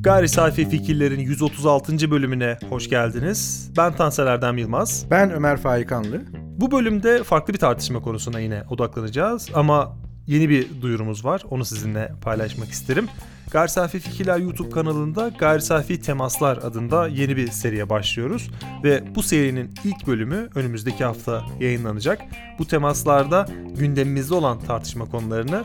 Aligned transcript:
Gayri 0.00 0.28
Safi 0.28 0.68
Fikirlerin 0.68 1.20
136. 1.20 2.10
bölümüne 2.10 2.58
hoş 2.68 2.90
geldiniz. 2.90 3.70
Ben 3.76 3.92
Tansel 3.92 4.26
Erdem 4.26 4.58
Yılmaz. 4.58 5.06
Ben 5.10 5.30
Ömer 5.30 5.56
Faikanlı. 5.56 6.22
Bu 6.56 6.70
bölümde 6.70 7.24
farklı 7.24 7.54
bir 7.54 7.58
tartışma 7.58 8.02
konusuna 8.02 8.40
yine 8.40 8.62
odaklanacağız 8.70 9.48
ama 9.54 9.96
yeni 10.26 10.48
bir 10.48 10.82
duyurumuz 10.82 11.24
var. 11.24 11.42
Onu 11.50 11.64
sizinle 11.64 12.12
paylaşmak 12.22 12.68
isterim. 12.68 13.08
Gayri 13.50 13.68
Safi 13.68 13.98
Fikirler 13.98 14.38
YouTube 14.38 14.70
kanalında 14.70 15.28
Gayri 15.28 15.62
Safi 15.62 16.00
Temaslar 16.00 16.56
adında 16.56 17.08
yeni 17.08 17.36
bir 17.36 17.48
seriye 17.48 17.90
başlıyoruz. 17.90 18.50
Ve 18.84 19.14
bu 19.14 19.22
serinin 19.22 19.74
ilk 19.84 20.06
bölümü 20.06 20.48
önümüzdeki 20.54 21.04
hafta 21.04 21.44
yayınlanacak. 21.60 22.22
Bu 22.58 22.66
temaslarda 22.66 23.46
gündemimizde 23.78 24.34
olan 24.34 24.58
tartışma 24.58 25.04
konularını 25.04 25.64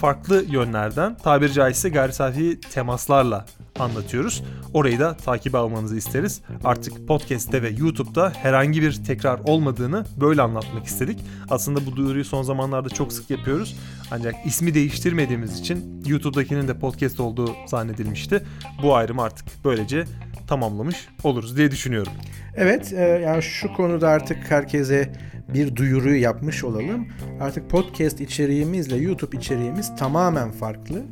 farklı 0.00 0.44
yönlerden 0.48 1.14
tabiri 1.14 1.52
caizse 1.52 1.88
gayri 1.88 2.12
safi 2.12 2.60
temaslarla 2.60 3.46
anlatıyoruz. 3.78 4.42
Orayı 4.74 4.98
da 4.98 5.16
takip 5.16 5.54
almanızı 5.54 5.96
isteriz. 5.96 6.40
Artık 6.64 7.08
podcast'te 7.08 7.62
ve 7.62 7.70
YouTube'da 7.70 8.32
herhangi 8.42 8.82
bir 8.82 9.04
tekrar 9.04 9.40
olmadığını 9.44 10.04
böyle 10.20 10.42
anlatmak 10.42 10.86
istedik. 10.86 11.20
Aslında 11.50 11.86
bu 11.86 11.96
duyuruyu 11.96 12.24
son 12.24 12.42
zamanlarda 12.42 12.88
çok 12.88 13.12
sık 13.12 13.30
yapıyoruz. 13.30 13.76
Ancak 14.10 14.34
ismi 14.44 14.74
değiştirmediğimiz 14.74 15.60
için 15.60 16.02
YouTube'dakinin 16.06 16.68
de 16.68 16.78
podcast 16.78 17.20
olduğu 17.20 17.50
zannedilmişti. 17.66 18.42
Bu 18.82 18.96
ayrım 18.96 19.18
artık 19.18 19.46
böylece 19.64 20.04
tamamlamış 20.48 21.08
oluruz 21.24 21.56
diye 21.56 21.70
düşünüyorum. 21.70 22.12
Evet, 22.56 22.92
e, 22.92 23.02
yani 23.02 23.42
şu 23.42 23.72
konuda 23.72 24.08
artık 24.08 24.50
herkese 24.50 25.12
bir 25.54 25.76
duyuruyu 25.76 26.20
yapmış 26.20 26.64
olalım. 26.64 27.08
Artık 27.40 27.70
podcast 27.70 28.20
içeriğimizle 28.20 28.96
YouTube 28.96 29.36
içeriğimiz 29.36 29.96
tamamen 29.96 30.50
farklı. 30.50 31.02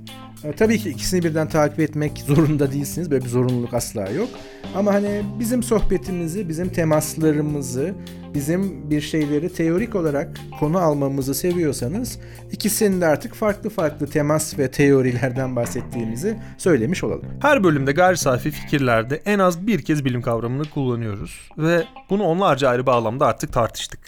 E, 0.44 0.52
tabii 0.52 0.78
ki 0.78 0.91
ikisini 0.91 1.22
birden 1.22 1.48
takip 1.48 1.80
etmek 1.80 2.19
zorunda 2.27 2.72
değilsiniz. 2.72 3.10
Böyle 3.10 3.24
bir 3.24 3.30
zorunluluk 3.30 3.74
asla 3.74 4.08
yok. 4.10 4.28
Ama 4.74 4.94
hani 4.94 5.22
bizim 5.38 5.62
sohbetimizi, 5.62 6.48
bizim 6.48 6.69
temaslarımızı, 6.69 7.94
bizim 8.34 8.91
bir 8.91 9.00
şeyleri 9.00 9.52
teorik 9.52 9.94
olarak 9.94 10.36
konu 10.60 10.78
almamızı 10.78 11.34
seviyorsanız 11.34 12.19
ikisinin 12.52 13.00
de 13.00 13.06
artık 13.06 13.34
farklı 13.34 13.70
farklı 13.70 14.06
temas 14.06 14.58
ve 14.58 14.70
teorilerden 14.70 15.56
bahsettiğimizi 15.56 16.38
söylemiş 16.58 17.04
olalım. 17.04 17.25
Her 17.42 17.64
bölümde 17.64 17.92
gayri 17.92 18.16
safi 18.16 18.50
fikirlerde 18.50 19.22
en 19.25 19.38
az 19.38 19.66
bir 19.66 19.82
kez 19.82 20.04
bilim 20.04 20.22
kavramını 20.22 20.70
kullanıyoruz 20.70 21.50
ve 21.58 21.84
bunu 22.10 22.22
onlarca 22.22 22.69
ayrı 22.69 22.86
bağlamda 22.86 23.27
artık 23.27 23.52
tartıştık. 23.52 24.00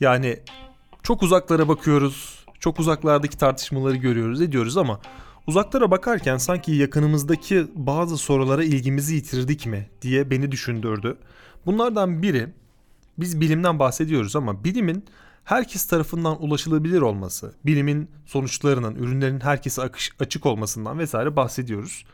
Yani 0.00 0.38
çok 1.02 1.22
uzaklara 1.22 1.68
bakıyoruz, 1.68 2.44
çok 2.60 2.80
uzaklardaki 2.80 3.38
tartışmaları 3.38 3.96
görüyoruz, 3.96 4.40
ediyoruz 4.40 4.76
ama 4.76 5.00
uzaklara 5.46 5.90
bakarken 5.90 6.36
sanki 6.36 6.72
yakınımızdaki 6.72 7.66
bazı 7.74 8.16
sorulara 8.16 8.64
ilgimizi 8.64 9.14
yitirdik 9.14 9.66
mi 9.66 9.88
diye 10.02 10.30
beni 10.30 10.52
düşündürdü. 10.52 11.16
Bunlardan 11.66 12.22
biri 12.22 12.48
biz 13.18 13.40
bilimden 13.40 13.78
bahsediyoruz 13.78 14.36
ama 14.36 14.64
bilimin 14.64 15.04
herkes 15.44 15.86
tarafından 15.86 16.42
ulaşılabilir 16.44 17.00
olması, 17.00 17.54
bilimin 17.66 18.10
sonuçlarının, 18.26 18.94
ürünlerin 18.94 19.40
herkese 19.40 19.82
açık 20.20 20.46
olmasından 20.46 20.98
vesaire 20.98 21.36
bahsediyoruz. 21.36 22.04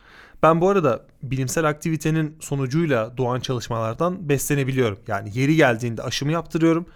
Ben 0.42 0.60
bu 0.60 0.69
arada 0.69 1.06
bilimsel 1.22 1.69
aktivitenin 1.69 2.36
sonucuyla 2.41 3.16
doğan 3.16 3.41
çalışmalardan 3.41 4.28
beslenebiliyorum. 4.28 4.98
Yani 5.08 5.30
yeri 5.34 5.56
geldiğinde 5.56 6.03
aşımı 6.03 6.33
yaptırıyorum. 6.33 6.86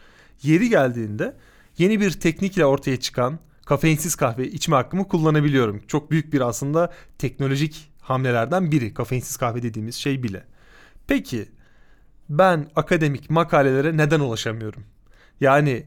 Yeri 0.42 0.68
geldiğinde 0.68 1.36
yeni 1.78 2.00
bir 2.00 2.10
teknikle 2.10 2.66
ortaya 2.66 3.00
çıkan 3.00 3.38
kafeinsiz 3.66 4.16
kahve 4.16 4.48
içme 4.48 4.76
hakkımı 4.76 5.08
kullanabiliyorum. 5.08 5.82
Çok 5.86 6.10
büyük 6.10 6.32
bir 6.32 6.40
aslında 6.40 6.92
teknolojik 7.18 7.90
hamlelerden 8.00 8.70
biri 8.70 8.94
kafeinsiz 8.94 9.36
kahve 9.36 9.62
dediğimiz 9.62 9.94
şey 9.94 10.22
bile. 10.22 10.44
Peki 11.06 11.48
ben 12.28 12.68
akademik 12.76 13.30
makalelere 13.30 13.96
neden 13.96 14.20
ulaşamıyorum? 14.20 14.84
Yani 15.40 15.86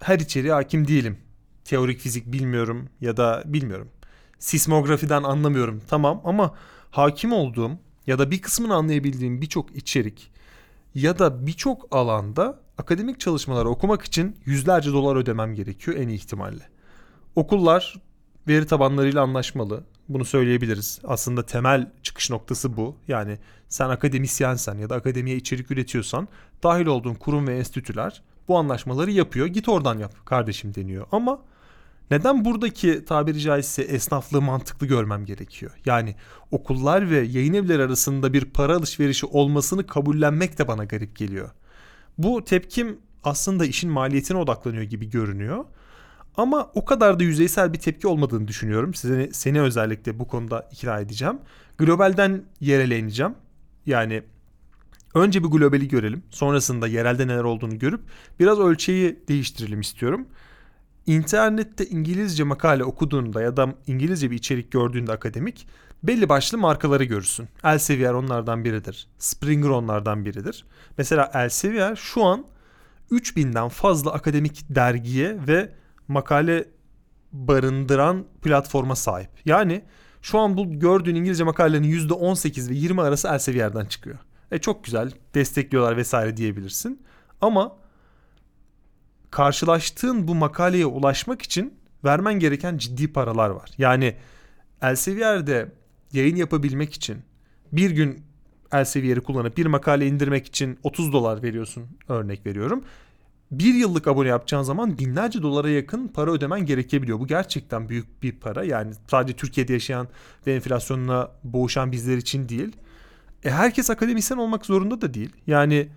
her 0.00 0.18
içeriğe 0.18 0.52
hakim 0.52 0.88
değilim. 0.88 1.18
Teorik 1.64 2.00
fizik 2.00 2.32
bilmiyorum 2.32 2.88
ya 3.00 3.16
da 3.16 3.42
bilmiyorum. 3.46 3.88
Sismografiden 4.38 5.22
anlamıyorum 5.22 5.82
tamam 5.88 6.20
ama 6.24 6.54
hakim 6.90 7.32
olduğum 7.32 7.70
ya 8.06 8.18
da 8.18 8.30
bir 8.30 8.42
kısmını 8.42 8.74
anlayabildiğim 8.74 9.40
birçok 9.40 9.76
içerik 9.76 10.32
ya 10.94 11.18
da 11.18 11.46
birçok 11.46 11.88
alanda 11.90 12.63
akademik 12.78 13.20
çalışmaları 13.20 13.68
okumak 13.68 14.02
için 14.02 14.36
yüzlerce 14.44 14.92
dolar 14.92 15.16
ödemem 15.16 15.54
gerekiyor 15.54 15.96
en 15.96 16.08
iyi 16.08 16.14
ihtimalle. 16.14 16.68
Okullar 17.36 17.94
veri 18.48 18.66
tabanlarıyla 18.66 19.22
anlaşmalı. 19.22 19.84
Bunu 20.08 20.24
söyleyebiliriz. 20.24 21.00
Aslında 21.04 21.46
temel 21.46 21.90
çıkış 22.02 22.30
noktası 22.30 22.76
bu. 22.76 22.96
Yani 23.08 23.38
sen 23.68 23.88
akademisyensen 23.88 24.78
ya 24.78 24.90
da 24.90 24.94
akademiye 24.94 25.36
içerik 25.36 25.70
üretiyorsan 25.70 26.28
dahil 26.62 26.86
olduğun 26.86 27.14
kurum 27.14 27.46
ve 27.46 27.58
enstitüler 27.58 28.22
bu 28.48 28.58
anlaşmaları 28.58 29.10
yapıyor. 29.10 29.46
Git 29.46 29.68
oradan 29.68 29.98
yap 29.98 30.26
kardeşim 30.26 30.74
deniyor. 30.74 31.06
Ama 31.12 31.42
neden 32.10 32.44
buradaki 32.44 33.04
tabiri 33.04 33.40
caizse 33.40 33.82
esnaflığı 33.82 34.42
mantıklı 34.42 34.86
görmem 34.86 35.24
gerekiyor? 35.24 35.72
Yani 35.86 36.16
okullar 36.50 37.10
ve 37.10 37.16
yayın 37.18 37.54
evleri 37.54 37.82
arasında 37.82 38.32
bir 38.32 38.44
para 38.44 38.76
alışverişi 38.76 39.26
olmasını 39.26 39.86
kabullenmek 39.86 40.58
de 40.58 40.68
bana 40.68 40.84
garip 40.84 41.16
geliyor. 41.16 41.50
Bu 42.18 42.44
tepkim 42.44 42.98
aslında 43.24 43.66
işin 43.66 43.90
maliyetine 43.90 44.38
odaklanıyor 44.38 44.82
gibi 44.82 45.10
görünüyor. 45.10 45.64
Ama 46.36 46.70
o 46.74 46.84
kadar 46.84 47.20
da 47.20 47.24
yüzeysel 47.24 47.72
bir 47.72 47.78
tepki 47.78 48.08
olmadığını 48.08 48.48
düşünüyorum. 48.48 48.94
Size, 48.94 49.30
seni 49.32 49.60
özellikle 49.60 50.18
bu 50.18 50.26
konuda 50.28 50.68
ikna 50.72 51.00
edeceğim. 51.00 51.38
Globalden 51.78 52.42
yerele 52.60 52.98
ineceğim. 52.98 53.34
Yani 53.86 54.22
önce 55.14 55.44
bir 55.44 55.48
globali 55.48 55.88
görelim. 55.88 56.22
Sonrasında 56.30 56.86
yerelde 56.86 57.26
neler 57.26 57.44
olduğunu 57.44 57.78
görüp 57.78 58.00
biraz 58.40 58.58
ölçeği 58.58 59.18
değiştirelim 59.28 59.80
istiyorum. 59.80 60.26
İnternette 61.06 61.86
İngilizce 61.86 62.44
makale 62.44 62.84
okuduğunda 62.84 63.42
ya 63.42 63.56
da 63.56 63.74
İngilizce 63.86 64.30
bir 64.30 64.36
içerik 64.36 64.72
gördüğünde 64.72 65.12
akademik 65.12 65.66
belli 66.04 66.28
başlı 66.28 66.58
markaları 66.58 67.04
görürsün. 67.04 67.48
Elsevier 67.64 68.12
onlardan 68.12 68.64
biridir. 68.64 69.08
Springer 69.18 69.68
onlardan 69.68 70.24
biridir. 70.24 70.64
Mesela 70.98 71.30
Elsevier 71.34 71.96
şu 71.96 72.24
an 72.24 72.46
3000'den 73.10 73.68
fazla 73.68 74.12
akademik 74.12 74.64
dergiye 74.68 75.36
ve 75.48 75.72
makale 76.08 76.68
barındıran 77.32 78.24
platforma 78.42 78.96
sahip. 78.96 79.30
Yani 79.44 79.84
şu 80.22 80.38
an 80.38 80.56
bu 80.56 80.70
gördüğün 80.70 81.14
İngilizce 81.14 81.44
makalelerin 81.44 82.08
%18 82.08 82.70
ve 82.70 82.74
20 82.74 83.02
arası 83.02 83.28
Elsevier'den 83.28 83.84
çıkıyor. 83.84 84.18
E 84.50 84.58
çok 84.58 84.84
güzel 84.84 85.10
destekliyorlar 85.34 85.96
vesaire 85.96 86.36
diyebilirsin. 86.36 87.02
Ama 87.40 87.76
karşılaştığın 89.30 90.28
bu 90.28 90.34
makaleye 90.34 90.86
ulaşmak 90.86 91.42
için 91.42 91.74
vermen 92.04 92.34
gereken 92.34 92.78
ciddi 92.78 93.12
paralar 93.12 93.50
var. 93.50 93.70
Yani 93.78 94.16
Elsevier'de 94.82 95.72
yayın 96.14 96.36
yapabilmek 96.36 96.94
için 96.94 97.18
bir 97.72 97.90
gün 97.90 98.22
Elsevier'i 98.72 99.20
kullanıp 99.20 99.56
bir 99.56 99.66
makale 99.66 100.06
indirmek 100.06 100.46
için 100.46 100.78
30 100.82 101.12
dolar 101.12 101.42
veriyorsun 101.42 101.86
örnek 102.08 102.46
veriyorum 102.46 102.84
bir 103.50 103.74
yıllık 103.74 104.08
abone 104.08 104.28
yapacağın 104.28 104.62
zaman 104.62 104.98
binlerce 104.98 105.42
dolara 105.42 105.70
yakın 105.70 106.08
para 106.08 106.30
ödemen 106.32 106.66
gerekebiliyor. 106.66 107.20
Bu 107.20 107.26
gerçekten 107.26 107.88
büyük 107.88 108.22
bir 108.22 108.32
para. 108.32 108.64
Yani 108.64 108.92
sadece 109.10 109.36
Türkiye'de 109.36 109.72
yaşayan 109.72 110.08
ve 110.46 110.54
enflasyonla 110.54 111.36
boğuşan 111.44 111.92
bizler 111.92 112.16
için 112.16 112.48
değil. 112.48 112.76
E 113.44 113.50
herkes 113.50 113.90
akademisyen 113.90 114.38
olmak 114.38 114.66
zorunda 114.66 115.00
da 115.00 115.14
değil. 115.14 115.32
Yani 115.46 115.88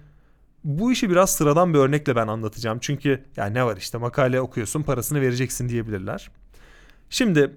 bu 0.64 0.92
işi 0.92 1.10
biraz 1.10 1.30
sıradan 1.30 1.74
bir 1.74 1.80
örnekle 1.80 2.16
ben 2.16 2.28
anlatacağım. 2.28 2.78
Çünkü 2.82 3.24
yani 3.38 3.54
ne 3.54 3.66
var 3.66 3.78
işte 3.78 3.98
makale 3.98 4.42
okuyorsun 4.42 4.84
parasını 4.84 5.22
vereceksin 5.22 5.70
diyebilirler. 5.70 6.32
Şimdi 7.10 7.56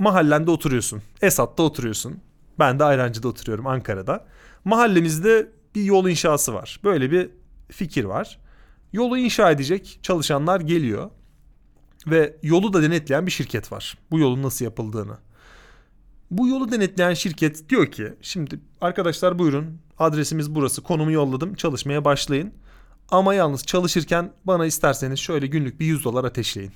mahallende 0.00 0.50
oturuyorsun. 0.50 1.02
Esat'ta 1.22 1.62
oturuyorsun. 1.62 2.20
Ben 2.58 2.78
de 2.78 2.84
Ayrancı'da 2.84 3.28
oturuyorum 3.28 3.66
Ankara'da. 3.66 4.26
Mahallemizde 4.64 5.52
bir 5.74 5.82
yol 5.82 6.08
inşası 6.08 6.54
var. 6.54 6.80
Böyle 6.84 7.10
bir 7.10 7.30
fikir 7.70 8.04
var. 8.04 8.38
Yolu 8.92 9.18
inşa 9.18 9.50
edecek 9.50 9.98
çalışanlar 10.02 10.60
geliyor 10.60 11.10
ve 12.06 12.36
yolu 12.42 12.72
da 12.72 12.82
denetleyen 12.82 13.26
bir 13.26 13.30
şirket 13.30 13.72
var. 13.72 13.98
Bu 14.10 14.18
yolun 14.18 14.42
nasıl 14.42 14.64
yapıldığını. 14.64 15.18
Bu 16.30 16.48
yolu 16.48 16.72
denetleyen 16.72 17.14
şirket 17.14 17.68
diyor 17.68 17.86
ki 17.86 18.14
şimdi 18.22 18.60
arkadaşlar 18.80 19.38
buyurun 19.38 19.78
adresimiz 19.98 20.54
burası 20.54 20.82
konumu 20.82 21.12
yolladım 21.12 21.54
çalışmaya 21.54 22.04
başlayın. 22.04 22.52
Ama 23.10 23.34
yalnız 23.34 23.66
çalışırken 23.66 24.32
bana 24.44 24.66
isterseniz 24.66 25.18
şöyle 25.18 25.46
günlük 25.46 25.80
bir 25.80 25.86
100 25.86 26.04
dolar 26.04 26.24
ateşleyin. 26.24 26.72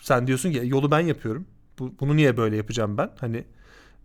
Sen 0.00 0.26
diyorsun 0.26 0.52
ki 0.52 0.62
yolu 0.64 0.90
ben 0.90 1.00
yapıyorum. 1.00 1.46
Bu, 1.78 1.94
bunu 2.00 2.16
niye 2.16 2.36
böyle 2.36 2.56
yapacağım 2.56 2.98
ben? 2.98 3.10
Hani 3.20 3.44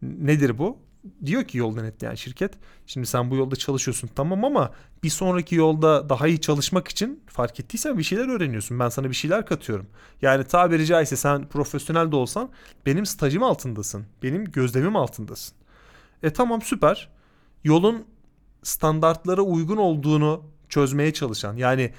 nedir 0.01 0.57
bu? 0.57 0.77
diyor 1.25 1.43
ki 1.43 1.57
yol 1.57 1.77
denetleyen 1.77 2.15
şirket 2.15 2.53
şimdi 2.87 3.07
sen 3.07 3.31
bu 3.31 3.35
yolda 3.35 3.55
çalışıyorsun 3.55 4.09
tamam 4.15 4.45
ama 4.45 4.71
bir 5.03 5.09
sonraki 5.09 5.55
yolda 5.55 6.09
daha 6.09 6.27
iyi 6.27 6.41
çalışmak 6.41 6.87
için 6.87 7.23
fark 7.27 7.59
ettiysen 7.59 7.97
bir 7.97 8.03
şeyler 8.03 8.27
öğreniyorsun. 8.27 8.79
Ben 8.79 8.89
sana 8.89 9.09
bir 9.09 9.15
şeyler 9.15 9.45
katıyorum. 9.45 9.87
Yani 10.21 10.43
tabiri 10.43 10.85
caizse 10.85 11.15
sen 11.15 11.47
profesyonel 11.49 12.11
de 12.11 12.15
olsan 12.15 12.49
benim 12.85 13.05
stajım 13.05 13.43
altındasın. 13.43 14.05
Benim 14.23 14.45
gözlemim 14.45 14.95
altındasın. 14.95 15.55
E 16.23 16.29
tamam 16.29 16.61
süper. 16.61 17.09
Yolun 17.63 18.05
standartlara 18.63 19.41
uygun 19.41 19.77
olduğunu 19.77 20.43
çözmeye 20.69 21.13
çalışan 21.13 21.55
yani 21.55 21.93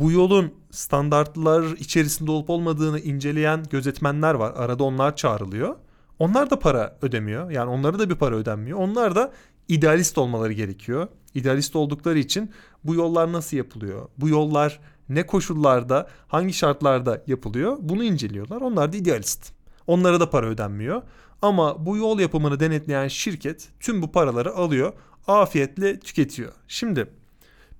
bu 0.00 0.12
yolun 0.12 0.54
standartlar 0.70 1.64
içerisinde 1.64 2.30
olup 2.30 2.50
olmadığını 2.50 3.00
inceleyen 3.00 3.64
gözetmenler 3.70 4.34
var. 4.34 4.52
Arada 4.56 4.84
onlar 4.84 5.16
çağrılıyor. 5.16 5.76
Onlar 6.18 6.50
da 6.50 6.58
para 6.58 6.98
ödemiyor. 7.02 7.50
Yani 7.50 7.70
onlara 7.70 7.98
da 7.98 8.10
bir 8.10 8.14
para 8.14 8.36
ödenmiyor. 8.36 8.78
Onlar 8.78 9.14
da 9.14 9.32
idealist 9.68 10.18
olmaları 10.18 10.52
gerekiyor. 10.52 11.08
İdealist 11.34 11.76
oldukları 11.76 12.18
için 12.18 12.50
bu 12.84 12.94
yollar 12.94 13.32
nasıl 13.32 13.56
yapılıyor? 13.56 14.08
Bu 14.18 14.28
yollar 14.28 14.80
ne 15.08 15.26
koşullarda, 15.26 16.08
hangi 16.28 16.52
şartlarda 16.52 17.22
yapılıyor? 17.26 17.76
Bunu 17.80 18.04
inceliyorlar. 18.04 18.60
Onlar 18.60 18.92
da 18.92 18.96
idealist. 18.96 19.52
Onlara 19.86 20.20
da 20.20 20.30
para 20.30 20.46
ödenmiyor. 20.46 21.02
Ama 21.42 21.86
bu 21.86 21.96
yol 21.96 22.20
yapımını 22.20 22.60
denetleyen 22.60 23.08
şirket 23.08 23.68
tüm 23.80 24.02
bu 24.02 24.12
paraları 24.12 24.54
alıyor, 24.54 24.92
afiyetle 25.26 26.00
tüketiyor. 26.00 26.52
Şimdi 26.68 27.06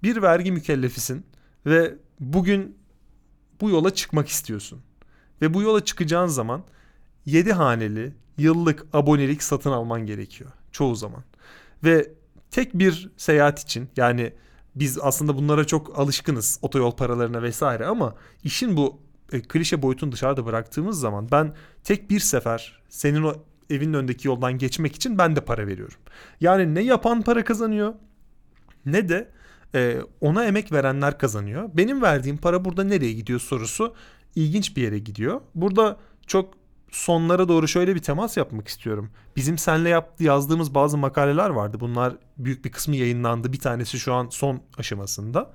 bir 0.02 0.22
vergi 0.22 0.52
mükellefisin 0.52 1.26
ve 1.66 1.94
bugün 2.20 2.78
bu 3.60 3.70
yola 3.70 3.94
çıkmak 3.94 4.28
istiyorsun. 4.28 4.80
Ve 5.42 5.54
bu 5.54 5.62
yola 5.62 5.84
çıkacağın 5.84 6.26
zaman 6.26 6.62
7 7.26 7.52
haneli 7.52 8.12
yıllık 8.38 8.86
abonelik 8.92 9.42
satın 9.42 9.70
alman 9.70 10.06
gerekiyor 10.06 10.50
çoğu 10.72 10.94
zaman. 10.94 11.22
Ve 11.84 12.12
tek 12.50 12.74
bir 12.74 13.10
seyahat 13.16 13.60
için 13.60 13.88
yani 13.96 14.32
biz 14.74 14.98
aslında 15.02 15.36
bunlara 15.36 15.66
çok 15.66 15.98
alışkınız 15.98 16.58
otoyol 16.62 16.92
paralarına 16.92 17.42
vesaire 17.42 17.86
ama 17.86 18.14
işin 18.44 18.76
bu 18.76 19.00
e, 19.32 19.42
klişe 19.42 19.82
boyutunu 19.82 20.12
dışarıda 20.12 20.46
bıraktığımız 20.46 21.00
zaman 21.00 21.28
ben 21.32 21.54
tek 21.84 22.10
bir 22.10 22.20
sefer 22.20 22.82
senin 22.88 23.22
o 23.22 23.34
evinin 23.70 23.94
önündeki 23.94 24.28
yoldan 24.28 24.58
geçmek 24.58 24.96
için 24.96 25.18
ben 25.18 25.36
de 25.36 25.40
para 25.40 25.66
veriyorum. 25.66 25.98
Yani 26.40 26.74
ne 26.74 26.82
yapan 26.82 27.22
para 27.22 27.44
kazanıyor 27.44 27.94
ne 28.86 29.08
de 29.08 29.30
e, 29.74 29.98
ona 30.20 30.44
emek 30.44 30.72
verenler 30.72 31.18
kazanıyor. 31.18 31.70
Benim 31.74 32.02
verdiğim 32.02 32.36
para 32.36 32.64
burada 32.64 32.84
nereye 32.84 33.12
gidiyor 33.12 33.40
sorusu 33.40 33.94
ilginç 34.34 34.76
bir 34.76 34.82
yere 34.82 34.98
gidiyor. 34.98 35.40
Burada 35.54 35.96
çok 36.26 36.54
sonlara 36.90 37.48
doğru 37.48 37.68
şöyle 37.68 37.94
bir 37.94 38.00
temas 38.00 38.36
yapmak 38.36 38.68
istiyorum. 38.68 39.10
Bizim 39.36 39.58
senle 39.58 39.88
yaptı, 39.88 40.24
yazdığımız 40.24 40.74
bazı 40.74 40.98
makaleler 40.98 41.50
vardı. 41.50 41.80
Bunlar 41.80 42.16
büyük 42.38 42.64
bir 42.64 42.72
kısmı 42.72 42.96
yayınlandı. 42.96 43.52
Bir 43.52 43.58
tanesi 43.58 43.98
şu 43.98 44.14
an 44.14 44.28
son 44.30 44.60
aşamasında. 44.78 45.52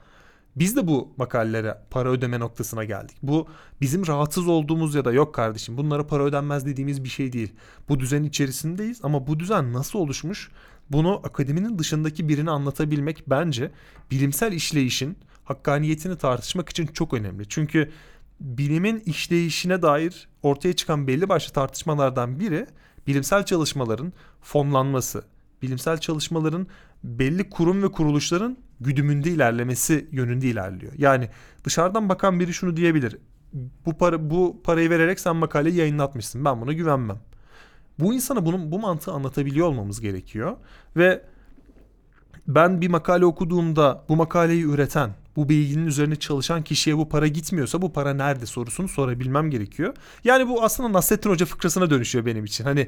Biz 0.56 0.76
de 0.76 0.88
bu 0.88 1.14
makalelere 1.18 1.78
para 1.90 2.10
ödeme 2.10 2.40
noktasına 2.40 2.84
geldik. 2.84 3.18
Bu 3.24 3.48
bizim 3.82 4.08
rahatsız 4.08 4.48
olduğumuz 4.48 4.96
ya 4.96 5.06
da 5.06 5.12
yok 5.12 5.36
kardeşim 5.36 5.78
bunlara 5.78 6.08
para 6.08 6.24
ödenmez 6.24 6.66
dediğimiz 6.66 7.04
bir 7.04 7.10
şey 7.10 7.34
değil. 7.34 7.54
Bu 7.90 8.00
düzen 8.00 8.24
içerisindeyiz 8.24 9.00
ama 9.04 9.28
bu 9.28 9.40
düzen 9.40 9.74
nasıl 9.74 10.00
oluşmuş? 10.00 10.52
Bunu 10.92 11.22
akademinin 11.24 11.80
dışındaki 11.80 12.30
birini 12.30 12.52
anlatabilmek 12.52 13.24
bence 13.28 13.72
bilimsel 14.12 14.52
işleyişin 14.52 15.18
hakkaniyetini 15.44 16.18
tartışmak 16.18 16.70
için 16.70 16.88
çok 16.88 17.14
önemli. 17.14 17.50
Çünkü 17.50 17.92
bilimin 18.40 19.00
işleyişine 19.06 19.82
dair 19.82 20.30
ortaya 20.44 20.74
çıkan 20.74 21.08
belli 21.08 21.30
başlı 21.30 21.54
tartışmalardan 21.54 22.40
biri 22.40 22.68
bilimsel 23.08 23.46
çalışmaların 23.46 24.14
fonlanması, 24.42 25.24
bilimsel 25.62 25.98
çalışmaların 25.98 26.68
belli 27.04 27.50
kurum 27.50 27.84
ve 27.84 27.92
kuruluşların 27.92 28.58
güdümünde 28.80 29.30
ilerlemesi 29.30 30.08
yönünde 30.12 30.48
ilerliyor. 30.48 30.94
Yani 30.98 31.30
dışarıdan 31.64 32.10
bakan 32.10 32.40
biri 32.40 32.54
şunu 32.54 32.78
diyebilir. 32.78 33.18
Bu 33.86 33.98
para 33.98 34.30
bu 34.30 34.62
parayı 34.64 34.90
vererek 34.90 35.20
sen 35.20 35.36
makaleyi 35.36 35.76
yayınlatmışsın. 35.76 36.46
Ben 36.46 36.62
buna 36.62 36.74
güvenmem. 36.74 37.20
Bu 38.02 38.14
insana 38.14 38.46
bunun 38.46 38.72
bu 38.72 38.80
mantığı 38.80 39.12
anlatabiliyor 39.12 39.68
olmamız 39.68 40.02
gerekiyor 40.02 40.58
ve 40.98 41.22
ben 42.48 42.82
bir 42.82 42.88
makale 42.88 43.26
okuduğumda 43.26 44.04
bu 44.10 44.16
makaleyi 44.16 44.64
üreten, 44.64 45.10
bu 45.36 45.50
bilginin 45.50 45.86
üzerine 45.86 46.16
çalışan 46.16 46.64
kişiye 46.64 46.98
bu 46.98 47.10
para 47.10 47.28
gitmiyorsa 47.28 47.82
bu 47.82 47.94
para 47.94 48.14
nerede 48.14 48.46
sorusunu 48.46 48.88
sorabilmem 48.88 49.50
gerekiyor. 49.50 49.94
Yani 50.24 50.50
bu 50.50 50.64
aslında 50.64 50.94
Nasrettin 50.94 51.30
Hoca 51.30 51.46
fıkrasına 51.46 51.90
dönüşüyor 51.90 52.26
benim 52.26 52.46
için. 52.46 52.64
Hani 52.64 52.88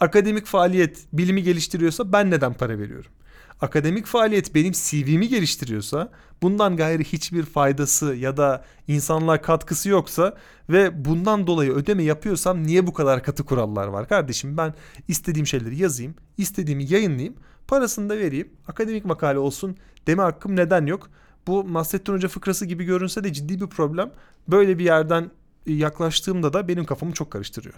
akademik 0.00 0.46
faaliyet 0.46 1.06
bilimi 1.12 1.42
geliştiriyorsa 1.42 2.12
ben 2.12 2.30
neden 2.30 2.54
para 2.54 2.78
veriyorum? 2.78 3.10
Akademik 3.60 4.06
faaliyet 4.06 4.54
benim 4.54 4.72
CV'mi 4.72 5.28
geliştiriyorsa 5.28 6.10
bundan 6.42 6.76
gayri 6.76 7.04
hiçbir 7.04 7.42
faydası 7.42 8.14
ya 8.14 8.36
da 8.36 8.64
insanlığa 8.88 9.40
katkısı 9.40 9.88
yoksa 9.88 10.36
ve 10.68 11.04
bundan 11.04 11.46
dolayı 11.46 11.72
ödeme 11.72 12.02
yapıyorsam 12.02 12.66
niye 12.66 12.86
bu 12.86 12.92
kadar 12.92 13.22
katı 13.22 13.44
kurallar 13.44 13.86
var 13.86 14.08
kardeşim? 14.08 14.56
Ben 14.56 14.74
istediğim 15.08 15.46
şeyleri 15.46 15.82
yazayım, 15.82 16.14
istediğimi 16.38 16.92
yayınlayayım, 16.92 17.34
parasını 17.66 18.08
da 18.08 18.18
vereyim. 18.18 18.48
Akademik 18.68 19.04
makale 19.04 19.38
olsun 19.38 19.76
deme 20.06 20.22
hakkım 20.22 20.56
neden 20.56 20.86
yok? 20.86 21.10
Bu 21.46 21.74
Nasrettin 21.74 22.12
Hoca 22.12 22.28
fıkrası 22.28 22.66
gibi 22.66 22.84
görünse 22.84 23.24
de 23.24 23.32
ciddi 23.32 23.60
bir 23.60 23.66
problem. 23.66 24.10
Böyle 24.48 24.78
bir 24.78 24.84
yerden 24.84 25.30
yaklaştığımda 25.66 26.52
da 26.52 26.68
benim 26.68 26.84
kafamı 26.84 27.12
çok 27.12 27.30
karıştırıyor. 27.30 27.74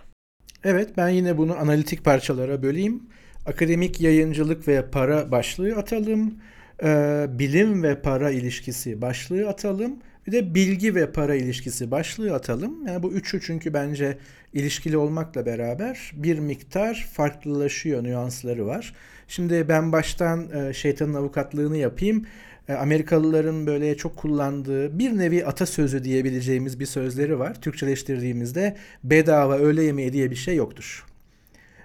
Evet 0.65 0.97
ben 0.97 1.09
yine 1.09 1.39
bunu 1.39 1.57
analitik 1.59 2.05
parçalara 2.05 2.63
böleyim. 2.63 3.03
Akademik 3.47 4.01
yayıncılık 4.01 4.69
ve 4.69 4.91
para 4.91 5.31
başlığı 5.31 5.77
atalım. 5.77 6.35
Ee, 6.83 7.27
bilim 7.29 7.83
ve 7.83 8.03
para 8.03 8.31
ilişkisi 8.31 9.03
başlığı 9.03 9.49
atalım. 9.49 9.97
Bir 10.27 10.33
de 10.33 10.55
bilgi 10.55 10.95
ve 10.95 11.13
para 11.13 11.35
ilişkisi 11.35 11.91
başlığı 11.91 12.35
atalım. 12.35 12.87
Yani 12.87 13.03
bu 13.03 13.13
üçü 13.13 13.41
çünkü 13.41 13.75
bence 13.75 14.19
ilişkili 14.53 14.97
olmakla 14.97 15.47
beraber 15.47 16.13
bir 16.15 16.39
miktar 16.39 17.09
farklılaşıyor, 17.13 18.05
nüansları 18.05 18.67
var. 18.67 18.95
Şimdi 19.29 19.69
ben 19.69 19.93
baştan 19.93 20.51
e, 20.51 20.73
şeytanın 20.73 21.15
avukatlığını 21.15 21.77
yapayım. 21.77 22.27
E, 22.69 22.73
Amerikalıların 22.73 23.67
böyle 23.67 23.97
çok 23.97 24.17
kullandığı 24.17 24.99
bir 24.99 25.19
nevi 25.19 25.47
atasözü 25.47 26.05
diyebileceğimiz 26.05 26.81
bir 26.81 26.87
sözleri 26.87 27.39
var. 27.39 27.61
Türkçeleştirdiğimizde 27.61 28.77
bedava 29.05 29.59
öğle 29.59 29.83
yemeği 29.83 30.13
diye 30.13 30.31
bir 30.31 30.37
şey 30.37 30.57
yoktur. 30.57 31.16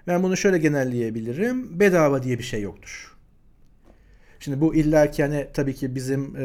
Ben 0.07 0.23
bunu 0.23 0.37
şöyle 0.37 0.57
genelleyebilirim. 0.57 1.79
Bedava 1.79 2.23
diye 2.23 2.39
bir 2.39 2.43
şey 2.43 2.61
yoktur. 2.61 3.11
Şimdi 4.39 4.61
bu 4.61 4.75
illaki 4.75 5.23
hani 5.23 5.47
tabii 5.53 5.75
ki 5.75 5.95
bizim 5.95 6.35
e, 6.35 6.41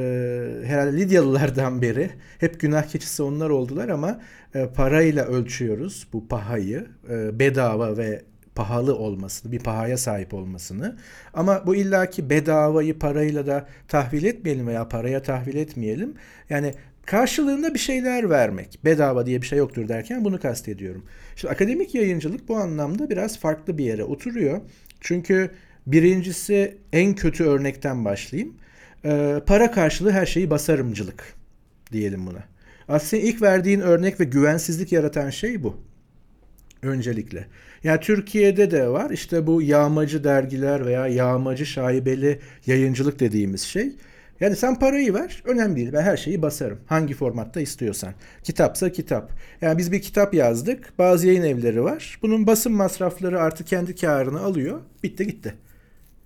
herhalde 0.65 0.97
Lidyalılardan 0.97 1.83
beri 1.83 2.11
hep 2.39 2.61
günah 2.61 2.83
keçisi 2.83 3.23
onlar 3.23 3.51
oldular 3.51 3.89
ama 3.89 4.21
e, 4.55 4.67
parayla 4.67 5.25
ölçüyoruz 5.25 6.09
bu 6.13 6.29
pahayı. 6.29 6.87
E, 7.11 7.39
bedava 7.39 7.97
ve 7.97 8.23
pahalı 8.55 8.97
olmasını, 8.97 9.53
bir 9.53 9.59
pahaya 9.59 9.99
sahip 9.99 10.35
olmasını. 10.35 10.97
Ama 11.35 11.67
bu 11.67 11.77
illaki 11.77 12.31
bedavayı 12.31 12.99
parayla 12.99 13.47
da 13.47 13.67
tahvil 13.89 14.25
etmeyelim 14.25 14.67
veya 14.67 14.89
paraya 14.89 15.23
tahvil 15.23 15.57
etmeyelim. 15.57 16.15
Yani 16.51 16.75
karşılığında 17.07 17.75
bir 17.75 17.79
şeyler 17.79 18.31
vermek. 18.31 18.79
Bedava 18.85 19.27
diye 19.27 19.43
bir 19.43 19.47
şey 19.47 19.59
yoktur 19.59 19.89
derken 19.89 20.25
bunu 20.25 20.41
kastediyorum. 20.41 21.05
Şimdi 21.37 21.53
akademik 21.53 21.95
yayıncılık 21.95 22.49
bu 22.49 22.57
anlamda 22.57 23.11
biraz 23.11 23.39
farklı 23.39 23.79
bir 23.79 23.85
yere 23.85 24.05
oturuyor. 24.05 24.61
Çünkü 25.01 25.51
birincisi 25.87 26.79
en 26.93 27.15
kötü 27.15 27.45
örnekten 27.45 28.05
başlayayım. 28.05 28.55
Ee, 29.05 29.41
para 29.47 29.71
karşılığı 29.71 30.11
her 30.11 30.27
şeyi 30.27 30.51
basarımcılık 30.51 31.35
diyelim 31.93 32.27
buna. 32.27 32.45
Aslında 32.89 33.23
ilk 33.23 33.43
verdiğin 33.43 33.81
örnek 33.81 34.21
ve 34.21 34.25
güvensizlik 34.25 34.93
yaratan 34.93 35.31
şey 35.31 35.63
bu. 35.63 35.77
Öncelikle. 36.83 37.47
Yani 37.85 38.01
Türkiye'de 38.01 38.71
de 38.71 38.89
var 38.89 39.11
işte 39.11 39.47
bu 39.47 39.63
yağmacı 39.63 40.25
dergiler 40.25 40.87
veya 40.87 41.07
yağmacı 41.07 41.67
şaibeli 41.67 42.41
yayıncılık 42.67 43.21
dediğimiz 43.21 43.63
şey. 43.63 43.93
Yani 44.41 44.57
sen 44.57 44.79
parayı 44.79 45.15
ver, 45.15 45.43
önemli 45.45 45.77
değil. 45.77 45.93
Ben 45.93 46.03
her 46.03 46.17
şeyi 46.17 46.43
basarım. 46.43 46.79
Hangi 46.87 47.15
formatta 47.15 47.61
istiyorsan. 47.61 48.15
Kitapsa 48.43 48.93
kitap. 48.93 49.33
Yani 49.61 49.79
biz 49.79 49.93
bir 49.93 50.03
kitap 50.03 50.35
yazdık. 50.35 50.99
Bazı 50.99 51.27
yayın 51.27 51.43
evleri 51.43 51.85
var. 51.85 52.19
Bunun 52.23 52.47
basım 52.47 52.73
masrafları 52.73 53.41
artık 53.41 53.67
kendi 53.67 53.95
karını 53.95 54.41
alıyor. 54.41 54.81
Bitti 55.03 55.27
gitti. 55.27 55.55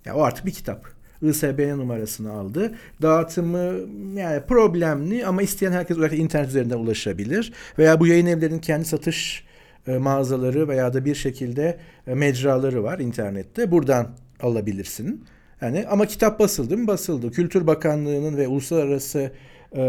Yani 0.05 0.19
o 0.19 0.23
artık 0.23 0.47
bir 0.47 0.53
kitap. 0.53 1.01
ISBN 1.23 1.79
numarasını 1.79 2.33
aldı. 2.33 2.75
Dağıtımı 3.03 3.75
yani 4.21 4.43
problemli 4.49 5.27
ama 5.27 5.43
isteyen 5.43 5.73
herkes 5.73 5.97
internet 6.13 6.49
üzerinden 6.49 6.79
ulaşabilir. 6.79 7.53
Veya 7.79 8.01
bu 8.01 8.07
yayın 8.07 8.27
evlerinin 8.27 8.59
kendi 8.59 8.85
satış 8.85 9.45
e, 9.87 9.99
mağazaları 9.99 10.69
veya 10.69 10.93
da 10.93 11.05
bir 11.05 11.15
şekilde 11.15 11.79
e, 12.07 12.15
mecraları 12.15 12.85
var 12.85 12.99
internette. 12.99 13.71
Buradan 13.71 14.09
alabilirsin. 14.41 15.25
Yani 15.61 15.87
ama 15.87 16.07
kitap 16.07 16.41
basıldı 16.41 16.77
mı? 16.77 16.87
Basıldı. 16.87 17.31
Kültür 17.31 17.67
Bakanlığı'nın 17.67 18.37
ve 18.37 18.49
uluslararası 18.49 19.33
e, 19.77 19.83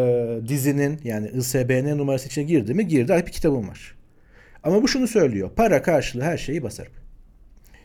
dizinin 0.48 1.00
yani 1.04 1.30
ISBN 1.30 1.98
numarası 1.98 2.28
içine 2.28 2.44
girdi 2.44 2.74
mi? 2.74 2.88
Girdi. 2.88 3.24
Bir 3.28 3.32
kitabım 3.32 3.68
var. 3.68 3.96
Ama 4.64 4.84
bu 4.84 4.88
şunu 4.88 5.08
söylüyor. 5.08 5.50
Para 5.56 5.82
karşılığı 5.82 6.24
her 6.24 6.38
şeyi 6.38 6.64
basarım. 6.64 6.92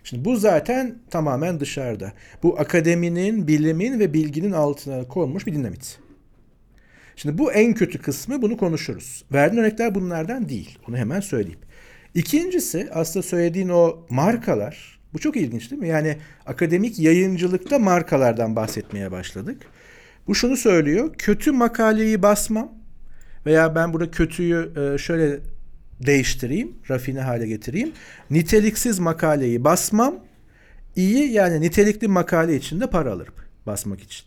Şimdi 0.04 0.24
bu 0.24 0.36
zaten 0.36 0.98
tamamen 1.10 1.60
dışarıda. 1.60 2.12
Bu 2.42 2.60
akademinin, 2.60 3.48
bilimin 3.48 4.00
ve 4.00 4.14
bilginin 4.14 4.52
altına 4.52 5.04
konmuş 5.04 5.46
bir 5.46 5.54
dinamit. 5.54 5.98
Şimdi 7.16 7.38
bu 7.38 7.52
en 7.52 7.74
kötü 7.74 7.98
kısmı 7.98 8.42
bunu 8.42 8.56
konuşuruz. 8.56 9.24
Verdiğin 9.32 9.62
örnekler 9.62 9.94
bunlardan 9.94 10.48
değil. 10.48 10.78
Onu 10.88 10.96
hemen 10.96 11.20
söyleyeyim. 11.20 11.60
İkincisi 12.14 12.88
aslında 12.92 13.22
söylediğin 13.22 13.68
o 13.68 14.06
markalar. 14.10 14.95
Bu 15.14 15.18
çok 15.18 15.36
ilginç 15.36 15.70
değil 15.70 15.82
mi? 15.82 15.88
Yani 15.88 16.16
akademik 16.46 16.98
yayıncılıkta 16.98 17.78
markalardan 17.78 18.56
bahsetmeye 18.56 19.10
başladık. 19.10 19.62
Bu 20.26 20.34
şunu 20.34 20.56
söylüyor. 20.56 21.14
Kötü 21.18 21.52
makaleyi 21.52 22.22
basmam 22.22 22.72
veya 23.46 23.74
ben 23.74 23.92
burada 23.92 24.10
kötüyü 24.10 24.72
e, 24.76 24.98
şöyle 24.98 25.40
değiştireyim, 26.06 26.76
rafine 26.90 27.20
hale 27.20 27.46
getireyim. 27.46 27.92
Niteliksiz 28.30 28.98
makaleyi 28.98 29.64
basmam. 29.64 30.14
iyi 30.96 31.32
yani 31.32 31.60
nitelikli 31.60 32.08
makale 32.08 32.56
için 32.56 32.80
de 32.80 32.90
para 32.90 33.12
alırım 33.12 33.34
basmak 33.66 34.00
için. 34.00 34.26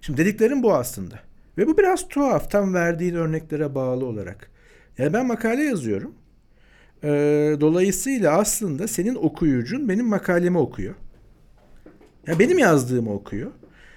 Şimdi 0.00 0.18
dediklerim 0.18 0.62
bu 0.62 0.74
aslında. 0.74 1.20
Ve 1.58 1.66
bu 1.66 1.78
biraz 1.78 2.08
tuhaf 2.08 2.50
tam 2.50 2.74
verdiğin 2.74 3.14
örneklere 3.14 3.74
bağlı 3.74 4.04
olarak. 4.04 4.50
Yani 4.98 5.12
ben 5.12 5.26
makale 5.26 5.62
yazıyorum. 5.62 6.14
Ee, 7.04 7.56
dolayısıyla 7.60 8.38
aslında 8.38 8.88
senin 8.88 9.14
okuyucun 9.14 9.88
benim 9.88 10.06
makalemi 10.06 10.58
okuyor. 10.58 10.94
Ya 12.26 12.38
benim 12.38 12.58
yazdığımı 12.58 13.12
okuyor. 13.12 13.50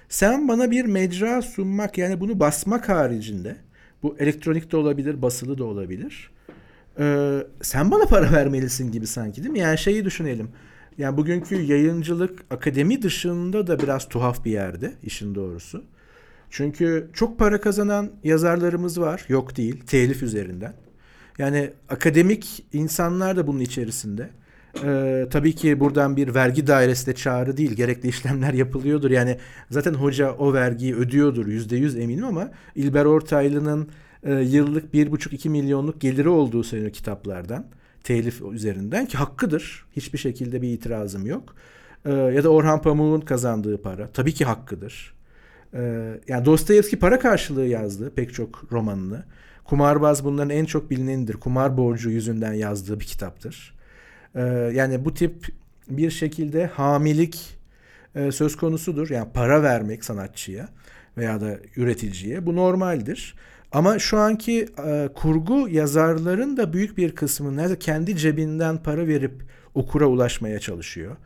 Sen 0.08 0.48
bana 0.48 0.70
bir 0.70 0.84
mecra 0.84 1.42
sunmak 1.42 1.98
yani 1.98 2.20
bunu 2.20 2.40
basmak 2.40 2.88
haricinde 2.88 3.56
bu 4.02 4.16
elektronik 4.18 4.72
de 4.72 4.76
olabilir, 4.76 5.22
basılı 5.22 5.58
da 5.58 5.64
olabilir. 5.64 6.30
Ee, 6.98 7.38
sen 7.62 7.90
bana 7.90 8.04
para 8.04 8.32
vermelisin 8.32 8.92
gibi 8.92 9.06
sanki 9.06 9.42
değil 9.42 9.52
mi? 9.52 9.58
Yani 9.58 9.78
şeyi 9.78 10.04
düşünelim. 10.04 10.48
Yani 10.98 11.16
bugünkü 11.16 11.60
yayıncılık 11.60 12.44
akademi 12.50 13.02
dışında 13.02 13.66
da 13.66 13.78
biraz 13.78 14.08
tuhaf 14.08 14.44
bir 14.44 14.50
yerde 14.50 14.92
işin 15.02 15.34
doğrusu. 15.34 15.84
Çünkü 16.50 17.10
çok 17.12 17.38
para 17.38 17.60
kazanan 17.60 18.10
yazarlarımız 18.24 19.00
var. 19.00 19.24
Yok 19.28 19.56
değil. 19.56 19.80
Telif 19.86 20.22
üzerinden. 20.22 20.74
Yani 21.40 21.70
akademik 21.88 22.66
insanlar 22.72 23.36
da 23.36 23.46
bunun 23.46 23.60
içerisinde. 23.60 24.30
Ee, 24.84 25.26
tabii 25.30 25.54
ki 25.54 25.80
buradan 25.80 26.16
bir 26.16 26.34
vergi 26.34 26.66
dairesi 26.66 27.06
de 27.06 27.14
çağrı 27.14 27.56
değil. 27.56 27.72
Gerekli 27.72 28.08
işlemler 28.08 28.52
yapılıyordur. 28.52 29.10
Yani 29.10 29.38
zaten 29.70 29.94
hoca 29.94 30.32
o 30.32 30.52
vergiyi 30.52 30.96
ödüyordur. 30.96 31.46
Yüzde 31.46 31.76
yüz 31.76 31.96
eminim 31.96 32.24
ama 32.24 32.50
İlber 32.74 33.04
Ortaylı'nın 33.04 33.88
e, 34.22 34.32
yıllık 34.34 34.94
bir 34.94 35.10
buçuk 35.10 35.32
iki 35.32 35.50
milyonluk 35.50 36.00
geliri 36.00 36.28
olduğu 36.28 36.64
söyleniyor 36.64 36.92
kitaplardan. 36.92 37.66
Telif 38.04 38.42
üzerinden 38.52 39.06
ki 39.06 39.16
hakkıdır. 39.16 39.86
Hiçbir 39.96 40.18
şekilde 40.18 40.62
bir 40.62 40.68
itirazım 40.68 41.26
yok. 41.26 41.54
Ee, 42.04 42.12
ya 42.12 42.44
da 42.44 42.48
Orhan 42.48 42.82
Pamuk'un 42.82 43.20
kazandığı 43.20 43.82
para. 43.82 44.08
Tabii 44.12 44.34
ki 44.34 44.44
hakkıdır. 44.44 45.14
Ee, 45.74 46.20
yani 46.28 46.44
Dostoyevski 46.44 46.98
para 46.98 47.18
karşılığı 47.18 47.66
yazdı 47.66 48.12
pek 48.14 48.34
çok 48.34 48.72
romanını. 48.72 49.24
Kumarbaz 49.70 50.24
bunların 50.24 50.50
en 50.50 50.64
çok 50.64 50.90
bilinenidir. 50.90 51.34
Kumar 51.34 51.76
borcu 51.76 52.10
yüzünden 52.10 52.52
yazdığı 52.52 53.00
bir 53.00 53.04
kitaptır. 53.04 53.74
Ee, 54.34 54.40
yani 54.74 55.04
bu 55.04 55.14
tip 55.14 55.46
bir 55.88 56.10
şekilde 56.10 56.66
hamilik 56.66 57.58
e, 58.14 58.32
söz 58.32 58.56
konusudur. 58.56 59.10
Yani 59.10 59.28
para 59.34 59.62
vermek 59.62 60.04
sanatçıya 60.04 60.68
veya 61.16 61.40
da 61.40 61.58
üreticiye 61.76 62.46
bu 62.46 62.56
normaldir. 62.56 63.34
Ama 63.72 63.98
şu 63.98 64.18
anki 64.18 64.68
e, 64.86 65.08
kurgu 65.14 65.68
yazarların 65.68 66.56
da 66.56 66.72
büyük 66.72 66.98
bir 66.98 67.14
kısmı 67.14 67.56
nerede 67.56 67.78
kendi 67.78 68.16
cebinden 68.16 68.82
para 68.82 69.06
verip 69.06 69.42
okura 69.74 70.06
ulaşmaya 70.06 70.58
çalışıyor. 70.58 71.16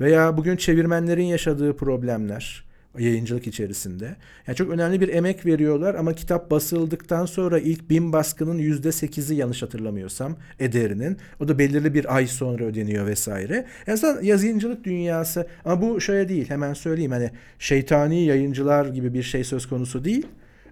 Veya 0.00 0.36
bugün 0.36 0.56
çevirmenlerin 0.56 1.24
yaşadığı 1.24 1.76
problemler 1.76 2.64
yayıncılık 2.98 3.46
içerisinde. 3.46 4.16
Yani 4.46 4.56
çok 4.56 4.70
önemli 4.70 5.00
bir 5.00 5.08
emek 5.08 5.46
veriyorlar 5.46 5.94
ama 5.94 6.12
kitap 6.12 6.50
basıldıktan 6.50 7.26
sonra 7.26 7.58
ilk 7.58 7.90
bin 7.90 8.12
baskının 8.12 8.58
yüzde 8.58 8.92
sekizi 8.92 9.34
yanlış 9.34 9.62
hatırlamıyorsam 9.62 10.36
ederinin. 10.60 11.16
O 11.40 11.48
da 11.48 11.58
belirli 11.58 11.94
bir 11.94 12.16
ay 12.16 12.26
sonra 12.26 12.64
ödeniyor 12.64 13.06
vesaire. 13.06 13.54
Yani 13.86 13.94
aslında 13.94 14.22
yazıncılık 14.22 14.84
dünyası 14.84 15.46
ama 15.64 15.82
bu 15.82 16.00
şöyle 16.00 16.28
değil 16.28 16.50
hemen 16.50 16.74
söyleyeyim 16.74 17.12
hani 17.12 17.30
şeytani 17.58 18.24
yayıncılar 18.24 18.86
gibi 18.86 19.14
bir 19.14 19.22
şey 19.22 19.44
söz 19.44 19.66
konusu 19.68 20.04
değil. 20.04 20.26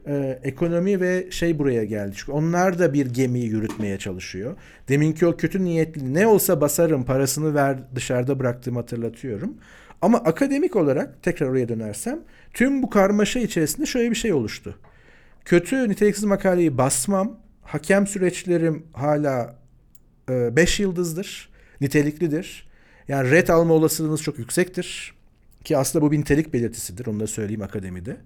Ee, 0.06 0.38
ekonomi 0.42 1.00
ve 1.00 1.26
şey 1.30 1.58
buraya 1.58 1.84
geldi. 1.84 2.12
Çünkü 2.16 2.32
onlar 2.32 2.78
da 2.78 2.92
bir 2.92 3.06
gemiyi 3.06 3.46
yürütmeye 3.46 3.98
çalışıyor. 3.98 4.56
Deminki 4.88 5.26
o 5.26 5.36
kötü 5.36 5.64
niyetli 5.64 6.14
ne 6.14 6.26
olsa 6.26 6.60
basarım 6.60 7.04
parasını 7.04 7.54
ver 7.54 7.78
dışarıda 7.94 8.38
bıraktığımı 8.38 8.78
hatırlatıyorum. 8.78 9.54
Ama 10.02 10.18
akademik 10.18 10.76
olarak 10.76 11.22
tekrar 11.22 11.46
oraya 11.46 11.68
dönersem 11.68 12.20
tüm 12.54 12.82
bu 12.82 12.90
karmaşa 12.90 13.40
içerisinde 13.40 13.86
şöyle 13.86 14.10
bir 14.10 14.14
şey 14.16 14.32
oluştu. 14.32 14.78
Kötü 15.44 15.88
niteliksiz 15.88 16.24
makaleyi 16.24 16.78
basmam. 16.78 17.40
Hakem 17.62 18.06
süreçlerim 18.06 18.86
hala 18.92 19.58
5 20.28 20.80
e, 20.80 20.82
yıldızdır. 20.82 21.50
Niteliklidir. 21.80 22.68
Yani 23.08 23.30
red 23.30 23.48
alma 23.48 23.74
olasılığınız 23.74 24.22
çok 24.22 24.38
yüksektir. 24.38 25.14
Ki 25.64 25.76
aslında 25.76 26.04
bu 26.04 26.12
bir 26.12 26.18
nitelik 26.18 26.52
belirtisidir. 26.52 27.06
Onu 27.06 27.20
da 27.20 27.26
söyleyeyim 27.26 27.62
akademide. 27.62 28.16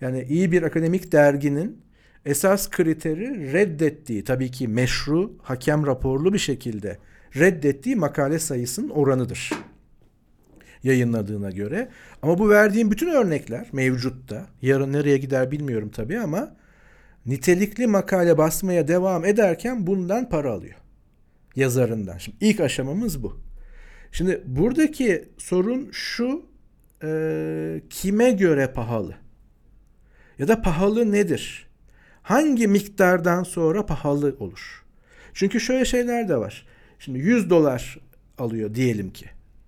Yani 0.00 0.22
iyi 0.28 0.52
bir 0.52 0.62
akademik 0.62 1.12
derginin 1.12 1.82
esas 2.26 2.70
kriteri 2.70 3.52
reddettiği 3.52 4.24
tabii 4.24 4.50
ki 4.50 4.68
meşru, 4.68 5.32
hakem 5.42 5.86
raporlu 5.86 6.32
bir 6.32 6.38
şekilde 6.38 6.98
reddettiği 7.36 7.96
makale 7.96 8.38
sayısının 8.38 8.88
oranıdır 8.88 9.50
yayınladığına 10.82 11.50
göre. 11.50 11.88
Ama 12.22 12.38
bu 12.38 12.50
verdiğim 12.50 12.90
bütün 12.90 13.10
örnekler 13.10 13.66
mevcutta. 13.72 14.46
Yarın 14.62 14.92
nereye 14.92 15.18
gider 15.18 15.50
bilmiyorum 15.50 15.90
tabii 15.94 16.18
ama 16.18 16.56
nitelikli 17.26 17.86
makale 17.86 18.38
basmaya 18.38 18.88
devam 18.88 19.24
ederken 19.24 19.86
bundan 19.86 20.28
para 20.28 20.52
alıyor. 20.52 20.74
Yazarından. 21.56 22.18
Şimdi 22.18 22.36
ilk 22.40 22.60
aşamamız 22.60 23.22
bu. 23.22 23.40
Şimdi 24.12 24.42
buradaki 24.46 25.28
sorun 25.38 25.88
şu 25.92 26.46
e, 27.02 27.80
kime 27.90 28.30
göre 28.30 28.72
pahalı? 28.72 29.14
Ya 30.38 30.48
da 30.48 30.62
pahalı 30.62 31.12
nedir? 31.12 31.66
Hangi 32.22 32.68
miktardan 32.68 33.42
sonra 33.42 33.86
pahalı 33.86 34.36
olur? 34.38 34.84
Çünkü 35.34 35.60
şöyle 35.60 35.84
şeyler 35.84 36.28
de 36.28 36.36
var. 36.36 36.66
Şimdi 36.98 37.18
100 37.18 37.50
dolar 37.50 37.98
alıyor 38.38 38.74
diyelim 38.74 39.10
ki. 39.10 39.26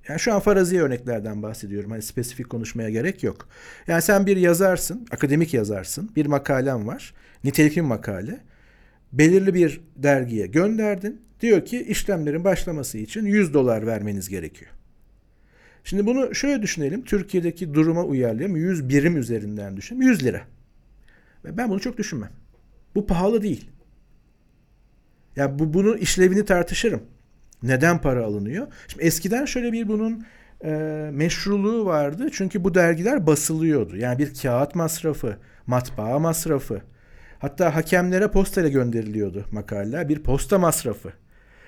Yani 0.09 0.21
şu 0.21 0.35
an 0.35 0.41
farazi 0.41 0.83
örneklerden 0.83 1.43
bahsediyorum. 1.43 1.91
Hani 1.91 2.03
spesifik 2.03 2.51
konuşmaya 2.51 2.91
gerek 2.91 3.23
yok. 3.23 3.49
Yani 3.87 4.03
sen 4.03 4.27
bir 4.27 4.37
yazarsın, 4.37 5.07
akademik 5.11 5.55
yazarsın. 5.55 6.11
Bir 6.17 6.27
makalen 6.27 6.87
var. 6.87 7.15
Nitelikli 7.45 7.83
makale. 7.83 8.41
Belirli 9.13 9.55
bir 9.55 9.81
dergiye 9.97 10.47
gönderdin. 10.47 11.23
Diyor 11.41 11.65
ki 11.65 11.83
işlemlerin 11.83 12.45
başlaması 12.45 12.99
için 12.99 13.25
100 13.25 13.55
dolar 13.55 13.87
vermeniz 13.87 14.29
gerekiyor. 14.29 14.71
Şimdi 15.85 16.07
bunu 16.07 16.35
şöyle 16.35 16.63
düşünelim. 16.63 17.05
Türkiye'deki 17.05 17.75
duruma 17.75 18.05
uyarlayalım. 18.05 18.57
100 18.57 18.89
birim 18.89 19.17
üzerinden 19.17 19.77
düşünelim. 19.77 20.09
100 20.09 20.25
lira. 20.25 20.41
Ve 21.45 21.57
ben 21.57 21.71
bunu 21.71 21.81
çok 21.81 21.99
düşünmem. 21.99 22.31
Bu 22.95 23.07
pahalı 23.07 23.43
değil. 23.43 23.71
Ya 25.37 25.45
yani 25.45 25.59
bu 25.59 25.75
bunun 25.75 25.97
işlevini 25.97 26.45
tartışırım. 26.45 27.03
Neden 27.63 27.99
para 27.99 28.25
alınıyor? 28.25 28.67
Şimdi 28.89 29.05
eskiden 29.05 29.45
şöyle 29.45 29.73
bir 29.73 29.89
bunun 29.89 30.25
e, 30.65 30.71
meşruluğu 31.13 31.87
vardı. 31.87 32.29
Çünkü 32.33 32.65
bu 32.65 32.75
dergiler 32.75 33.27
basılıyordu. 33.27 33.97
Yani 33.97 34.19
bir 34.19 34.35
kağıt 34.35 34.75
masrafı, 34.75 35.37
matbaa 35.67 36.19
masrafı. 36.19 36.83
Hatta 37.39 37.75
hakemlere 37.75 38.29
postayla 38.29 38.71
gönderiliyordu 38.71 39.45
makaleler. 39.53 40.09
Bir 40.09 40.23
posta 40.23 40.59
masrafı. 40.59 41.13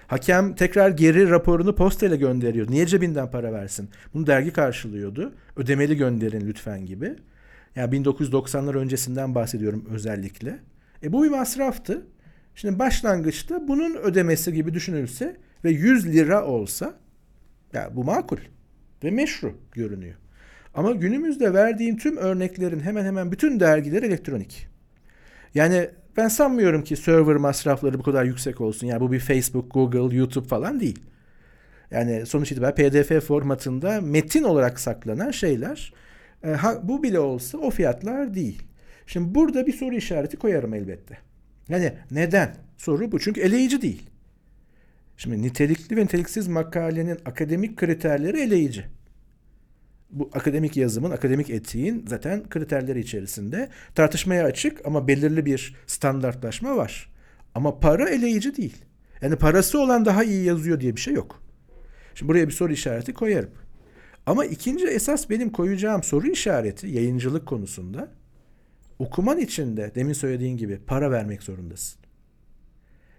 Hakem 0.07 0.55
tekrar 0.55 0.91
geri 0.91 1.31
raporunu 1.31 1.75
postayla 1.75 2.17
gönderiyor. 2.17 2.71
Niye 2.71 2.87
cebinden 2.87 3.31
para 3.31 3.53
versin? 3.53 3.91
Bunu 4.15 4.27
dergi 4.27 4.53
karşılıyordu. 4.53 5.33
Ödemeli 5.57 5.97
gönderin 5.97 6.47
lütfen 6.47 6.87
gibi. 6.87 7.17
Yani 7.77 7.97
1990'lar 7.97 8.79
öncesinden 8.79 9.35
bahsediyorum 9.35 9.85
özellikle. 9.91 10.59
E 11.03 11.13
bu 11.13 11.25
bir 11.25 11.31
masraftı. 11.31 12.07
Şimdi 12.55 12.79
başlangıçta 12.79 13.69
bunun 13.69 13.95
ödemesi 13.95 14.53
gibi 14.53 14.75
düşünülse 14.75 15.37
ve 15.64 15.71
100 15.71 16.06
lira 16.06 16.44
olsa 16.44 16.94
ya 17.73 17.90
bu 17.94 18.04
makul 18.04 18.38
ve 19.04 19.11
meşru 19.11 19.54
görünüyor. 19.73 20.14
Ama 20.75 20.92
günümüzde 20.92 21.54
verdiğim 21.54 21.97
tüm 21.97 22.16
örneklerin 22.16 22.80
hemen 22.80 23.04
hemen 23.04 23.33
bütün 23.33 23.61
dergileri 23.61 24.06
elektronik. 24.06 24.66
Yani 25.54 25.90
ben 26.16 26.28
sanmıyorum 26.28 26.85
ki 26.85 26.97
server 26.97 27.37
masrafları 27.37 27.99
bu 27.99 28.02
kadar 28.02 28.25
yüksek 28.25 28.61
olsun. 28.61 28.87
Yani 28.87 29.00
bu 29.00 29.12
bir 29.12 29.21
Facebook, 29.21 29.75
Google, 29.75 30.16
YouTube 30.16 30.49
falan 30.49 30.80
değil. 30.80 30.99
Yani 31.90 32.26
sonuç 32.26 32.52
itibariyle 32.52 33.02
PDF 33.02 33.26
formatında 33.26 34.00
metin 34.00 34.42
olarak 34.42 34.80
saklanan 34.80 35.30
şeyler. 35.30 35.92
E, 36.44 36.50
ha, 36.50 36.80
bu 36.83 37.02
bile 37.02 37.21
olsa 37.21 37.59
o 37.59 37.71
fiyatlar 37.71 38.35
değil. 38.35 38.62
Şimdi 39.06 39.35
burada 39.35 39.66
bir 39.66 39.73
soru 39.73 39.94
işareti 39.94 40.37
koyarım 40.37 40.75
elbette. 40.75 41.18
Yani 41.68 41.92
neden? 42.11 42.54
Soru 42.76 43.12
bu. 43.12 43.21
Çünkü 43.21 43.40
eleyici 43.40 43.83
değil. 43.83 44.11
Şimdi 45.16 45.42
nitelikli 45.42 45.97
ve 45.97 46.04
niteliksiz 46.04 46.49
makalenin 46.49 47.18
akademik 47.25 47.76
kriterleri 47.76 48.40
eleyici. 48.40 48.85
Bu 50.11 50.30
akademik 50.33 50.76
yazımın, 50.76 51.11
akademik 51.11 51.50
etiğin 51.50 52.04
zaten 52.09 52.49
kriterleri 52.49 53.00
içerisinde 53.00 53.68
tartışmaya 53.94 54.44
açık 54.44 54.87
ama 54.87 55.09
belirli 55.09 55.47
bir 55.47 55.76
standartlaşma 55.87 56.76
var. 56.76 57.12
Ama 57.54 57.80
para 57.80 58.09
eleyici 58.09 58.56
değil. 58.56 58.85
Yani 59.23 59.37
parası 59.37 59.80
olan 59.80 60.04
daha 60.04 60.25
iyi 60.25 60.44
yazıyor 60.44 60.80
diye 60.80 60.97
bir 60.97 61.00
şey 61.00 61.14
yok. 61.14 61.42
Şimdi 62.14 62.28
buraya 62.28 62.47
bir 62.47 62.52
soru 62.52 62.73
işareti 62.73 63.14
koyarım. 63.14 63.50
Ama 64.26 64.44
ikinci 64.44 64.87
esas 64.87 65.30
benim 65.30 65.50
koyacağım 65.50 66.02
soru 66.02 66.26
işareti 66.26 66.87
yayıncılık 66.87 67.47
konusunda 67.47 68.09
okuman 68.99 69.38
için 69.38 69.76
de 69.76 69.92
demin 69.94 70.12
söylediğin 70.12 70.56
gibi 70.56 70.80
para 70.87 71.11
vermek 71.11 71.42
zorundasın. 71.42 72.00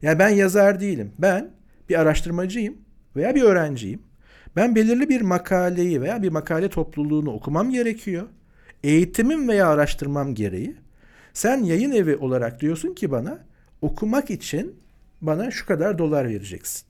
Yani 0.02 0.20
ben 0.20 0.30
yazar 0.30 0.80
değilim. 0.80 1.12
Ben 1.20 1.52
bir 1.90 2.00
araştırmacıyım 2.00 2.78
veya 3.16 3.36
bir 3.36 3.42
öğrenciyim. 3.42 4.02
Ben 4.56 4.76
belirli 4.76 5.10
bir 5.10 5.22
makaleyi 5.22 6.02
veya 6.02 6.24
bir 6.24 6.30
makale 6.30 6.70
topluluğunu 6.70 7.32
okumam 7.32 7.72
gerekiyor. 7.72 8.28
Eğitimim 8.84 9.48
veya 9.48 9.68
araştırmam 9.68 10.36
gereği. 10.36 10.76
Sen 11.34 11.64
yayın 11.64 11.92
evi 11.92 12.16
olarak 12.16 12.62
diyorsun 12.62 12.94
ki 12.94 13.12
bana 13.12 13.40
okumak 13.82 14.30
için 14.30 14.76
bana 15.22 15.52
şu 15.52 15.66
kadar 15.66 15.98
dolar 15.98 16.30
vereceksin. 16.30 16.86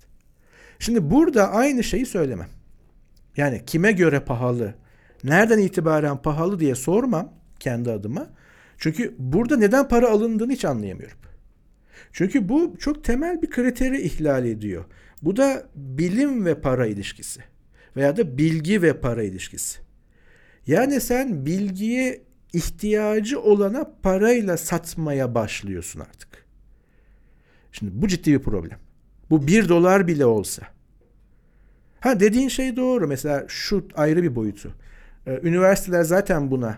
Şimdi 0.79 1.11
burada 1.11 1.51
aynı 1.51 1.83
şeyi 1.83 2.05
söylemem. 2.05 2.47
Yani 3.37 3.61
kime 3.65 3.91
göre 3.91 4.19
pahalı, 4.19 4.73
nereden 5.23 5.59
itibaren 5.59 6.17
pahalı 6.17 6.59
diye 6.59 6.75
sormam 6.75 7.33
kendi 7.59 7.91
adıma. 7.91 8.27
Çünkü 8.77 9.15
burada 9.19 9.57
neden 9.57 9.87
para 9.87 10.09
alındığını 10.09 10.51
hiç 10.51 10.65
anlayamıyorum. 10.65 11.17
Çünkü 12.15 12.49
bu 12.49 12.75
çok 12.79 13.03
temel 13.03 13.41
bir 13.41 13.49
kriteri 13.49 14.01
ihlal 14.01 14.45
ediyor. 14.45 14.85
Bu 15.21 15.37
da 15.37 15.63
bilim 15.75 16.45
ve 16.45 16.61
para 16.61 16.87
ilişkisi 16.87 17.41
veya 17.95 18.17
da 18.17 18.37
bilgi 18.37 18.81
ve 18.81 18.99
para 18.99 19.23
ilişkisi. 19.23 19.79
Yani 20.67 21.01
sen 21.01 21.45
bilgiye 21.45 22.21
ihtiyacı 22.53 23.41
olana 23.41 23.91
parayla 24.03 24.57
satmaya 24.57 25.35
başlıyorsun 25.35 25.99
artık. 25.99 26.45
Şimdi 27.71 27.91
bu 27.95 28.07
ciddi 28.07 28.33
bir 28.33 28.43
problem. 28.43 28.79
Bu 29.29 29.47
bir 29.47 29.69
dolar 29.69 30.07
bile 30.07 30.25
olsa. 30.25 30.67
Ha 31.99 32.19
dediğin 32.19 32.49
şey 32.49 32.75
doğru. 32.75 33.07
Mesela 33.07 33.45
şu 33.47 33.87
ayrı 33.95 34.23
bir 34.23 34.35
boyutu. 34.35 34.75
Ee, 35.27 35.39
üniversiteler 35.43 36.03
zaten 36.03 36.51
buna 36.51 36.77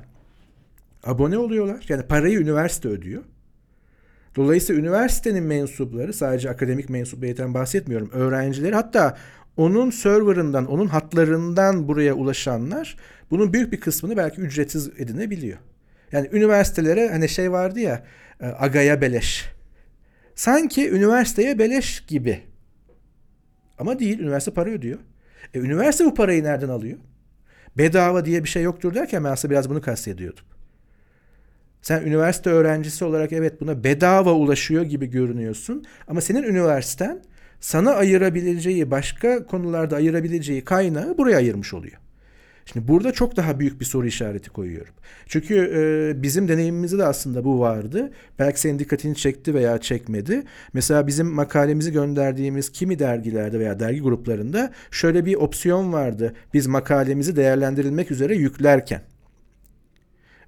abone 1.04 1.38
oluyorlar. 1.38 1.86
Yani 1.90 2.04
parayı 2.04 2.40
üniversite 2.40 2.90
ödüyor. 2.90 3.24
Dolayısıyla 4.38 4.82
üniversitenin 4.82 5.44
mensupları 5.44 6.14
sadece 6.14 6.50
akademik 6.50 6.90
mensubiyetten 6.90 7.54
bahsetmiyorum. 7.54 8.10
Öğrencileri 8.12 8.76
hatta 8.76 9.18
onun 9.58 9.90
serverından, 9.90 10.66
onun 10.66 10.88
hatlarından 10.88 11.88
buraya 11.88 12.14
ulaşanlar 12.14 12.98
bunun 13.32 13.54
büyük 13.54 13.72
bir 13.72 13.80
kısmını 13.80 14.18
belki 14.18 14.42
ücretsiz 14.42 14.88
edinebiliyor. 14.88 15.58
Yani 16.12 16.30
üniversitelere 16.32 17.10
hani 17.10 17.30
şey 17.30 17.52
vardı 17.52 17.80
ya 17.80 18.04
e, 18.42 18.46
agaya 18.46 19.02
beleş. 19.02 19.46
Sanki 20.36 20.90
üniversiteye 20.90 21.60
beleş 21.60 22.06
gibi. 22.06 22.40
Ama 23.80 24.00
değil, 24.00 24.20
üniversite 24.20 24.54
para 24.54 24.70
ödüyor. 24.70 25.00
E, 25.54 25.60
üniversite 25.60 26.06
bu 26.06 26.14
parayı 26.14 26.44
nereden 26.44 26.70
alıyor? 26.70 26.98
Bedava 27.78 28.26
diye 28.26 28.44
bir 28.44 28.50
şey 28.50 28.64
yoktur 28.64 28.96
derken 28.96 29.24
ben 29.24 29.32
aslında 29.32 29.52
biraz 29.52 29.70
bunu 29.70 29.82
kastediyordum. 29.82 30.44
Sen 31.82 32.02
üniversite 32.02 32.50
öğrencisi 32.50 33.06
olarak 33.06 33.34
evet 33.34 33.62
buna 33.62 33.84
bedava 33.84 34.34
ulaşıyor 34.34 34.84
gibi 34.84 35.06
görünüyorsun. 35.06 35.86
Ama 36.08 36.22
senin 36.22 36.44
üniversiten 36.44 37.22
sana 37.60 37.92
ayırabileceği, 37.92 38.92
başka 38.92 39.46
konularda 39.46 39.96
ayırabileceği 39.96 40.64
kaynağı 40.64 41.18
buraya 41.18 41.38
ayırmış 41.38 41.74
oluyor. 41.74 41.98
Şimdi 42.74 42.88
burada 42.88 43.12
çok 43.12 43.36
daha 43.36 43.60
büyük 43.60 43.80
bir 43.80 43.86
soru 43.86 44.08
işareti 44.08 44.50
koyuyorum. 44.50 44.94
Çünkü 45.28 45.56
e, 45.56 46.24
bizim 46.24 46.48
deneyimimizde 46.48 46.98
de 46.98 47.06
aslında 47.06 47.44
bu 47.44 47.60
vardı. 47.60 48.12
Belki 48.40 48.60
senin 48.60 48.80
dikkatini 48.80 49.16
çekti 49.16 49.54
veya 49.54 49.78
çekmedi. 49.78 50.44
Mesela 50.74 51.08
bizim 51.08 51.28
makalemizi 51.28 51.92
gönderdiğimiz 51.92 52.72
kimi 52.72 53.00
dergilerde 53.00 53.60
veya 53.60 53.80
dergi 53.80 54.02
gruplarında 54.02 54.72
şöyle 54.92 55.26
bir 55.26 55.36
opsiyon 55.36 55.94
vardı. 55.94 56.34
Biz 56.54 56.68
makalemizi 56.68 57.36
değerlendirilmek 57.36 58.12
üzere 58.12 58.36
yüklerken. 58.36 59.02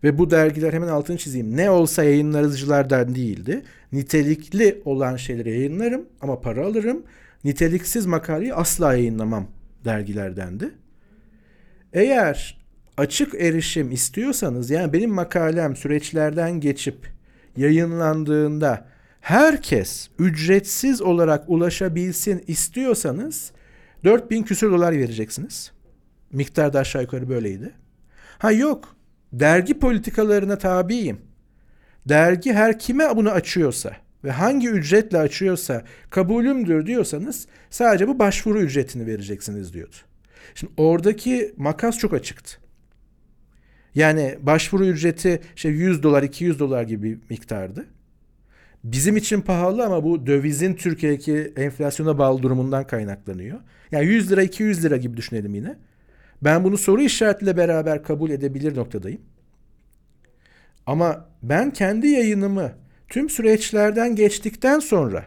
Ve 0.03 0.17
bu 0.17 0.31
dergiler 0.31 0.73
hemen 0.73 0.87
altını 0.87 1.17
çizeyim. 1.17 1.57
Ne 1.57 1.69
olsa 1.69 2.03
yayınlarıcılardan 2.03 3.15
değildi. 3.15 3.63
Nitelikli 3.91 4.81
olan 4.85 5.15
şeyleri 5.15 5.49
yayınlarım 5.49 6.05
ama 6.21 6.41
para 6.41 6.65
alırım. 6.65 7.03
Niteliksiz 7.43 8.05
makaleyi 8.05 8.53
asla 8.53 8.93
yayınlamam 8.93 9.47
dergilerdendi. 9.85 10.71
Eğer 11.93 12.59
açık 12.97 13.35
erişim 13.35 13.91
istiyorsanız 13.91 14.69
yani 14.69 14.93
benim 14.93 15.11
makalem 15.11 15.75
süreçlerden 15.75 16.59
geçip 16.59 17.07
yayınlandığında 17.57 18.85
herkes 19.21 20.09
ücretsiz 20.19 21.01
olarak 21.01 21.43
ulaşabilsin 21.47 22.43
istiyorsanız 22.47 23.51
4000 24.03 24.43
küsür 24.43 24.71
dolar 24.71 24.91
vereceksiniz. 24.91 25.71
Miktar 26.31 26.73
da 26.73 26.79
aşağı 26.79 27.01
yukarı 27.01 27.29
böyleydi. 27.29 27.71
Ha 28.37 28.51
yok 28.51 28.95
dergi 29.33 29.79
politikalarına 29.79 30.57
tabiyim. 30.57 31.21
Dergi 32.05 32.53
her 32.53 32.79
kime 32.79 33.15
bunu 33.15 33.29
açıyorsa 33.29 33.95
ve 34.23 34.31
hangi 34.31 34.69
ücretle 34.69 35.17
açıyorsa 35.17 35.83
kabulümdür 36.09 36.85
diyorsanız 36.85 37.47
sadece 37.69 38.07
bu 38.07 38.19
başvuru 38.19 38.61
ücretini 38.61 39.07
vereceksiniz 39.07 39.73
diyordu. 39.73 39.95
Şimdi 40.55 40.73
oradaki 40.77 41.53
makas 41.57 41.97
çok 41.97 42.13
açıktı. 42.13 42.57
Yani 43.95 44.37
başvuru 44.41 44.85
ücreti 44.85 45.41
şey 45.55 45.71
100 45.71 46.03
dolar 46.03 46.23
200 46.23 46.59
dolar 46.59 46.83
gibi 46.83 47.03
bir 47.03 47.19
miktardı. 47.29 47.85
Bizim 48.83 49.17
için 49.17 49.41
pahalı 49.41 49.85
ama 49.85 50.03
bu 50.03 50.27
dövizin 50.27 50.73
Türkiye'deki 50.73 51.53
enflasyona 51.55 52.17
bağlı 52.17 52.43
durumundan 52.43 52.87
kaynaklanıyor. 52.87 53.59
Yani 53.91 54.05
100 54.05 54.31
lira 54.31 54.43
200 54.43 54.85
lira 54.85 54.97
gibi 54.97 55.17
düşünelim 55.17 55.55
yine. 55.55 55.75
Ben 56.41 56.63
bunu 56.63 56.77
soru 56.77 57.01
işaretiyle 57.01 57.57
beraber 57.57 58.03
kabul 58.03 58.29
edebilir 58.29 58.77
noktadayım. 58.77 59.21
Ama 60.85 61.25
ben 61.43 61.71
kendi 61.73 62.07
yayınımı 62.07 62.71
tüm 63.07 63.29
süreçlerden 63.29 64.15
geçtikten 64.15 64.79
sonra 64.79 65.25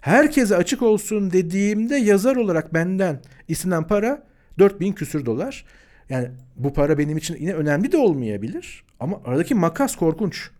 herkese 0.00 0.56
açık 0.56 0.82
olsun 0.82 1.30
dediğimde 1.30 1.96
yazar 1.96 2.36
olarak 2.36 2.74
benden 2.74 3.20
istenen 3.48 3.86
para 3.86 4.22
4000 4.58 4.92
küsür 4.92 5.26
dolar. 5.26 5.64
Yani 6.08 6.28
bu 6.56 6.72
para 6.72 6.98
benim 6.98 7.16
için 7.16 7.36
yine 7.40 7.52
önemli 7.54 7.92
de 7.92 7.96
olmayabilir. 7.96 8.84
Ama 9.00 9.20
aradaki 9.24 9.54
makas 9.54 9.96
korkunç. 9.96 10.50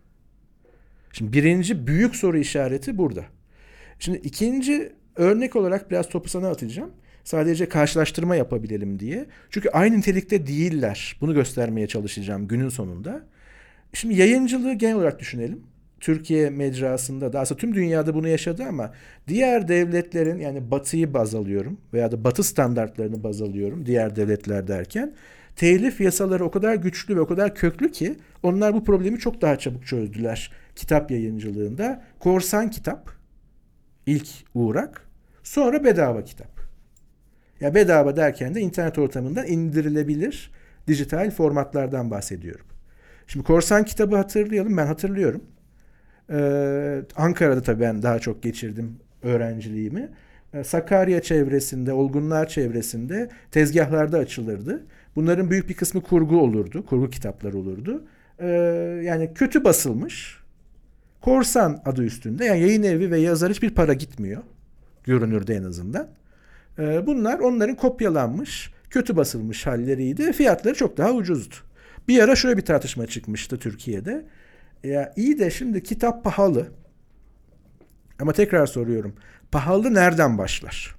Şimdi 1.11 1.33
birinci 1.33 1.87
büyük 1.87 2.15
soru 2.15 2.37
işareti 2.37 2.97
burada. 2.97 3.25
Şimdi 3.99 4.17
ikinci 4.17 4.93
örnek 5.15 5.55
olarak 5.55 5.91
biraz 5.91 6.09
topu 6.09 6.29
sana 6.29 6.49
atacağım. 6.49 6.91
Sadece 7.25 7.69
karşılaştırma 7.69 8.35
yapabilelim 8.35 8.99
diye. 8.99 9.25
Çünkü 9.49 9.69
aynı 9.69 9.97
nitelikte 9.97 10.47
değiller. 10.47 11.17
Bunu 11.21 11.33
göstermeye 11.33 11.87
çalışacağım 11.87 12.47
günün 12.47 12.69
sonunda. 12.69 13.25
Şimdi 13.93 14.15
yayıncılığı 14.15 14.73
genel 14.73 14.95
olarak 14.95 15.19
düşünelim. 15.19 15.63
Türkiye 15.99 16.49
mecrasında 16.49 17.33
da 17.33 17.39
aslında 17.39 17.61
tüm 17.61 17.75
dünyada 17.75 18.13
bunu 18.13 18.27
yaşadı 18.27 18.63
ama 18.63 18.93
diğer 19.27 19.67
devletlerin 19.67 20.39
yani 20.39 20.71
batıyı 20.71 21.13
baz 21.13 21.35
alıyorum 21.35 21.77
veya 21.93 22.11
da 22.11 22.23
batı 22.23 22.43
standartlarını 22.43 23.23
baz 23.23 23.41
alıyorum 23.41 23.85
diğer 23.85 24.15
devletler 24.15 24.67
derken 24.67 25.13
telif 25.55 26.01
yasaları 26.01 26.45
o 26.45 26.51
kadar 26.51 26.75
güçlü 26.75 27.15
ve 27.15 27.19
o 27.19 27.27
kadar 27.27 27.55
köklü 27.55 27.91
ki 27.91 28.15
onlar 28.43 28.73
bu 28.73 28.83
problemi 28.83 29.19
çok 29.19 29.41
daha 29.41 29.59
çabuk 29.59 29.87
çözdüler 29.87 30.51
kitap 30.75 31.11
yayıncılığında. 31.11 32.03
Korsan 32.19 32.69
kitap 32.69 33.11
ilk 34.05 34.27
uğrak 34.53 35.09
sonra 35.43 35.83
bedava 35.83 36.23
kitap. 36.23 36.54
Ya 37.61 37.75
bedava 37.75 38.15
derken 38.15 38.55
de 38.55 38.61
internet 38.61 38.97
ortamından 38.97 39.47
indirilebilir 39.47 40.51
dijital 40.87 41.31
formatlardan 41.31 42.11
bahsediyorum. 42.11 42.65
Şimdi 43.27 43.45
korsan 43.45 43.85
kitabı 43.85 44.15
hatırlayalım. 44.15 44.77
Ben 44.77 44.85
hatırlıyorum. 44.85 45.43
Ee, 46.29 47.01
Ankara'da 47.15 47.61
tabii 47.61 47.81
ben 47.81 48.03
daha 48.03 48.19
çok 48.19 48.43
geçirdim 48.43 48.99
öğrenciliğimi. 49.23 50.09
Ee, 50.53 50.63
Sakarya 50.63 51.21
çevresinde, 51.21 51.93
Olgunlar 51.93 52.47
çevresinde 52.47 53.29
tezgahlarda 53.51 54.17
açılırdı. 54.17 54.83
Bunların 55.15 55.49
büyük 55.49 55.69
bir 55.69 55.73
kısmı 55.73 56.01
kurgu 56.01 56.41
olurdu. 56.41 56.85
Kurgu 56.85 57.09
kitaplar 57.09 57.53
olurdu. 57.53 58.03
Ee, 58.39 58.47
yani 59.03 59.33
kötü 59.33 59.63
basılmış. 59.63 60.37
Korsan 61.21 61.81
adı 61.85 62.03
üstünde. 62.03 62.45
Yani 62.45 62.61
yayın 62.61 62.83
evi 62.83 63.11
ve 63.11 63.19
yazar 63.19 63.49
hiçbir 63.49 63.69
para 63.69 63.93
gitmiyor. 63.93 64.41
Görünürde 65.03 65.55
en 65.55 65.63
azından. 65.63 66.07
Ee, 66.79 67.07
bunlar 67.07 67.39
onların 67.39 67.75
kopyalanmış, 67.75 68.71
kötü 68.89 69.17
basılmış 69.17 69.65
halleriydi. 69.65 70.33
Fiyatları 70.33 70.75
çok 70.75 70.97
daha 70.97 71.11
ucuzdu. 71.11 71.55
Bir 72.07 72.23
ara 72.23 72.35
şöyle 72.35 72.57
bir 72.57 72.65
tartışma 72.65 73.07
çıkmıştı 73.07 73.59
Türkiye'de. 73.59 74.25
Ya 74.83 75.13
iyi 75.15 75.39
de 75.39 75.51
şimdi 75.51 75.83
kitap 75.83 76.23
pahalı. 76.23 76.67
Ama 78.19 78.33
tekrar 78.33 78.65
soruyorum. 78.65 79.15
Pahalı 79.51 79.93
nereden 79.93 80.37
başlar? 80.37 80.95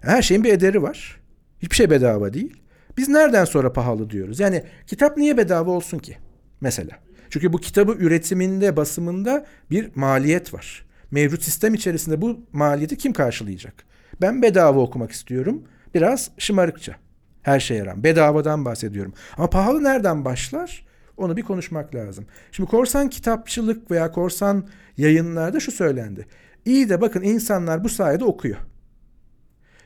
Her 0.00 0.22
şeyin 0.22 0.44
bir 0.44 0.52
ederi 0.52 0.82
var. 0.82 1.20
Hiçbir 1.62 1.76
şey 1.76 1.90
bedava 1.90 2.32
değil. 2.32 2.62
Biz 2.96 3.08
nereden 3.08 3.44
sonra 3.44 3.72
pahalı 3.72 4.10
diyoruz? 4.10 4.40
Yani 4.40 4.64
kitap 4.86 5.16
niye 5.16 5.36
bedava 5.36 5.70
olsun 5.70 5.98
ki? 5.98 6.16
Mesela. 6.60 6.98
Çünkü 7.30 7.52
bu 7.52 7.58
kitabı 7.58 7.92
üretiminde, 7.92 8.76
basımında 8.76 9.46
bir 9.70 9.90
maliyet 9.94 10.54
var. 10.54 10.86
Mevcut 11.10 11.42
sistem 11.42 11.74
içerisinde 11.74 12.22
bu 12.22 12.40
maliyeti 12.52 12.98
kim 12.98 13.12
karşılayacak? 13.12 13.85
Ben 14.20 14.42
bedava 14.42 14.80
okumak 14.80 15.10
istiyorum. 15.10 15.62
Biraz 15.94 16.30
şımarıkça. 16.38 16.96
Her 17.42 17.60
şeye 17.60 17.86
rağmen. 17.86 18.04
Bedavadan 18.04 18.64
bahsediyorum. 18.64 19.14
Ama 19.36 19.50
pahalı 19.50 19.84
nereden 19.84 20.24
başlar? 20.24 20.86
Onu 21.16 21.36
bir 21.36 21.42
konuşmak 21.42 21.94
lazım. 21.94 22.26
Şimdi 22.52 22.70
korsan 22.70 23.10
kitapçılık 23.10 23.90
veya 23.90 24.12
korsan 24.12 24.68
yayınlarda 24.96 25.60
şu 25.60 25.72
söylendi. 25.72 26.26
İyi 26.64 26.88
de 26.88 27.00
bakın 27.00 27.22
insanlar 27.22 27.84
bu 27.84 27.88
sayede 27.88 28.24
okuyor. 28.24 28.56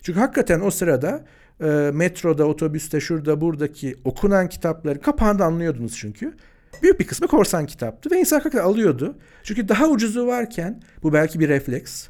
Çünkü 0.03 0.21
hakikaten 0.21 0.61
o 0.61 0.71
sırada 0.71 1.25
e, 1.61 1.67
metroda, 1.95 2.45
otobüste, 2.45 3.01
şurada, 3.01 3.41
buradaki 3.41 3.97
okunan 4.05 4.49
kitapları 4.49 5.01
kapağında 5.01 5.45
anlıyordunuz 5.45 5.97
çünkü. 5.97 6.35
Büyük 6.83 7.01
bir 7.01 7.07
kısmı 7.07 7.29
korsan 7.29 7.67
kitaptı 7.67 8.11
ve 8.11 8.21
insan 8.21 8.37
hakikaten 8.37 8.65
alıyordu. 8.65 9.19
Çünkü 9.43 9.69
daha 9.69 9.89
ucuzu 9.89 10.27
varken 10.27 10.83
bu 11.03 11.13
belki 11.13 11.41
bir 11.41 11.49
refleks. 11.49 12.09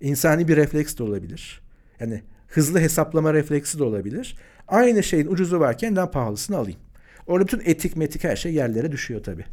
İnsani 0.00 0.48
bir 0.48 0.56
refleks 0.56 0.98
de 0.98 1.02
olabilir. 1.02 1.60
Yani 2.00 2.22
hızlı 2.48 2.80
hesaplama 2.80 3.34
refleksi 3.34 3.78
de 3.78 3.84
olabilir. 3.84 4.36
Aynı 4.68 5.02
şeyin 5.02 5.26
ucuzu 5.26 5.60
varken 5.60 5.96
daha 5.96 6.10
pahalısını 6.10 6.56
alayım. 6.56 6.80
Orada 7.26 7.46
bütün 7.46 7.62
etik 7.64 7.96
metik 7.96 8.24
her 8.24 8.36
şey 8.36 8.54
yerlere 8.54 8.92
düşüyor 8.92 9.22
tabii. 9.22 9.44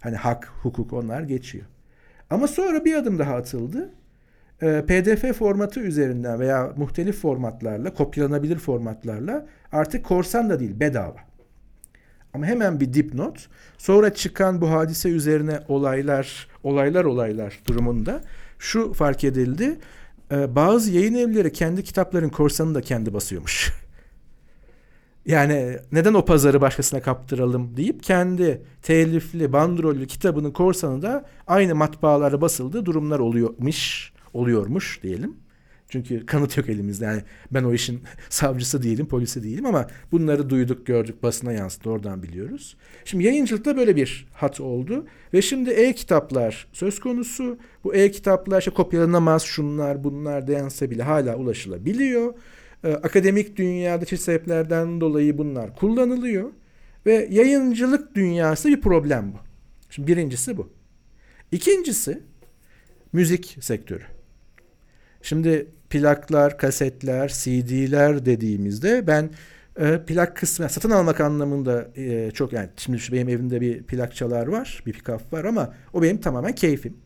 Hani 0.00 0.16
hak, 0.16 0.52
hukuk 0.62 0.92
onlar 0.92 1.22
geçiyor. 1.22 1.64
Ama 2.30 2.48
sonra 2.48 2.84
bir 2.84 2.94
adım 2.94 3.18
daha 3.18 3.34
atıldı. 3.34 3.90
Ee, 4.62 4.84
PDF 4.86 5.38
formatı 5.38 5.80
üzerinden 5.80 6.40
veya 6.40 6.72
muhtelif 6.76 7.20
formatlarla, 7.20 7.94
kopyalanabilir 7.94 8.58
formatlarla 8.58 9.46
artık 9.72 10.04
korsan 10.04 10.50
da 10.50 10.60
değil 10.60 10.80
bedava. 10.80 11.16
Ama 12.34 12.46
hemen 12.46 12.80
bir 12.80 12.94
dipnot. 12.94 13.48
Sonra 13.78 14.14
çıkan 14.14 14.60
bu 14.60 14.70
hadise 14.70 15.08
üzerine 15.08 15.60
olaylar, 15.68 16.48
olaylar 16.62 17.04
olaylar 17.04 17.60
durumunda 17.66 18.20
şu 18.60 18.92
fark 18.92 19.24
edildi. 19.24 19.78
Ee, 20.32 20.54
bazı 20.54 20.90
yayın 20.92 21.14
evleri 21.14 21.52
kendi 21.52 21.84
kitapların 21.84 22.28
korsanını 22.28 22.74
da 22.74 22.80
kendi 22.80 23.14
basıyormuş. 23.14 23.72
Yani 25.26 25.78
neden 25.92 26.14
o 26.14 26.24
pazarı 26.24 26.60
başkasına 26.60 27.02
kaptıralım 27.02 27.76
deyip 27.76 28.02
kendi 28.02 28.62
telifli, 28.82 29.52
bandrollü 29.52 30.06
kitabının 30.06 30.50
korsanı 30.50 31.02
da 31.02 31.24
aynı 31.46 31.74
matbaalarda 31.74 32.40
basıldığı 32.40 32.86
durumlar 32.86 33.18
oluyormuş, 33.18 34.12
oluyormuş 34.34 35.02
diyelim. 35.02 35.36
Çünkü 35.90 36.26
kanıt 36.26 36.56
yok 36.56 36.68
elimizde. 36.68 37.04
Yani 37.04 37.22
ben 37.50 37.64
o 37.64 37.72
işin 37.72 38.00
savcısı 38.28 38.82
değilim, 38.82 39.06
polisi 39.06 39.42
değilim 39.42 39.66
ama 39.66 39.86
bunları 40.12 40.50
duyduk, 40.50 40.86
gördük, 40.86 41.22
basına 41.22 41.52
yansıdı. 41.52 41.90
Oradan 41.90 42.22
biliyoruz. 42.22 42.76
Şimdi 43.04 43.24
yayıncılıkta 43.24 43.76
böyle 43.76 43.96
bir 43.96 44.28
hat 44.32 44.60
oldu 44.60 45.06
ve 45.34 45.42
şimdi 45.42 45.70
e-kitaplar 45.70 46.68
söz 46.72 47.00
konusu. 47.00 47.58
Bu 47.84 47.94
e-kitaplar 47.94 48.58
işte 48.58 48.70
kopyalanamaz, 48.70 49.42
şunlar, 49.42 50.04
bunlar 50.04 50.46
dense 50.46 50.90
bile 50.90 51.02
hala 51.02 51.36
ulaşılabiliyor. 51.36 52.34
Ee, 52.84 52.92
akademik 52.92 53.56
dünyada 53.56 54.04
çeşitli 54.04 54.24
sebeplerden 54.24 55.00
dolayı 55.00 55.38
bunlar 55.38 55.76
kullanılıyor 55.76 56.50
ve 57.06 57.28
yayıncılık 57.30 58.14
dünyası 58.14 58.68
bir 58.68 58.80
problem 58.80 59.32
bu. 59.32 59.38
Şimdi 59.90 60.08
birincisi 60.08 60.56
bu. 60.56 60.68
İkincisi 61.52 62.22
müzik 63.12 63.56
sektörü. 63.60 64.04
Şimdi 65.22 65.66
plaklar, 65.90 66.58
kasetler, 66.58 67.28
CD'ler 67.28 68.26
dediğimizde 68.26 69.06
ben 69.06 69.30
e, 69.76 70.04
plak 70.06 70.36
kısmı 70.36 70.68
satın 70.68 70.90
almak 70.90 71.20
anlamında 71.20 71.88
e, 71.96 72.30
çok 72.30 72.52
yani 72.52 72.68
şimdi 72.76 72.98
şu 72.98 73.12
benim 73.12 73.28
evimde 73.28 73.60
bir 73.60 73.82
plak 73.82 74.14
çalar 74.14 74.46
var, 74.46 74.82
bir 74.86 74.92
pikaf 74.92 75.32
var 75.32 75.44
ama 75.44 75.74
o 75.92 76.02
benim 76.02 76.20
tamamen 76.20 76.54
keyfim. 76.54 76.96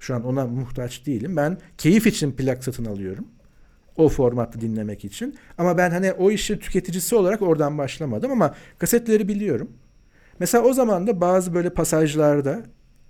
Şu 0.00 0.14
an 0.14 0.24
ona 0.24 0.46
muhtaç 0.46 1.06
değilim. 1.06 1.36
Ben 1.36 1.58
keyif 1.78 2.06
için 2.06 2.32
plak 2.32 2.64
satın 2.64 2.84
alıyorum. 2.84 3.26
O 3.96 4.08
formatı 4.08 4.60
dinlemek 4.60 5.04
için. 5.04 5.36
Ama 5.58 5.78
ben 5.78 5.90
hani 5.90 6.12
o 6.12 6.30
işi 6.30 6.58
tüketicisi 6.58 7.14
olarak 7.14 7.42
oradan 7.42 7.78
başlamadım 7.78 8.32
ama 8.32 8.54
kasetleri 8.78 9.28
biliyorum. 9.28 9.70
Mesela 10.38 10.64
o 10.64 10.72
zaman 10.72 11.06
da 11.06 11.20
bazı 11.20 11.54
böyle 11.54 11.70
pasajlarda 11.70 12.62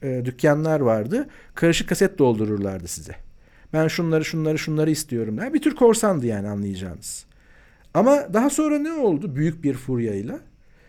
e, 0.03 0.23
dükkanlar 0.25 0.81
vardı. 0.81 1.29
Karışık 1.55 1.89
kaset 1.89 2.19
doldururlardı 2.19 2.89
size. 2.89 3.30
Ben 3.73 3.89
şunları 3.89 4.25
şunları 4.25 4.59
şunları 4.59 4.91
istiyorum. 4.91 5.39
Yani 5.39 5.55
bir 5.55 5.63
tür 5.63 5.75
korsandı 5.75 6.27
yani 6.27 6.49
anlayacağınız. 6.49 7.25
Ama 7.95 8.35
daha 8.35 8.51
sonra 8.51 8.79
ne 8.79 8.93
oldu? 8.93 9.37
Büyük 9.37 9.65
bir 9.65 9.75
furyayla. 9.75 10.41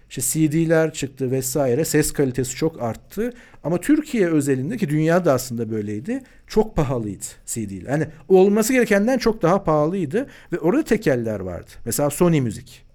İşte 0.09 0.21
CD'ler 0.21 0.93
çıktı 0.93 1.31
vesaire. 1.31 1.85
Ses 1.85 2.13
kalitesi 2.13 2.55
çok 2.55 2.81
arttı. 2.81 3.33
Ama 3.63 3.77
Türkiye 3.79 4.27
özelinde 4.27 4.77
ki 4.77 4.89
dünyada 4.89 5.33
aslında 5.33 5.71
böyleydi. 5.71 6.23
Çok 6.47 6.75
pahalıydı 6.75 7.25
CD'ler. 7.45 7.91
Yani 7.91 8.07
olması 8.29 8.73
gerekenden 8.73 9.17
çok 9.17 9.41
daha 9.41 9.63
pahalıydı. 9.63 10.27
Ve 10.51 10.59
orada 10.59 10.83
tekeller 10.83 11.39
vardı. 11.39 11.71
Mesela 11.85 12.09
Sony 12.09 12.41
Müzik. 12.41 12.85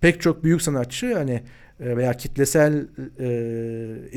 Pek 0.00 0.20
çok 0.20 0.44
büyük 0.44 0.62
sanatçı 0.62 1.14
hani 1.14 1.42
e, 1.80 1.96
veya 1.96 2.12
kitlesel 2.12 2.86
e, 3.18 3.26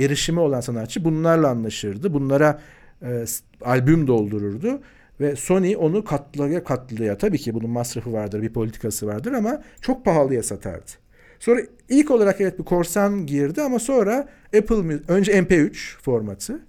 erişimi 0.04 0.39
olan 0.39 0.62
sanatçı 0.62 1.06
bunlarla 1.06 1.48
anlaşırdı. 1.48 2.13
Bunlara 2.13 2.62
e, 3.04 3.26
albüm 3.62 4.08
doldururdu 4.08 4.82
ve 5.20 5.36
Sony 5.36 5.76
onu 5.78 6.04
katlıya 6.04 6.63
katlıya 6.63 7.18
tabii 7.18 7.38
ki 7.38 7.54
bunun 7.54 7.70
masrafı 7.70 8.13
vardır, 8.13 8.42
bir 8.42 8.54
politikası 8.54 9.08
vardır 9.08 9.32
ama 9.32 9.62
çok 9.82 10.06
pahalıya 10.06 10.44
satardı. 10.44 10.92
Sonra 11.39 11.62
ilk 11.89 12.12
olarak 12.12 12.42
evet 12.42 12.60
bir 12.60 12.63
korsan 12.63 13.26
girdi 13.26 13.62
ama 13.62 13.80
sonra 13.80 14.30
Apple 14.58 15.00
önce 15.08 15.32
MP3 15.32 16.02
formatı 16.02 16.60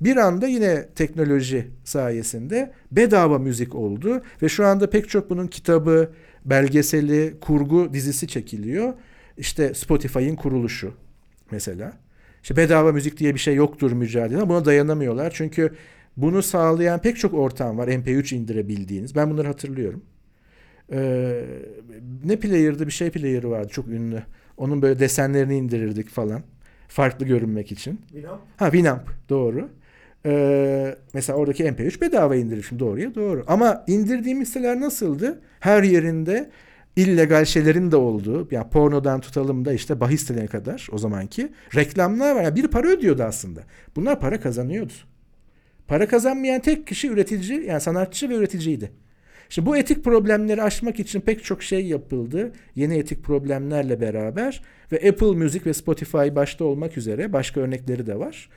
bir 0.00 0.16
anda 0.16 0.46
yine 0.46 0.88
teknoloji 0.94 1.70
sayesinde 1.84 2.72
bedava 2.92 3.38
müzik 3.38 3.74
oldu 3.74 4.22
ve 4.42 4.48
şu 4.48 4.66
anda 4.66 4.90
pek 4.90 5.08
çok 5.08 5.30
bunun 5.30 5.46
kitabı, 5.46 6.10
belgeseli, 6.44 7.34
kurgu 7.40 7.92
dizisi 7.92 8.28
çekiliyor. 8.28 8.94
İşte 9.38 9.74
Spotify'ın 9.74 10.36
kuruluşu 10.36 10.94
mesela. 11.50 11.92
İşte 12.42 12.56
bedava 12.56 12.92
müzik 12.92 13.18
diye 13.18 13.34
bir 13.34 13.40
şey 13.40 13.54
yoktur 13.54 13.92
mücadele. 13.92 14.48
Buna 14.48 14.64
dayanamıyorlar. 14.64 15.32
Çünkü 15.34 15.74
bunu 16.16 16.42
sağlayan 16.42 17.00
pek 17.00 17.16
çok 17.18 17.34
ortam 17.34 17.78
var. 17.78 17.88
MP3 17.88 18.34
indirebildiğiniz. 18.34 19.14
Ben 19.16 19.30
bunları 19.30 19.46
hatırlıyorum. 19.46 20.02
Ee, 20.92 21.44
ne 22.24 22.36
player'dı? 22.36 22.86
Bir 22.86 22.92
şey 22.92 23.10
player'ı 23.10 23.50
vardı 23.50 23.68
çok 23.72 23.88
ünlü. 23.88 24.22
Onun 24.56 24.82
böyle 24.82 24.98
desenlerini 24.98 25.56
indirirdik 25.56 26.08
falan. 26.08 26.42
Farklı 26.88 27.26
görünmek 27.26 27.72
için. 27.72 28.00
Winamp. 28.08 28.40
Ha 28.56 28.70
Winamp 28.70 29.10
doğru. 29.28 29.68
Ee, 30.26 30.96
mesela 31.14 31.38
oradaki 31.38 31.64
MP3 31.64 32.00
bedava 32.00 32.36
indirir 32.36 32.70
doğruya 32.78 33.14
doğru. 33.14 33.44
Ama 33.46 33.84
indirdiğim 33.86 34.40
listeler 34.40 34.80
nasıldı? 34.80 35.40
Her 35.60 35.82
yerinde 35.82 36.50
illegal 36.96 37.44
şeylerin 37.44 37.90
de 37.90 37.96
olduğu, 37.96 38.48
yani 38.50 38.70
pornodan 38.70 39.20
tutalım 39.20 39.64
da 39.64 39.72
işte 39.72 40.00
bahis 40.00 40.28
kadar 40.50 40.88
o 40.92 40.98
zamanki 40.98 41.52
reklamlar 41.74 42.36
var. 42.36 42.42
Yani 42.42 42.56
bir 42.56 42.68
para 42.68 42.88
ödüyordu 42.88 43.22
aslında. 43.22 43.60
Bunlar 43.96 44.20
para 44.20 44.40
kazanıyordu. 44.40 44.92
Para 45.86 46.08
kazanmayan 46.08 46.60
tek 46.60 46.86
kişi 46.86 47.08
üretici, 47.08 47.64
yani 47.66 47.80
sanatçı 47.80 48.28
ve 48.28 48.34
üreticiydi. 48.34 48.92
Şimdi 49.48 49.66
bu 49.66 49.76
etik 49.76 50.04
problemleri 50.04 50.62
aşmak 50.62 51.00
için 51.00 51.20
pek 51.20 51.44
çok 51.44 51.62
şey 51.62 51.86
yapıldı. 51.86 52.52
Yeni 52.74 52.98
etik 52.98 53.24
problemlerle 53.24 54.00
beraber 54.00 54.62
ve 54.92 55.08
Apple 55.08 55.26
Music 55.26 55.64
ve 55.66 55.72
Spotify 55.72 56.16
başta 56.16 56.64
olmak 56.64 56.96
üzere 56.96 57.32
başka 57.32 57.60
örnekleri 57.60 58.06
de 58.06 58.18
var. 58.18 58.50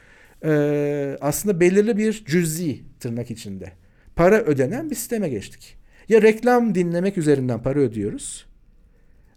Ee, 0.46 1.18
aslında 1.22 1.60
belirli 1.60 1.98
bir 1.98 2.26
cüzi 2.26 2.84
tırnak 3.00 3.32
içinde 3.32 3.72
para 4.16 4.42
ödenen 4.42 4.90
bir 4.90 4.96
sisteme 4.96 5.30
geçtik. 5.30 5.78
Ya 6.10 6.22
reklam 6.22 6.76
dinlemek 6.76 7.18
üzerinden 7.18 7.62
para 7.62 7.80
ödüyoruz. 7.80 8.46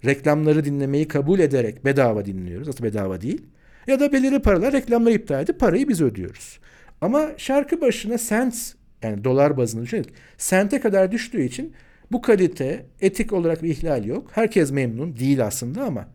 Reklamları 0.04 0.64
dinlemeyi 0.64 1.08
kabul 1.08 1.38
ederek 1.38 1.84
bedava 1.84 2.24
dinliyoruz. 2.24 2.68
Aslında 2.68 2.90
bedava 2.90 3.20
değil. 3.20 3.42
Ya 3.86 4.00
da 4.00 4.12
belirli 4.12 4.42
paralar 4.42 4.72
reklamları 4.72 5.14
iptal 5.14 5.42
edip 5.42 5.60
parayı 5.60 5.88
biz 5.88 6.02
ödüyoruz. 6.02 6.58
Ama 7.00 7.30
şarkı 7.36 7.80
başına 7.80 8.18
sent 8.18 8.74
yani 9.02 9.24
dolar 9.24 9.56
bazında 9.56 9.82
düşünelim. 9.82 10.10
Sente 10.38 10.80
kadar 10.80 11.12
düştüğü 11.12 11.42
için 11.42 11.72
bu 12.12 12.22
kalite 12.22 12.86
etik 13.00 13.32
olarak 13.32 13.62
bir 13.62 13.68
ihlal 13.68 14.04
yok. 14.04 14.30
Herkes 14.32 14.70
memnun 14.70 15.16
değil 15.16 15.46
aslında 15.46 15.82
ama 15.82 16.08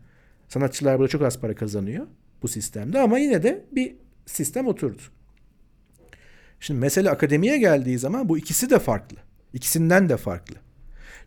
sanatçılar 0.48 0.98
burada 0.98 1.08
çok 1.08 1.22
az 1.22 1.40
para 1.40 1.54
kazanıyor 1.54 2.06
bu 2.42 2.48
sistemde 2.48 3.00
ama 3.00 3.18
yine 3.18 3.42
de 3.42 3.64
bir 3.72 3.94
sistem 4.26 4.66
oturdu. 4.66 5.02
Şimdi 6.60 6.80
mesele 6.80 7.10
akademiye 7.10 7.58
geldiği 7.58 7.98
zaman 7.98 8.28
bu 8.28 8.38
ikisi 8.38 8.70
de 8.70 8.78
farklı. 8.78 9.16
İkisinden 9.54 10.08
de 10.08 10.16
farklı. 10.16 10.56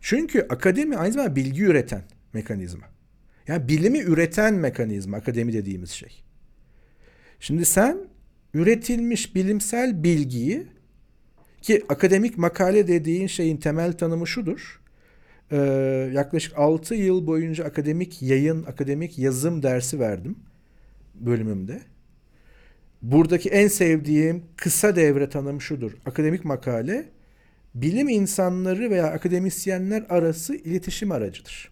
Çünkü 0.00 0.46
akademi 0.48 0.96
aynı 0.96 1.12
zamanda 1.12 1.36
bilgi 1.36 1.62
üreten 1.62 2.02
mekanizma. 2.32 2.86
Yani 3.48 3.68
bilimi 3.68 3.98
üreten 3.98 4.54
mekanizma 4.54 5.16
akademi 5.16 5.52
dediğimiz 5.52 5.90
şey. 5.90 6.22
Şimdi 7.40 7.64
sen 7.64 7.98
üretilmiş 8.54 9.34
bilimsel 9.34 10.02
bilgiyi 10.02 10.66
ki 11.62 11.84
akademik 11.88 12.38
makale 12.38 12.88
dediğin 12.88 13.26
şeyin 13.26 13.56
temel 13.56 13.92
tanımı 13.92 14.26
şudur. 14.26 14.80
Ee, 15.50 15.56
yaklaşık 16.14 16.58
6 16.58 16.94
yıl 16.94 17.26
boyunca 17.26 17.64
akademik 17.64 18.22
yayın, 18.22 18.62
akademik 18.62 19.18
yazım 19.18 19.62
dersi 19.62 20.00
verdim 20.00 20.36
bölümümde. 21.14 21.82
Buradaki 23.02 23.48
en 23.48 23.68
sevdiğim 23.68 24.44
kısa 24.56 24.96
devre 24.96 25.28
tanımı 25.28 25.60
şudur. 25.60 25.92
Akademik 26.06 26.44
makale 26.44 27.08
bilim 27.82 28.08
insanları 28.08 28.90
veya 28.90 29.06
akademisyenler 29.06 30.04
arası 30.08 30.54
iletişim 30.54 31.12
aracıdır. 31.12 31.70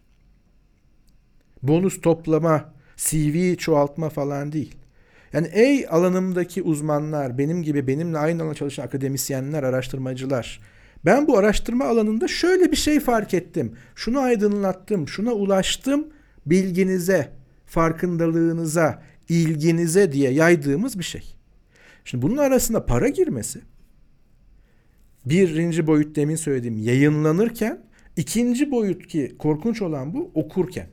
Bonus 1.62 2.00
toplama, 2.00 2.74
CV 2.96 3.56
çoğaltma 3.56 4.08
falan 4.08 4.52
değil. 4.52 4.74
Yani 5.32 5.48
ey 5.52 5.86
alanımdaki 5.90 6.62
uzmanlar, 6.62 7.38
benim 7.38 7.62
gibi 7.62 7.86
benimle 7.86 8.18
aynı 8.18 8.42
alanda 8.42 8.54
çalışan 8.54 8.84
akademisyenler, 8.84 9.62
araştırmacılar. 9.62 10.60
Ben 11.04 11.26
bu 11.26 11.38
araştırma 11.38 11.84
alanında 11.84 12.28
şöyle 12.28 12.70
bir 12.70 12.76
şey 12.76 13.00
fark 13.00 13.34
ettim. 13.34 13.76
Şunu 13.94 14.20
aydınlattım, 14.20 15.08
şuna 15.08 15.32
ulaştım 15.32 16.08
bilginize, 16.46 17.32
farkındalığınıza, 17.66 19.02
ilginize 19.28 20.12
diye 20.12 20.30
yaydığımız 20.30 20.98
bir 20.98 21.04
şey. 21.04 21.34
Şimdi 22.04 22.22
bunun 22.22 22.36
arasında 22.36 22.86
para 22.86 23.08
girmesi 23.08 23.60
birinci 25.26 25.86
boyut 25.86 26.16
demin 26.16 26.36
söylediğim 26.36 26.78
yayınlanırken 26.78 27.84
ikinci 28.16 28.70
boyut 28.70 29.06
ki 29.06 29.34
korkunç 29.38 29.82
olan 29.82 30.14
bu 30.14 30.30
okurken. 30.34 30.86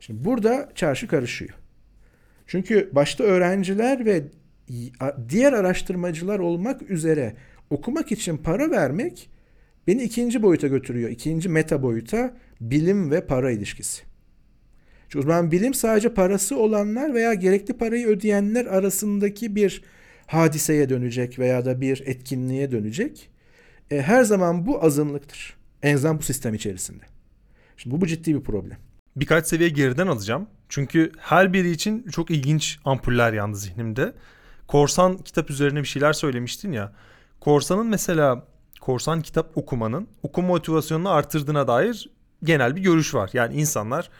Şimdi 0.00 0.24
burada 0.24 0.72
çarşı 0.74 1.08
karışıyor. 1.08 1.54
Çünkü 2.46 2.90
başta 2.92 3.24
öğrenciler 3.24 4.04
ve 4.04 4.22
diğer 5.28 5.52
araştırmacılar 5.52 6.38
olmak 6.38 6.90
üzere 6.90 7.34
okumak 7.70 8.12
için 8.12 8.36
para 8.36 8.70
vermek 8.70 9.30
beni 9.86 10.02
ikinci 10.02 10.42
boyuta 10.42 10.66
götürüyor. 10.66 11.10
İkinci 11.10 11.48
meta 11.48 11.82
boyuta 11.82 12.36
bilim 12.60 13.10
ve 13.10 13.26
para 13.26 13.50
ilişkisi. 13.50 14.02
Çünkü 15.08 15.28
o 15.28 15.50
bilim 15.50 15.74
sadece 15.74 16.14
parası 16.14 16.56
olanlar 16.56 17.14
veya 17.14 17.34
gerekli 17.34 17.74
parayı 17.74 18.06
ödeyenler 18.06 18.66
arasındaki 18.66 19.54
bir 19.54 19.82
hadiseye 20.32 20.88
dönecek 20.88 21.38
veya 21.38 21.64
da 21.64 21.80
bir 21.80 22.02
etkinliğe 22.06 22.70
dönecek. 22.70 23.30
E, 23.90 24.02
her 24.02 24.24
zaman 24.24 24.66
bu 24.66 24.84
azınlıktır. 24.84 25.56
En 25.82 25.94
azından 25.94 26.18
bu 26.18 26.22
sistem 26.22 26.54
içerisinde. 26.54 27.04
Şimdi 27.76 27.96
bu, 27.96 28.00
bu 28.00 28.06
ciddi 28.06 28.34
bir 28.34 28.40
problem. 28.40 28.78
Birkaç 29.16 29.46
seviye 29.46 29.68
geriden 29.68 30.06
alacağım. 30.06 30.46
Çünkü 30.68 31.12
her 31.18 31.52
biri 31.52 31.70
için 31.70 32.06
çok 32.12 32.30
ilginç 32.30 32.78
ampuller 32.84 33.32
yandı 33.32 33.56
zihnimde. 33.56 34.12
Korsan 34.68 35.18
kitap 35.18 35.50
üzerine 35.50 35.80
bir 35.80 35.88
şeyler 35.88 36.12
söylemiştin 36.12 36.72
ya. 36.72 36.92
Korsanın 37.40 37.86
mesela 37.86 38.46
korsan 38.80 39.22
kitap 39.22 39.56
okumanın 39.56 40.08
okuma 40.22 40.48
motivasyonunu 40.48 41.10
artırdığına 41.10 41.68
dair 41.68 42.10
genel 42.44 42.76
bir 42.76 42.82
görüş 42.82 43.14
var. 43.14 43.30
Yani 43.32 43.54
insanlar 43.54 44.10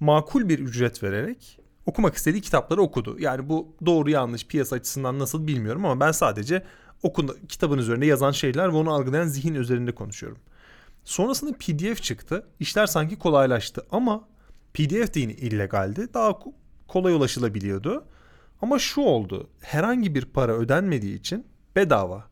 makul 0.00 0.48
bir 0.48 0.58
ücret 0.58 1.02
vererek 1.02 1.58
okumak 1.88 2.14
istediği 2.14 2.40
kitapları 2.40 2.82
okudu. 2.82 3.16
Yani 3.18 3.48
bu 3.48 3.76
doğru 3.86 4.10
yanlış 4.10 4.46
piyasa 4.46 4.76
açısından 4.76 5.18
nasıl 5.18 5.46
bilmiyorum 5.46 5.84
ama 5.84 6.00
ben 6.00 6.12
sadece 6.12 6.64
okun 7.02 7.36
kitabın 7.48 7.78
üzerinde 7.78 8.06
yazan 8.06 8.30
şeyler 8.30 8.72
ve 8.72 8.76
onu 8.76 8.92
algılayan 8.92 9.26
zihin 9.26 9.54
üzerinde 9.54 9.94
konuşuyorum. 9.94 10.38
Sonrasında 11.04 11.52
PDF 11.52 12.02
çıktı. 12.02 12.46
İşler 12.60 12.86
sanki 12.86 13.18
kolaylaştı 13.18 13.86
ama 13.90 14.28
PDF 14.74 15.14
de 15.14 15.20
yine 15.20 15.32
illegaldi. 15.32 16.14
Daha 16.14 16.38
kolay 16.88 17.14
ulaşılabiliyordu. 17.14 18.04
Ama 18.62 18.78
şu 18.78 19.00
oldu. 19.00 19.50
Herhangi 19.60 20.14
bir 20.14 20.24
para 20.24 20.52
ödenmediği 20.52 21.18
için 21.18 21.46
bedava. 21.76 22.24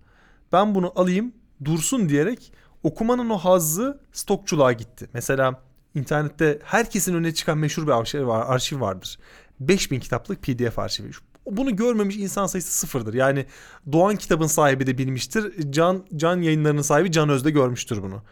Ben 0.53 0.75
bunu 0.75 0.93
alayım 0.97 1.33
dursun 1.65 2.09
diyerek 2.09 2.53
okumanın 2.83 3.31
o 3.31 3.39
hazzı 3.39 4.01
stokçuluğa 4.13 4.73
gitti. 4.73 5.09
Mesela 5.13 5.63
internette 5.97 6.59
herkesin 6.65 7.15
önüne 7.15 7.35
çıkan 7.35 7.59
meşhur 7.59 7.87
bir 7.87 7.93
arşiv, 7.93 8.27
var, 8.27 8.47
arşiv 8.47 8.81
vardır. 8.81 9.19
5000 9.61 10.01
kitaplık 10.01 10.43
PDF 10.43 10.79
arşivi. 10.79 11.11
Bunu 11.51 11.77
görmemiş 11.77 12.17
insan 12.17 12.47
sayısı 12.47 12.79
sıfırdır. 12.79 13.15
Yani 13.15 13.47
Doğan 13.93 14.17
kitabın 14.17 14.47
sahibi 14.47 14.87
de 14.87 14.99
bilmiştir. 14.99 15.73
Can, 15.73 16.05
Can 16.17 16.43
yayınlarının 16.43 16.83
sahibi 16.83 17.13
Can 17.13 17.29
Özde 17.29 17.51
görmüştür 17.51 18.03
bunu. 18.03 18.23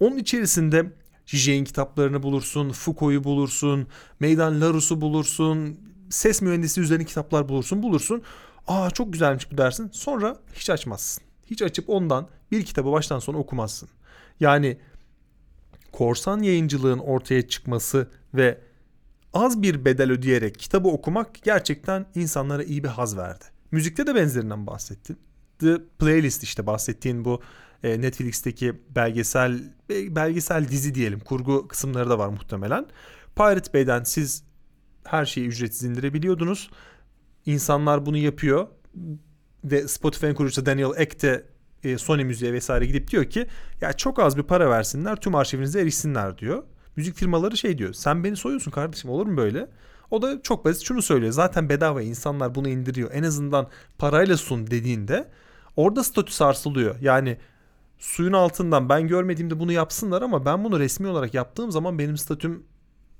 Onun 0.00 0.16
içerisinde 0.16 0.92
Zizek'in 1.26 1.64
kitaplarını 1.64 2.22
bulursun, 2.22 2.70
Foucault'u 2.70 3.24
bulursun, 3.24 3.86
Meydan 4.20 4.60
Larousse 4.60 5.00
bulursun, 5.00 5.80
ses 6.10 6.42
mühendisi 6.42 6.80
üzerine 6.80 7.04
kitaplar 7.04 7.48
bulursun, 7.48 7.82
bulursun. 7.82 8.22
Aa 8.66 8.90
çok 8.90 9.12
güzelmiş 9.12 9.52
bu 9.52 9.58
dersin. 9.58 9.90
Sonra 9.92 10.36
hiç 10.54 10.70
açmazsın. 10.70 11.24
Hiç 11.46 11.62
açıp 11.62 11.90
ondan 11.90 12.28
bir 12.52 12.64
kitabı 12.64 12.92
baştan 12.92 13.18
sona 13.18 13.38
okumazsın. 13.38 13.88
Yani 14.40 14.78
korsan 15.92 16.42
yayıncılığın 16.42 16.98
ortaya 16.98 17.48
çıkması 17.48 18.10
ve 18.34 18.60
az 19.34 19.62
bir 19.62 19.84
bedel 19.84 20.10
ödeyerek 20.10 20.58
kitabı 20.58 20.88
okumak 20.88 21.42
gerçekten 21.42 22.06
insanlara 22.14 22.62
iyi 22.62 22.84
bir 22.84 22.88
haz 22.88 23.16
verdi. 23.16 23.44
Müzikte 23.70 24.06
de 24.06 24.14
benzerinden 24.14 24.66
bahsettin. 24.66 25.18
The 25.58 25.78
Playlist 25.98 26.42
işte 26.42 26.66
bahsettiğin 26.66 27.24
bu 27.24 27.40
e, 27.82 28.00
Netflix'teki 28.00 28.80
belgesel 28.96 29.60
belgesel 29.90 30.68
dizi 30.68 30.94
diyelim 30.94 31.20
kurgu 31.20 31.68
kısımları 31.68 32.10
da 32.10 32.18
var 32.18 32.28
muhtemelen. 32.28 32.86
Pirate 33.36 33.72
Bay'den 33.74 34.02
siz 34.04 34.44
her 35.04 35.26
şeyi 35.26 35.46
ücretsiz 35.46 35.84
indirebiliyordunuz. 35.84 36.70
İnsanlar 37.46 38.06
bunu 38.06 38.16
yapıyor 38.16 38.66
ve 39.64 39.88
Spotify'ın 39.88 40.34
kurucusu 40.34 40.66
Daniel 40.66 40.90
Ek 40.96 41.20
de 41.20 41.44
e, 41.84 41.98
Sony 41.98 42.24
müziğe 42.24 42.52
vesaire 42.52 42.86
gidip 42.86 43.10
diyor 43.10 43.24
ki 43.24 43.46
ya 43.80 43.92
çok 43.92 44.18
az 44.18 44.36
bir 44.36 44.42
para 44.42 44.70
versinler 44.70 45.16
tüm 45.16 45.34
arşivinize 45.34 45.80
erişsinler 45.80 46.38
diyor. 46.38 46.62
Müzik 46.96 47.16
firmaları 47.16 47.56
şey 47.56 47.78
diyor 47.78 47.92
sen 47.92 48.24
beni 48.24 48.36
soyuyorsun 48.36 48.70
kardeşim 48.70 49.10
olur 49.10 49.26
mu 49.26 49.36
böyle? 49.36 49.68
O 50.10 50.22
da 50.22 50.42
çok 50.42 50.64
basit 50.64 50.86
şunu 50.86 51.02
söylüyor 51.02 51.32
zaten 51.32 51.68
bedava 51.68 52.02
insanlar 52.02 52.54
bunu 52.54 52.68
indiriyor 52.68 53.10
en 53.12 53.22
azından 53.22 53.68
parayla 53.98 54.36
sun 54.36 54.66
dediğinde 54.66 55.28
orada 55.76 56.04
statü 56.04 56.32
sarsılıyor. 56.32 56.96
Yani 57.00 57.36
suyun 57.98 58.32
altından 58.32 58.88
ben 58.88 59.08
görmediğimde 59.08 59.60
bunu 59.60 59.72
yapsınlar 59.72 60.22
ama 60.22 60.44
ben 60.44 60.64
bunu 60.64 60.78
resmi 60.78 61.08
olarak 61.08 61.34
yaptığım 61.34 61.70
zaman 61.70 61.98
benim 61.98 62.16
statüm 62.16 62.64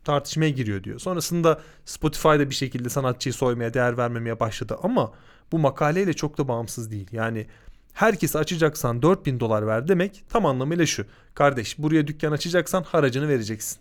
tartışmaya 0.04 0.50
giriyor 0.50 0.85
diyor. 0.85 0.98
Sonrasında 0.98 1.61
Spotify'da 1.85 2.50
bir 2.50 2.54
şekilde 2.54 2.88
sanatçıyı 2.88 3.33
soymaya, 3.33 3.74
değer 3.74 3.96
vermemeye 3.98 4.40
başladı 4.40 4.78
ama 4.83 5.12
bu 5.52 5.59
makaleyle 5.59 6.12
çok 6.12 6.38
da 6.38 6.48
bağımsız 6.48 6.90
değil. 6.90 7.09
Yani 7.12 7.46
herkesi 7.92 8.38
açacaksan 8.38 9.03
4000 9.03 9.40
dolar 9.40 9.66
ver 9.66 9.88
demek 9.88 10.24
tam 10.29 10.46
anlamıyla 10.46 10.87
şu. 10.87 11.07
Kardeş 11.35 11.79
buraya 11.79 12.07
dükkan 12.07 12.33
açacaksan 12.33 12.83
haracını 12.83 13.29
vereceksin. 13.29 13.79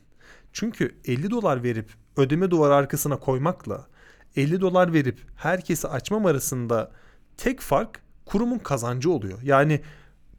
Çünkü 0.54 0.96
50 1.06 1.32
dolar 1.32 1.64
verip 1.64 1.90
ödeme 2.18 2.52
duvarı 2.52 2.76
arkasına 2.76 3.18
koymakla 3.18 3.88
50 4.36 4.62
dolar 4.62 4.94
verip 4.94 5.20
herkesi 5.36 5.88
açmam 5.88 6.26
arasında 6.26 6.92
tek 7.38 7.60
fark 7.60 8.02
kurumun 8.26 8.60
kazancı 8.60 9.12
oluyor. 9.12 9.40
Yani 9.44 9.82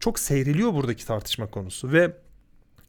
çok 0.01 0.19
seyreliyor 0.19 0.75
buradaki 0.75 1.07
tartışma 1.07 1.47
konusu 1.47 1.93
ve 1.93 2.17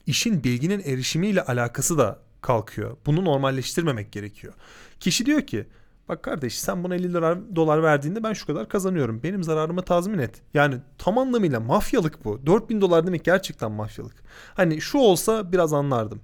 işin 0.06 0.44
bilginin 0.44 0.80
erişimiyle 0.86 1.42
alakası 1.42 1.98
da 1.98 2.20
kalkıyor. 2.42 2.98
Bunu 3.06 3.26
normalleştirmemek 3.26 4.12
gerekiyor. 4.12 4.54
Kişi 5.00 5.26
diyor 5.26 5.42
ki 5.42 5.68
bak 6.10 6.24
kardeş 6.24 6.60
sen 6.60 6.84
buna 6.84 6.96
50 6.96 7.14
dolar, 7.14 7.56
dolar 7.56 7.84
verdiğinde 7.84 8.24
ben 8.24 8.34
şu 8.34 8.46
kadar 8.46 8.70
kazanıyorum. 8.70 9.24
Benim 9.24 9.44
zararımı 9.44 9.82
tazmin 9.82 10.20
et. 10.20 10.42
Yani 10.54 10.76
tam 10.98 11.18
anlamıyla 11.18 11.60
mafyalık 11.60 12.26
bu. 12.26 12.46
4000 12.46 12.82
dolar 12.82 13.08
demek 13.08 13.26
gerçekten 13.26 13.72
mafyalık. 13.72 14.24
Hani 14.54 14.82
şu 14.82 14.98
olsa 14.98 15.52
biraz 15.52 15.74
anlardım. 15.74 16.22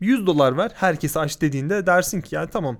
100 0.00 0.26
dolar 0.26 0.56
ver 0.56 0.72
herkese 0.74 1.20
aç 1.20 1.40
dediğinde 1.40 1.86
dersin 1.86 2.20
ki 2.20 2.34
yani 2.34 2.50
tamam 2.50 2.78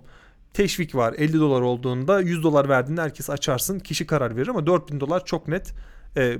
teşvik 0.54 0.94
var 0.94 1.14
50 1.18 1.40
dolar 1.40 1.60
olduğunda 1.60 2.20
100 2.20 2.42
dolar 2.42 2.68
verdiğinde 2.68 3.02
herkes 3.02 3.30
açarsın 3.30 3.78
kişi 3.78 4.06
karar 4.06 4.36
verir 4.36 4.48
ama 4.48 4.66
4000 4.66 5.00
dolar 5.00 5.24
çok 5.24 5.48
net 5.48 5.74
e, 6.16 6.38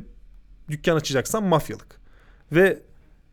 dükkan 0.71 0.97
açacaksan 0.97 1.45
mafyalık. 1.45 2.01
Ve 2.53 2.83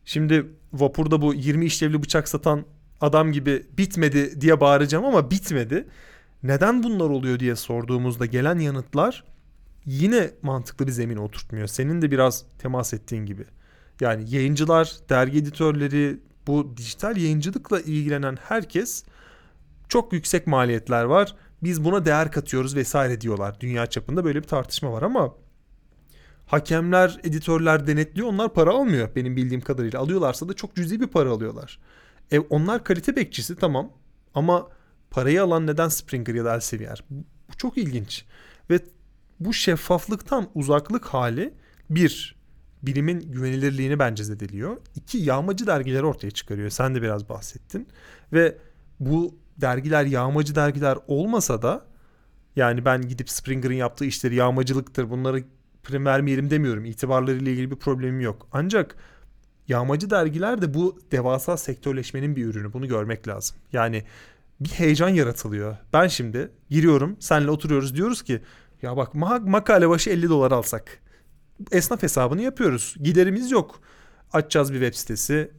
şimdi 0.04 0.46
vapurda 0.72 1.22
bu 1.22 1.34
20 1.34 1.66
işlevli 1.66 2.02
bıçak 2.02 2.28
satan 2.28 2.64
adam 3.00 3.32
gibi 3.32 3.66
bitmedi 3.78 4.40
diye 4.40 4.60
bağıracağım 4.60 5.04
ama 5.04 5.30
bitmedi. 5.30 5.88
Neden 6.42 6.82
bunlar 6.82 7.10
oluyor 7.10 7.38
diye 7.38 7.56
sorduğumuzda 7.56 8.26
gelen 8.26 8.58
yanıtlar 8.58 9.24
yine 9.84 10.30
mantıklı 10.42 10.86
bir 10.86 10.92
zemine 10.92 11.20
oturtmuyor. 11.20 11.66
Senin 11.66 12.02
de 12.02 12.10
biraz 12.10 12.44
temas 12.58 12.94
ettiğin 12.94 13.26
gibi. 13.26 13.44
Yani 14.00 14.34
yayıncılar, 14.34 14.96
dergi 15.08 15.38
editörleri, 15.38 16.18
bu 16.46 16.76
dijital 16.76 17.16
yayıncılıkla 17.16 17.80
ilgilenen 17.80 18.38
herkes 18.48 19.04
çok 19.88 20.12
yüksek 20.12 20.46
maliyetler 20.46 21.04
var. 21.04 21.34
Biz 21.62 21.84
buna 21.84 22.04
değer 22.04 22.32
katıyoruz 22.32 22.76
vesaire 22.76 23.20
diyorlar. 23.20 23.60
Dünya 23.60 23.86
çapında 23.86 24.24
böyle 24.24 24.42
bir 24.42 24.48
tartışma 24.48 24.92
var 24.92 25.02
ama 25.02 25.34
hakemler, 26.46 27.20
editörler 27.24 27.86
denetliyor. 27.86 28.28
Onlar 28.28 28.52
para 28.54 28.70
almıyor 28.70 29.08
benim 29.16 29.36
bildiğim 29.36 29.60
kadarıyla. 29.60 30.00
Alıyorlarsa 30.00 30.48
da 30.48 30.54
çok 30.54 30.76
cüzi 30.76 31.00
bir 31.00 31.06
para 31.06 31.30
alıyorlar. 31.30 31.78
E, 32.32 32.38
onlar 32.38 32.84
kalite 32.84 33.16
bekçisi 33.16 33.56
tamam 33.56 33.92
ama 34.34 34.68
parayı 35.12 35.42
alan 35.42 35.66
neden 35.66 35.88
Springer 35.88 36.34
ya 36.34 36.44
da 36.44 36.54
Elsevier? 36.54 37.04
Bu 37.10 37.56
çok 37.56 37.78
ilginç. 37.78 38.24
Ve 38.70 38.80
bu 39.40 39.52
şeffaflıktan 39.52 40.48
uzaklık 40.54 41.06
hali 41.06 41.54
bir 41.90 42.36
bilimin 42.82 43.20
güvenilirliğini 43.20 43.98
bence 43.98 44.24
zedeliyor. 44.24 44.76
İki 44.94 45.18
yağmacı 45.18 45.66
dergileri 45.66 46.04
ortaya 46.04 46.30
çıkarıyor. 46.30 46.70
Sen 46.70 46.94
de 46.94 47.02
biraz 47.02 47.28
bahsettin. 47.28 47.88
Ve 48.32 48.58
bu 49.00 49.38
dergiler 49.56 50.04
yağmacı 50.04 50.54
dergiler 50.54 50.98
olmasa 51.06 51.62
da 51.62 51.86
yani 52.56 52.84
ben 52.84 53.08
gidip 53.08 53.30
Springer'ın 53.30 53.74
yaptığı 53.74 54.04
işleri 54.04 54.34
yağmacılıktır 54.34 55.10
bunları 55.10 55.44
prim 55.82 56.06
vermeyelim 56.06 56.50
demiyorum. 56.50 56.84
İtibarlarıyla 56.84 57.52
ilgili 57.52 57.70
bir 57.70 57.76
problemim 57.76 58.20
yok. 58.20 58.48
Ancak 58.52 58.96
yağmacı 59.68 60.10
dergiler 60.10 60.62
de 60.62 60.74
bu 60.74 60.98
devasa 61.10 61.56
sektörleşmenin 61.56 62.36
bir 62.36 62.44
ürünü. 62.44 62.72
Bunu 62.72 62.88
görmek 62.88 63.28
lazım. 63.28 63.56
Yani 63.72 64.04
bir 64.64 64.70
heyecan 64.70 65.08
yaratılıyor. 65.08 65.76
Ben 65.92 66.06
şimdi 66.06 66.50
giriyorum, 66.70 67.16
senle 67.20 67.50
oturuyoruz 67.50 67.96
diyoruz 67.96 68.22
ki 68.22 68.42
ya 68.82 68.96
bak 68.96 69.14
makale 69.44 69.88
başı 69.88 70.10
50 70.10 70.28
dolar 70.28 70.52
alsak. 70.52 71.02
Esnaf 71.72 72.02
hesabını 72.02 72.42
yapıyoruz. 72.42 72.96
Giderimiz 73.02 73.50
yok. 73.50 73.80
Açacağız 74.32 74.72
bir 74.72 74.80
web 74.80 74.94
sitesi. 74.94 75.50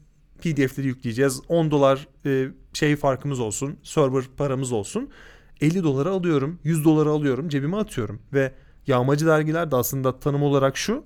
PDF'leri 0.42 0.88
yükleyeceğiz. 0.88 1.42
10 1.48 1.72
dolar 1.72 2.08
e, 2.26 2.48
şey 2.74 2.96
farkımız 2.96 3.40
olsun. 3.40 3.78
Server 3.84 4.24
paramız 4.38 4.72
olsun. 4.72 5.10
50 5.62 5.84
dolara 5.84 6.10
alıyorum. 6.10 6.60
100 6.64 6.86
dolara 6.86 7.10
alıyorum. 7.10 7.50
Cebime 7.50 7.78
atıyorum. 7.78 8.22
Ve 8.34 8.52
yağmacı 8.88 9.26
dergiler 9.26 9.72
de 9.72 9.76
aslında 9.76 10.20
tanım 10.20 10.44
olarak 10.44 10.78
şu. 10.78 11.04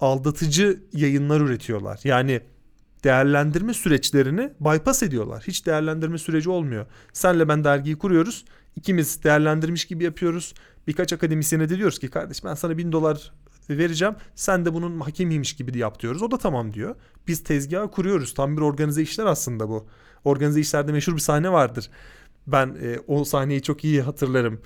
Aldatıcı 0.00 0.82
yayınlar 0.92 1.40
üretiyorlar. 1.40 2.00
Yani 2.04 2.40
değerlendirme 3.04 3.74
süreçlerini 3.74 4.52
bypass 4.60 5.02
ediyorlar. 5.02 5.44
Hiç 5.46 5.66
değerlendirme 5.66 6.18
süreci 6.18 6.50
olmuyor. 6.50 6.86
Senle 7.12 7.48
ben 7.48 7.64
dergiyi 7.64 7.98
kuruyoruz. 7.98 8.44
İkimiz 8.76 9.24
değerlendirmiş 9.24 9.84
gibi 9.84 10.04
yapıyoruz. 10.04 10.54
Birkaç 10.86 11.12
akademisyene 11.12 11.68
de 11.68 11.76
diyoruz 11.76 11.98
ki 11.98 12.10
kardeş 12.10 12.44
ben 12.44 12.54
sana 12.54 12.78
bin 12.78 12.92
dolar 12.92 13.32
vereceğim. 13.70 14.14
Sen 14.34 14.64
de 14.64 14.74
bunun 14.74 15.00
hakemiymiş 15.00 15.52
gibi 15.52 15.78
yap 15.78 16.00
diyoruz. 16.00 16.22
O 16.22 16.30
da 16.30 16.38
tamam 16.38 16.74
diyor. 16.74 16.94
Biz 17.28 17.42
tezgahı 17.44 17.90
kuruyoruz. 17.90 18.34
Tam 18.34 18.56
bir 18.56 18.62
organize 18.62 19.02
işler 19.02 19.26
aslında 19.26 19.68
bu. 19.68 19.86
Organize 20.24 20.60
işlerde 20.60 20.92
meşhur 20.92 21.14
bir 21.14 21.20
sahne 21.20 21.52
vardır. 21.52 21.90
Ben 22.46 22.76
e, 22.82 22.98
o 23.06 23.24
sahneyi 23.24 23.62
çok 23.62 23.84
iyi 23.84 24.02
hatırlarım. 24.02 24.60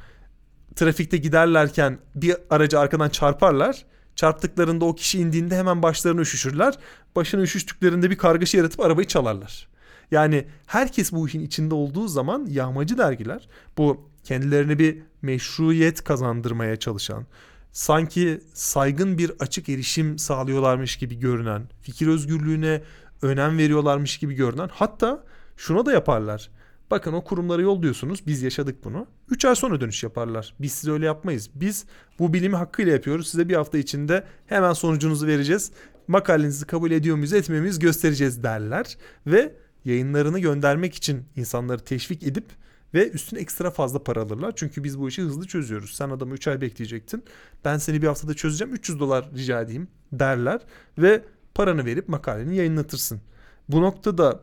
Trafikte 0.77 1.17
giderlerken 1.17 1.99
bir 2.15 2.37
aracı 2.51 2.79
arkadan 2.79 3.09
çarparlar. 3.09 3.85
Çarptıklarında 4.17 4.85
o 4.85 4.95
kişi 4.95 5.19
indiğinde 5.19 5.57
hemen 5.57 5.83
başlarını 5.83 6.21
üşüşürler. 6.21 6.75
Başını 7.17 7.43
üşüştüklerinde 7.43 8.11
bir 8.11 8.19
kargaşa 8.19 8.59
yaratıp 8.59 8.81
arabayı 8.81 9.09
çalarlar. 9.09 9.69
Yani 10.11 10.45
herkes 10.67 11.13
bu 11.13 11.29
işin 11.29 11.41
içinde 11.41 11.75
olduğu 11.75 12.09
zaman 12.09 12.47
yağmacı 12.51 12.99
dergiler 12.99 13.49
bu 13.79 14.09
kendilerine 14.25 14.79
bir 14.79 14.99
meşruiyet 15.23 16.05
kazandırmaya 16.05 16.77
çalışan, 16.77 17.27
sanki 17.73 18.41
saygın 18.55 19.19
bir 19.19 19.33
açık 19.41 19.69
erişim 19.69 20.19
sağlıyorlarmış 20.19 20.97
gibi 20.97 21.19
görünen, 21.19 21.63
fikir 21.83 22.07
özgürlüğüne 22.07 22.83
önem 23.23 23.59
veriyorlarmış 23.59 24.19
gibi 24.19 24.35
görünen, 24.35 24.71
hatta 24.73 25.25
şuna 25.57 25.87
da 25.87 25.93
yaparlar. 25.93 26.51
Bakın 26.91 27.13
o 27.13 27.25
kurumlara 27.25 27.63
yolluyorsunuz. 27.63 28.27
Biz 28.27 28.43
yaşadık 28.43 28.85
bunu. 28.85 29.07
3 29.31 29.45
ay 29.45 29.55
sonra 29.55 29.81
dönüş 29.81 30.03
yaparlar. 30.03 30.55
Biz 30.61 30.73
size 30.73 30.93
öyle 30.93 31.07
yapmayız. 31.07 31.51
Biz 31.55 31.85
bu 32.19 32.33
bilimi 32.33 32.57
hakkıyla 32.57 32.93
yapıyoruz. 32.93 33.29
Size 33.29 33.49
bir 33.49 33.55
hafta 33.55 33.79
içinde 33.79 34.25
hemen 34.47 34.73
sonucunuzu 34.73 35.27
vereceğiz. 35.27 35.71
Makalenizi 36.09 36.67
kabul 36.67 36.91
ediyor 36.91 37.17
muyuz 37.17 37.33
etmiyor 37.33 37.63
muyuz 37.63 37.79
göstereceğiz 37.79 38.43
derler. 38.43 38.97
Ve 39.27 39.55
yayınlarını 39.85 40.39
göndermek 40.39 40.95
için 40.95 41.25
insanları 41.37 41.85
teşvik 41.85 42.23
edip 42.23 42.45
ve 42.95 43.11
üstüne 43.11 43.41
ekstra 43.41 43.71
fazla 43.71 44.03
para 44.03 44.23
alırlar. 44.23 44.53
Çünkü 44.57 44.85
biz 44.85 44.99
bu 44.99 45.09
işi 45.09 45.23
hızlı 45.23 45.47
çözüyoruz. 45.47 45.95
Sen 45.95 46.11
adamı 46.11 46.35
3 46.35 46.49
ay 46.49 46.61
bekleyecektin. 46.61 47.25
Ben 47.65 47.79
seni 47.79 48.03
bir 48.03 48.07
haftada 48.07 48.35
çözeceğim 48.35 48.75
300 48.75 49.01
dolar 49.01 49.31
rica 49.37 49.61
edeyim 49.61 49.89
derler. 50.13 50.61
Ve 50.99 51.23
paranı 51.55 51.85
verip 51.85 52.09
makaleni 52.09 52.57
yayınlatırsın. 52.57 53.21
Bu 53.69 53.83
noktada 53.83 54.41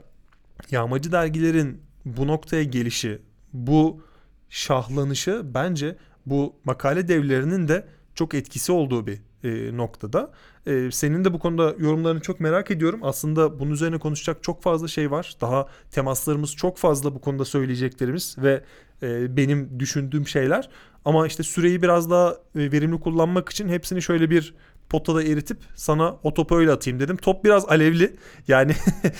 yağmacı 0.71 1.11
dergilerin 1.11 1.81
bu 2.05 2.27
noktaya 2.27 2.63
gelişi, 2.63 3.21
bu 3.53 4.01
şahlanışı 4.49 5.41
bence 5.43 5.95
bu 6.25 6.55
makale 6.63 7.07
devlerinin 7.07 7.67
de 7.67 7.87
çok 8.15 8.33
etkisi 8.33 8.71
olduğu 8.71 9.07
bir 9.07 9.19
e, 9.43 9.77
noktada. 9.77 10.31
E, 10.65 10.91
senin 10.91 11.25
de 11.25 11.33
bu 11.33 11.39
konuda 11.39 11.75
yorumlarını 11.79 12.21
çok 12.21 12.39
merak 12.39 12.71
ediyorum. 12.71 12.99
Aslında 13.03 13.59
bunun 13.59 13.71
üzerine 13.71 13.97
konuşacak 13.97 14.43
çok 14.43 14.63
fazla 14.63 14.87
şey 14.87 15.11
var. 15.11 15.35
Daha 15.41 15.67
temaslarımız 15.91 16.55
çok 16.55 16.77
fazla 16.77 17.15
bu 17.15 17.21
konuda 17.21 17.45
söyleyeceklerimiz 17.45 18.35
ve 18.37 18.63
e, 19.03 19.37
benim 19.37 19.79
düşündüğüm 19.79 20.27
şeyler. 20.27 20.69
Ama 21.05 21.27
işte 21.27 21.43
süreyi 21.43 21.81
biraz 21.81 22.09
daha 22.09 22.31
e, 22.31 22.71
verimli 22.71 22.99
kullanmak 22.99 23.49
için 23.49 23.69
hepsini 23.69 24.01
şöyle 24.01 24.29
bir 24.29 24.53
potada 24.91 25.23
eritip 25.23 25.57
sana 25.75 26.15
o 26.23 26.33
topu 26.33 26.57
öyle 26.57 26.71
atayım 26.71 26.99
dedim. 26.99 27.17
Top 27.17 27.43
biraz 27.45 27.65
alevli. 27.65 28.13
Yani 28.47 28.71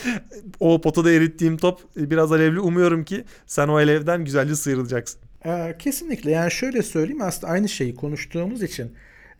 o 0.59 0.81
potada 0.81 1.11
erittiğim 1.11 1.57
top 1.57 1.79
biraz 1.95 2.31
alevli. 2.31 2.59
Umuyorum 2.59 3.03
ki 3.03 3.23
sen 3.45 3.67
o 3.67 3.75
alevden 3.75 4.25
güzelce 4.25 4.55
sıyrılacaksın. 4.55 5.21
Ee, 5.45 5.75
kesinlikle. 5.79 6.31
Yani 6.31 6.51
şöyle 6.51 6.81
söyleyeyim 6.81 7.21
aslında 7.21 7.53
aynı 7.53 7.69
şeyi 7.69 7.95
konuştuğumuz 7.95 8.63
için 8.63 8.91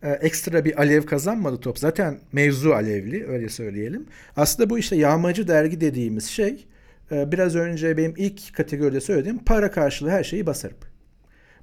e, 0.04 0.10
ekstra 0.10 0.66
bir 0.66 0.80
alev 0.80 1.06
kazanmadı 1.06 1.60
top. 1.60 1.80
Zaten 1.80 2.20
mevzu 2.32 2.72
alevli 2.72 3.28
öyle 3.28 3.50
söyleyelim. 3.50 4.06
Aslında 4.36 4.70
bu 4.70 4.80
işte 4.80 4.96
yağmacı 4.96 5.48
dergi 5.48 5.82
dediğimiz 5.82 6.26
şey 6.26 6.66
e, 7.12 7.32
biraz 7.32 7.56
önce 7.56 7.98
benim 7.98 8.14
ilk 8.18 8.54
kategoride 8.54 9.02
söylediğim 9.02 9.38
para 9.38 9.72
karşılığı 9.72 10.10
her 10.10 10.24
şeyi 10.24 10.46
basarım. 10.46 10.78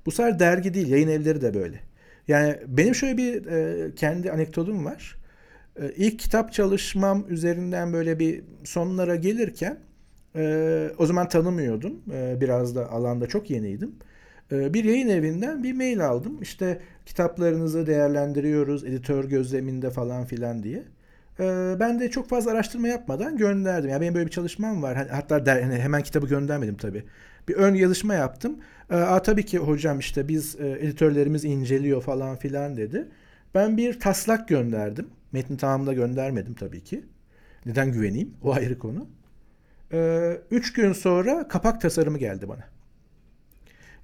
Bu 0.07 0.11
sefer 0.11 0.39
dergi 0.39 0.75
değil 0.75 0.89
yayın 0.89 1.09
evleri 1.09 1.41
de 1.41 1.55
böyle. 1.55 1.81
Yani 2.29 2.57
benim 2.67 2.95
şöyle 2.95 3.17
bir 3.17 3.47
e, 3.47 3.95
kendi 3.95 4.33
anekdotum 4.33 4.85
var. 4.85 5.17
E, 5.83 5.91
ilk 5.97 6.19
kitap 6.19 6.53
çalışmam 6.53 7.27
üzerinden 7.29 7.93
böyle 7.93 8.19
bir 8.19 8.43
sonlara 8.65 9.17
gelirken 9.17 9.79
e, 10.37 10.91
o 10.99 11.07
zaman 11.07 11.29
tanımıyordum. 11.29 12.03
E, 12.13 12.41
biraz 12.41 12.77
da 12.77 12.91
alanda 12.91 13.27
çok 13.27 13.51
yeniydim. 13.51 13.95
E, 14.53 14.75
bir 14.75 14.85
yayın 14.85 15.09
evinden 15.09 15.63
bir 15.63 15.73
mail 15.73 16.07
aldım. 16.07 16.43
İşte 16.43 16.81
kitaplarınızı 17.07 17.87
değerlendiriyoruz 17.87 18.85
editör 18.85 19.25
gözleminde 19.25 19.91
falan 19.91 20.25
filan 20.25 20.63
diye. 20.63 20.83
Ben 21.81 22.01
de 22.01 22.11
çok 22.11 22.29
fazla 22.29 22.51
araştırma 22.51 22.89
yapmadan 22.89 23.37
gönderdim. 23.37 23.91
Yani 23.91 24.01
benim 24.01 24.15
böyle 24.15 24.27
bir 24.27 24.31
çalışmam 24.31 24.83
var. 24.83 25.09
Hatta 25.11 25.47
der, 25.47 25.63
hani 25.63 25.75
hemen 25.75 26.03
kitabı 26.03 26.27
göndermedim 26.27 26.77
tabii. 26.77 27.05
Bir 27.49 27.55
ön 27.55 27.75
yazışma 27.75 28.15
yaptım. 28.15 28.59
E, 28.91 28.95
Aa, 28.97 29.23
tabii 29.23 29.47
ki 29.47 29.59
hocam 29.59 29.99
işte 29.99 30.29
biz 30.29 30.57
editörlerimiz 30.61 31.45
inceliyor 31.45 32.03
falan 32.03 32.37
filan 32.37 32.77
dedi. 32.77 33.09
Ben 33.55 33.77
bir 33.77 34.01
taslak 34.01 34.49
gönderdim. 34.49 35.07
Metni 35.33 35.57
tamamında 35.57 35.93
göndermedim 35.93 36.55
tabii 36.55 36.85
ki. 36.85 37.05
Neden 37.67 37.93
güveneyim? 37.93 38.35
O 38.43 38.53
ayrı 38.55 38.79
konu. 38.79 39.09
Üç 40.51 40.73
gün 40.73 40.93
sonra 40.93 41.49
kapak 41.49 41.81
tasarımı 41.81 42.19
geldi 42.19 42.49
bana. 42.49 42.65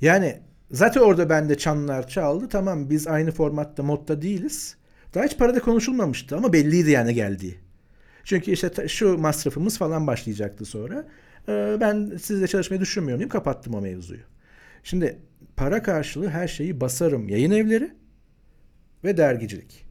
Yani 0.01 0.41
zaten 0.71 1.01
orada 1.01 1.31
bende 1.31 1.59
çanlar 1.59 2.09
çaldı. 2.09 2.49
Tamam 2.49 2.91
biz 2.91 3.07
aynı 3.07 3.31
formatta 3.33 3.83
modda 3.83 4.23
değiliz. 4.23 4.77
Daha 5.15 5.25
hiç 5.25 5.39
parada 5.39 5.61
konuşulmamıştı 5.61 6.37
ama 6.37 6.53
belliydi 6.53 6.91
yani 6.91 7.15
geldiği. 7.15 7.59
Çünkü 8.25 8.51
işte 8.53 8.89
şu 8.89 9.19
masrafımız 9.19 9.79
falan 9.79 10.07
başlayacaktı 10.07 10.65
sonra. 10.65 11.07
Ee, 11.49 11.77
ben 11.81 12.13
sizle 12.23 12.47
çalışmayı 12.49 12.81
düşünmüyorum 12.81 13.19
diyeyim 13.21 13.31
kapattım 13.31 13.75
o 13.75 13.81
mevzuyu. 13.81 14.21
Şimdi 14.85 15.19
para 15.57 15.83
karşılığı 15.83 16.29
her 16.29 16.49
şeyi 16.49 16.81
basarım 16.81 17.29
yayın 17.29 17.51
evleri 17.51 17.91
ve 19.05 19.17
dergicilik. 19.17 19.87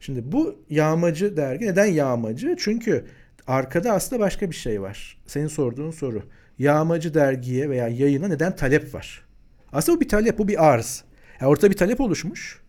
Şimdi 0.00 0.32
bu 0.32 0.64
yağmacı 0.70 1.36
dergi 1.36 1.66
neden 1.66 1.86
yağmacı? 1.86 2.56
Çünkü 2.58 3.06
arkada 3.46 3.92
aslında 3.92 4.22
başka 4.22 4.50
bir 4.50 4.56
şey 4.56 4.82
var. 4.82 5.22
Senin 5.26 5.48
sorduğun 5.48 5.90
soru 5.90 6.22
yağmacı 6.58 7.14
dergiye 7.14 7.70
veya 7.70 7.88
yayına 7.88 8.28
neden 8.28 8.56
talep 8.56 8.94
var? 8.94 9.24
Aslında 9.72 9.96
bu 9.96 10.00
bir 10.00 10.08
talep, 10.08 10.38
bu 10.38 10.48
bir 10.48 10.68
arz. 10.68 11.04
Yani 11.40 11.50
ortada 11.50 11.70
bir 11.70 11.76
talep 11.76 12.00
oluşmuş. 12.00 12.60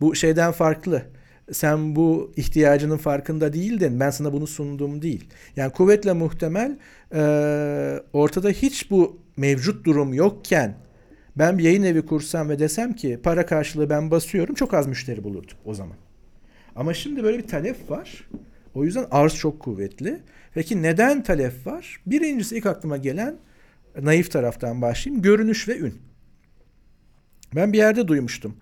Bu 0.00 0.14
şeyden 0.14 0.52
farklı. 0.52 1.02
Sen 1.52 1.96
bu 1.96 2.32
ihtiyacının 2.36 2.96
farkında 2.96 3.52
değildin. 3.52 4.00
Ben 4.00 4.10
sana 4.10 4.32
bunu 4.32 4.46
sundum 4.46 5.02
değil. 5.02 5.28
Yani 5.56 5.72
kuvvetle 5.72 6.12
muhtemel 6.12 6.78
e, 7.14 7.22
ortada 8.12 8.50
hiç 8.50 8.90
bu 8.90 9.20
mevcut 9.36 9.86
durum 9.86 10.14
yokken 10.14 10.74
ben 11.36 11.58
bir 11.58 11.64
yayın 11.64 11.82
evi 11.82 12.06
kursam 12.06 12.48
ve 12.48 12.58
desem 12.58 12.92
ki 12.92 13.20
para 13.22 13.46
karşılığı 13.46 13.90
ben 13.90 14.10
basıyorum 14.10 14.54
çok 14.54 14.74
az 14.74 14.86
müşteri 14.86 15.24
bulurdum 15.24 15.56
o 15.64 15.74
zaman. 15.74 15.96
Ama 16.76 16.94
şimdi 16.94 17.22
böyle 17.22 17.38
bir 17.38 17.46
talep 17.46 17.90
var. 17.90 18.28
O 18.74 18.84
yüzden 18.84 19.06
arz 19.10 19.34
çok 19.34 19.60
kuvvetli. 19.60 20.20
Peki 20.54 20.82
neden 20.82 21.22
talep 21.22 21.66
var? 21.66 22.00
Birincisi 22.06 22.56
ilk 22.56 22.66
aklıma 22.66 22.96
gelen 22.96 23.36
naif 24.02 24.30
taraftan 24.30 24.82
başlayayım. 24.82 25.22
Görünüş 25.22 25.68
ve 25.68 25.78
ün. 25.78 25.94
Ben 27.54 27.72
bir 27.72 27.78
yerde 27.78 28.08
duymuştum. 28.08 28.56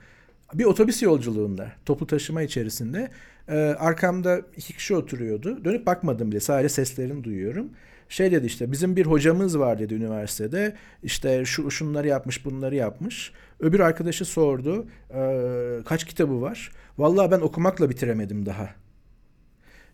Bir 0.55 0.65
otobüs 0.65 1.03
yolculuğunda, 1.03 1.73
toplu 1.87 2.07
taşıma 2.07 2.43
içerisinde 2.43 3.11
e, 3.49 3.57
arkamda 3.59 4.41
iki 4.57 4.73
kişi 4.77 4.95
oturuyordu. 4.95 5.65
Dönüp 5.65 5.87
bakmadım 5.87 6.31
bile 6.31 6.41
sadece 6.41 6.69
seslerini 6.69 7.25
duyuyorum. 7.25 7.71
Şey 8.11 8.33
dedi 8.33 8.47
işte 8.47 8.73
bizim 8.73 8.97
bir 8.97 9.07
hocamız 9.07 9.59
var 9.59 9.79
dedi 9.79 9.95
üniversitede. 9.95 10.75
İşte 11.03 11.45
şu 11.45 11.71
şunları 11.71 12.09
yapmış 12.09 12.45
bunları 12.45 12.75
yapmış. 12.75 13.33
Öbür 13.61 13.81
arkadaşı 13.81 14.25
sordu 14.25 14.87
e, 15.15 15.23
kaç 15.85 16.05
kitabı 16.05 16.41
var. 16.41 16.73
Vallahi 16.99 17.31
ben 17.31 17.41
okumakla 17.41 17.91
bitiremedim 17.91 18.47
daha 18.47 18.71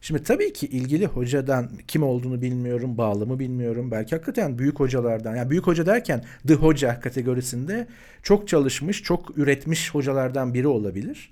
Şimdi 0.00 0.22
tabii 0.22 0.52
ki 0.52 0.66
ilgili 0.66 1.06
hocadan 1.06 1.70
kim 1.88 2.02
olduğunu 2.02 2.42
bilmiyorum, 2.42 2.98
bağlı 2.98 3.26
mı 3.26 3.38
bilmiyorum. 3.38 3.90
Belki 3.90 4.14
hakikaten 4.14 4.58
büyük 4.58 4.80
hocalardan, 4.80 5.36
yani 5.36 5.50
büyük 5.50 5.66
hoca 5.66 5.86
derken 5.86 6.24
the 6.46 6.54
hoca 6.54 7.00
kategorisinde 7.00 7.86
çok 8.22 8.48
çalışmış, 8.48 9.02
çok 9.02 9.38
üretmiş 9.38 9.94
hocalardan 9.94 10.54
biri 10.54 10.66
olabilir. 10.66 11.30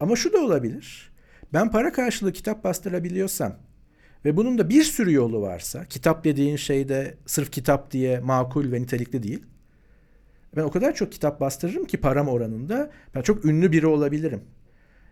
Ama 0.00 0.16
şu 0.16 0.32
da 0.32 0.38
olabilir. 0.38 1.12
Ben 1.52 1.70
para 1.70 1.92
karşılığı 1.92 2.32
kitap 2.32 2.64
bastırabiliyorsam 2.64 3.56
ve 4.24 4.36
bunun 4.36 4.58
da 4.58 4.68
bir 4.68 4.82
sürü 4.82 5.12
yolu 5.12 5.42
varsa, 5.42 5.84
kitap 5.84 6.24
dediğin 6.24 6.56
şey 6.56 6.88
de 6.88 7.14
sırf 7.26 7.52
kitap 7.52 7.90
diye 7.90 8.20
makul 8.20 8.72
ve 8.72 8.82
nitelikli 8.82 9.22
değil. 9.22 9.42
Ben 10.56 10.62
o 10.62 10.70
kadar 10.70 10.94
çok 10.94 11.12
kitap 11.12 11.40
bastırırım 11.40 11.84
ki 11.84 11.96
param 11.96 12.28
oranında 12.28 12.90
ben 13.14 13.22
çok 13.22 13.44
ünlü 13.44 13.72
biri 13.72 13.86
olabilirim. 13.86 14.40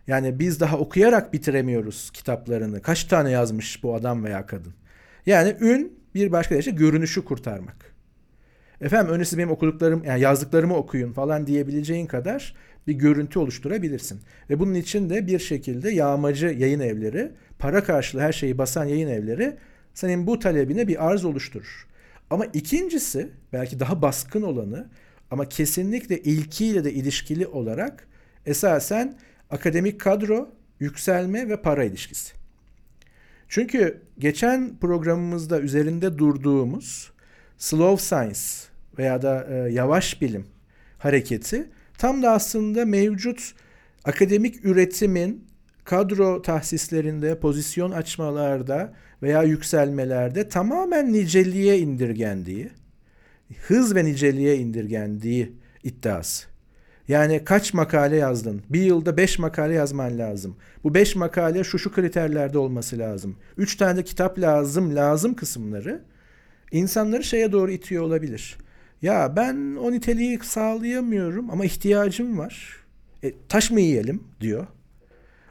Yani 0.07 0.39
biz 0.39 0.59
daha 0.59 0.77
okuyarak 0.77 1.33
bitiremiyoruz 1.33 2.11
kitaplarını. 2.11 2.81
Kaç 2.81 3.03
tane 3.03 3.31
yazmış 3.31 3.83
bu 3.83 3.95
adam 3.95 4.23
veya 4.23 4.45
kadın. 4.45 4.73
Yani 5.25 5.55
ün 5.59 5.99
bir 6.15 6.31
başka 6.31 6.55
deyişle 6.55 6.71
görünüşü 6.71 7.25
kurtarmak. 7.25 7.95
Efendim 8.81 9.13
öncesi 9.13 9.37
benim 9.37 9.51
okuduklarım 9.51 10.03
yani 10.03 10.21
yazdıklarımı 10.21 10.75
okuyun 10.75 11.13
falan 11.13 11.47
diyebileceğin 11.47 12.05
kadar 12.05 12.55
bir 12.87 12.93
görüntü 12.93 13.39
oluşturabilirsin. 13.39 14.19
Ve 14.49 14.59
bunun 14.59 14.73
için 14.73 15.09
de 15.09 15.27
bir 15.27 15.39
şekilde 15.39 15.91
yağmacı 15.91 16.45
yayın 16.45 16.79
evleri, 16.79 17.31
para 17.59 17.83
karşılığı 17.83 18.21
her 18.21 18.33
şeyi 18.33 18.57
basan 18.57 18.85
yayın 18.85 19.07
evleri 19.07 19.57
senin 19.93 20.27
bu 20.27 20.39
talebine 20.39 20.87
bir 20.87 21.07
arz 21.09 21.25
oluşturur. 21.25 21.87
Ama 22.29 22.45
ikincisi 22.45 23.29
belki 23.53 23.79
daha 23.79 24.01
baskın 24.01 24.41
olanı 24.41 24.89
ama 25.31 25.49
kesinlikle 25.49 26.19
ilkiyle 26.21 26.83
de 26.83 26.93
ilişkili 26.93 27.47
olarak 27.47 28.07
esasen 28.45 29.17
akademik 29.49 29.99
kadro, 29.99 30.49
yükselme 30.79 31.49
ve 31.49 31.61
para 31.61 31.83
ilişkisi. 31.83 32.33
Çünkü 33.49 34.01
geçen 34.19 34.77
programımızda 34.77 35.61
üzerinde 35.61 36.17
durduğumuz 36.17 37.11
slow 37.57 38.05
science 38.05 38.39
veya 38.97 39.21
da 39.21 39.47
e, 39.49 39.71
yavaş 39.71 40.21
bilim 40.21 40.45
hareketi 40.97 41.69
tam 42.01 42.23
da 42.23 42.31
aslında 42.31 42.85
mevcut 42.85 43.53
akademik 44.03 44.65
üretimin 44.65 45.47
kadro 45.83 46.41
tahsislerinde, 46.41 47.39
pozisyon 47.39 47.91
açmalarda 47.91 48.93
veya 49.23 49.43
yükselmelerde 49.43 50.49
tamamen 50.49 51.13
niceliğe 51.13 51.79
indirgendiği, 51.79 52.69
hız 53.67 53.95
ve 53.95 54.05
niceliğe 54.05 54.57
indirgendiği 54.57 55.53
iddiası. 55.83 56.47
Yani 57.07 57.43
kaç 57.45 57.73
makale 57.73 58.15
yazdın? 58.15 58.61
Bir 58.69 58.81
yılda 58.81 59.17
5 59.17 59.39
makale 59.39 59.73
yazman 59.73 60.17
lazım. 60.17 60.55
Bu 60.83 60.93
5 60.93 61.15
makale 61.15 61.63
şu 61.63 61.79
şu 61.79 61.91
kriterlerde 61.91 62.57
olması 62.57 62.97
lazım. 62.97 63.37
3 63.57 63.75
tane 63.75 64.03
kitap 64.03 64.39
lazım, 64.39 64.95
lazım 64.95 65.33
kısımları 65.33 66.01
insanları 66.71 67.23
şeye 67.23 67.51
doğru 67.51 67.71
itiyor 67.71 68.03
olabilir. 68.03 68.57
Ya 69.01 69.35
ben 69.35 69.75
o 69.75 69.91
niteliği 69.91 70.39
sağlayamıyorum 70.43 71.49
ama 71.49 71.65
ihtiyacım 71.65 72.37
var. 72.37 72.75
E, 73.23 73.33
taş 73.49 73.71
mı 73.71 73.81
yiyelim 73.81 74.23
diyor. 74.41 74.67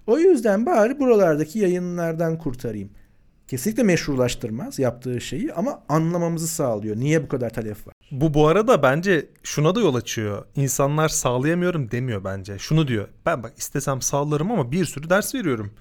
O 0.06 0.18
yüzden 0.18 0.66
bari 0.66 0.98
buralardaki 0.98 1.58
yayınlardan 1.58 2.38
kurtarayım. 2.38 2.90
Kesinlikle 3.48 3.82
meşrulaştırmaz 3.82 4.78
yaptığı 4.78 5.20
şeyi 5.20 5.52
ama 5.52 5.82
anlamamızı 5.88 6.48
sağlıyor. 6.48 6.96
Niye 6.96 7.22
bu 7.22 7.28
kadar 7.28 7.50
talep 7.50 7.86
var? 7.86 7.94
Bu 8.10 8.34
bu 8.34 8.48
arada 8.48 8.82
bence 8.82 9.26
şuna 9.42 9.74
da 9.74 9.80
yol 9.80 9.94
açıyor. 9.94 10.44
İnsanlar 10.56 11.08
sağlayamıyorum 11.08 11.90
demiyor 11.90 12.24
bence. 12.24 12.58
Şunu 12.58 12.88
diyor. 12.88 13.08
Ben 13.26 13.42
bak 13.42 13.52
istesem 13.56 14.02
sağlarım 14.02 14.50
ama 14.50 14.72
bir 14.72 14.84
sürü 14.84 15.10
ders 15.10 15.34
veriyorum. 15.34 15.72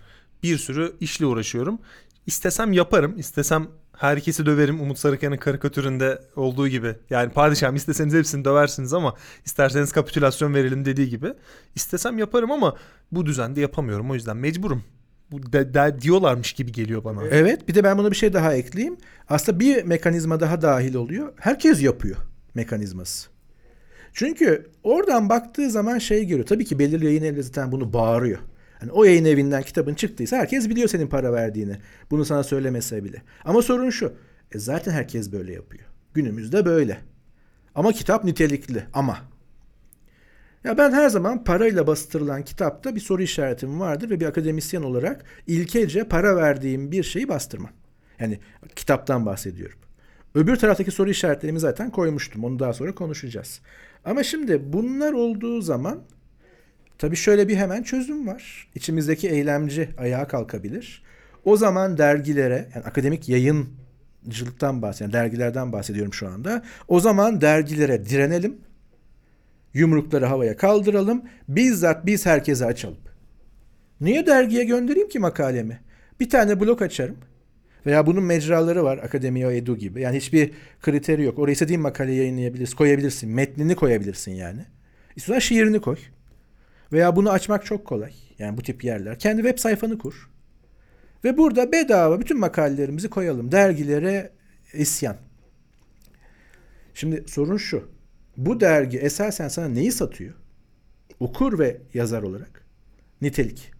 Bir 0.43 0.57
sürü 0.57 0.93
işle 0.99 1.25
uğraşıyorum. 1.25 1.79
İstesem 2.27 2.73
yaparım. 2.73 3.17
İstesem 3.17 3.67
herkesi 3.99 4.45
döverim 4.45 4.81
Umut 4.81 4.99
Sarıkan'ın 4.99 5.37
karikatüründe 5.37 6.21
olduğu 6.35 6.67
gibi. 6.67 6.95
Yani 7.09 7.31
padişahım 7.31 7.75
isteseniz 7.75 8.13
hepsini 8.13 8.45
döversiniz 8.45 8.93
ama 8.93 9.13
isterseniz 9.45 9.91
kapitülasyon 9.91 10.53
verelim 10.53 10.85
dediği 10.85 11.09
gibi. 11.09 11.33
İstesem 11.75 12.17
yaparım 12.17 12.51
ama 12.51 12.75
bu 13.11 13.25
düzende 13.25 13.61
yapamıyorum. 13.61 14.11
O 14.11 14.13
yüzden 14.13 14.37
mecburum. 14.37 14.83
Bu 15.31 15.53
de, 15.53 15.73
de, 15.73 16.01
diyorlarmış 16.01 16.53
gibi 16.53 16.71
geliyor 16.71 17.03
bana. 17.03 17.23
Evet 17.23 17.67
bir 17.67 17.75
de 17.75 17.83
ben 17.83 17.97
buna 17.97 18.11
bir 18.11 18.15
şey 18.15 18.33
daha 18.33 18.53
ekleyeyim. 18.53 18.97
Aslında 19.29 19.59
bir 19.59 19.83
mekanizma 19.83 20.39
daha 20.39 20.61
dahil 20.61 20.95
oluyor. 20.95 21.33
Herkes 21.39 21.81
yapıyor 21.81 22.17
mekanizması. 22.55 23.29
Çünkü 24.13 24.69
oradan 24.83 25.29
baktığı 25.29 25.69
zaman 25.69 25.97
şey 25.97 26.25
görüyor. 26.25 26.47
Tabii 26.47 26.65
ki 26.65 26.79
belirli 26.79 27.05
yayın 27.05 27.23
evleri 27.23 27.43
zaten 27.43 27.71
bunu 27.71 27.93
bağırıyor. 27.93 28.39
Yani 28.81 28.91
o 28.91 29.03
yayın 29.03 29.25
evinden 29.25 29.63
kitabın 29.63 29.93
çıktıysa 29.93 30.37
herkes 30.37 30.69
biliyor 30.69 30.87
senin 30.87 31.07
para 31.07 31.33
verdiğini. 31.33 31.77
Bunu 32.11 32.25
sana 32.25 32.43
söylemese 32.43 33.03
bile. 33.03 33.21
Ama 33.45 33.61
sorun 33.61 33.89
şu. 33.89 34.13
E 34.51 34.59
zaten 34.59 34.91
herkes 34.91 35.31
böyle 35.31 35.53
yapıyor. 35.53 35.83
Günümüzde 36.13 36.65
böyle. 36.65 36.97
Ama 37.75 37.91
kitap 37.91 38.23
nitelikli 38.23 38.83
ama. 38.93 39.17
Ya 40.63 40.77
ben 40.77 40.91
her 40.91 41.09
zaman 41.09 41.43
parayla 41.43 41.87
bastırılan 41.87 42.43
kitapta 42.43 42.95
bir 42.95 42.99
soru 42.99 43.21
işaretim 43.21 43.79
vardır 43.79 44.09
ve 44.09 44.19
bir 44.19 44.25
akademisyen 44.25 44.81
olarak 44.81 45.25
ilkece 45.47 46.03
para 46.03 46.35
verdiğim 46.35 46.91
bir 46.91 47.03
şeyi 47.03 47.29
bastırmam. 47.29 47.71
Yani 48.19 48.39
kitaptan 48.75 49.25
bahsediyorum. 49.25 49.79
Öbür 50.35 50.55
taraftaki 50.55 50.91
soru 50.91 51.09
işaretlerimi 51.09 51.59
zaten 51.59 51.91
koymuştum. 51.91 52.43
Onu 52.43 52.59
daha 52.59 52.73
sonra 52.73 52.95
konuşacağız. 52.95 53.61
Ama 54.05 54.23
şimdi 54.23 54.73
bunlar 54.73 55.13
olduğu 55.13 55.61
zaman 55.61 56.03
tabii 56.99 57.15
şöyle 57.15 57.47
bir 57.47 57.55
hemen 57.55 57.83
çözüm 57.83 58.27
var. 58.27 58.67
İçimizdeki 58.75 59.29
eylemci 59.29 59.89
ayağa 59.97 60.27
kalkabilir. 60.27 61.03
O 61.45 61.57
zaman 61.57 61.97
dergilere 61.97 62.69
yani 62.75 62.85
akademik 62.85 63.29
yayıncılıktan 63.29 64.81
bahsediyorum. 64.81 65.13
Dergilerden 65.13 65.71
bahsediyorum 65.71 66.13
şu 66.13 66.27
anda. 66.27 66.63
O 66.87 66.99
zaman 66.99 67.41
dergilere 67.41 68.05
direnelim 68.05 68.57
Yumrukları 69.73 70.25
havaya 70.25 70.57
kaldıralım. 70.57 71.23
Bizzat 71.47 72.05
biz 72.05 72.25
herkese 72.25 72.65
açalım. 72.65 72.97
Niye 74.01 74.25
dergiye 74.25 74.63
göndereyim 74.63 75.09
ki 75.09 75.19
makalemi? 75.19 75.79
Bir 76.19 76.29
tane 76.29 76.59
blog 76.59 76.81
açarım. 76.81 77.17
Veya 77.85 78.05
bunun 78.07 78.23
mecraları 78.23 78.83
var 78.83 78.97
Akademiya 78.97 79.51
Edu 79.51 79.77
gibi. 79.77 80.01
Yani 80.01 80.17
hiçbir 80.17 80.51
kriteri 80.81 81.23
yok. 81.23 81.39
Oraya 81.39 81.51
istediğin 81.51 81.81
makale 81.81 82.13
yayınlayabilirsin, 82.13 82.75
koyabilirsin. 82.75 83.29
Metnini 83.29 83.75
koyabilirsin 83.75 84.31
yani. 84.31 84.65
İstiyorsan 85.15 85.39
şiirini 85.39 85.81
koy. 85.81 85.97
Veya 86.91 87.15
bunu 87.15 87.29
açmak 87.29 87.65
çok 87.65 87.85
kolay. 87.85 88.13
Yani 88.39 88.57
bu 88.57 88.61
tip 88.61 88.83
yerler. 88.83 89.19
Kendi 89.19 89.41
web 89.41 89.57
sayfanı 89.57 89.97
kur. 89.97 90.29
Ve 91.23 91.37
burada 91.37 91.71
bedava 91.71 92.19
bütün 92.19 92.39
makalelerimizi 92.39 93.09
koyalım. 93.09 93.51
Dergilere 93.51 94.31
isyan. 94.73 95.17
Şimdi 96.93 97.23
sorun 97.27 97.57
şu 97.57 97.89
bu 98.37 98.59
dergi 98.59 98.97
esasen 98.97 99.47
sana 99.47 99.67
neyi 99.67 99.91
satıyor? 99.91 100.33
Okur 101.19 101.59
ve 101.59 101.81
yazar 101.93 102.23
olarak. 102.23 102.65
Nitelik. 103.21 103.71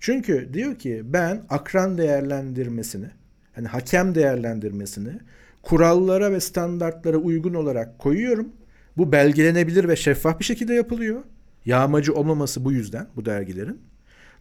Çünkü 0.00 0.50
diyor 0.52 0.78
ki 0.78 1.02
ben 1.04 1.42
akran 1.48 1.98
değerlendirmesini, 1.98 3.10
hani 3.52 3.68
hakem 3.68 4.14
değerlendirmesini 4.14 5.18
kurallara 5.62 6.32
ve 6.32 6.40
standartlara 6.40 7.16
uygun 7.16 7.54
olarak 7.54 7.98
koyuyorum. 7.98 8.52
Bu 8.96 9.12
belgelenebilir 9.12 9.88
ve 9.88 9.96
şeffaf 9.96 10.40
bir 10.40 10.44
şekilde 10.44 10.74
yapılıyor. 10.74 11.22
Yağmacı 11.64 12.14
olmaması 12.14 12.64
bu 12.64 12.72
yüzden 12.72 13.08
bu 13.16 13.24
dergilerin. 13.24 13.80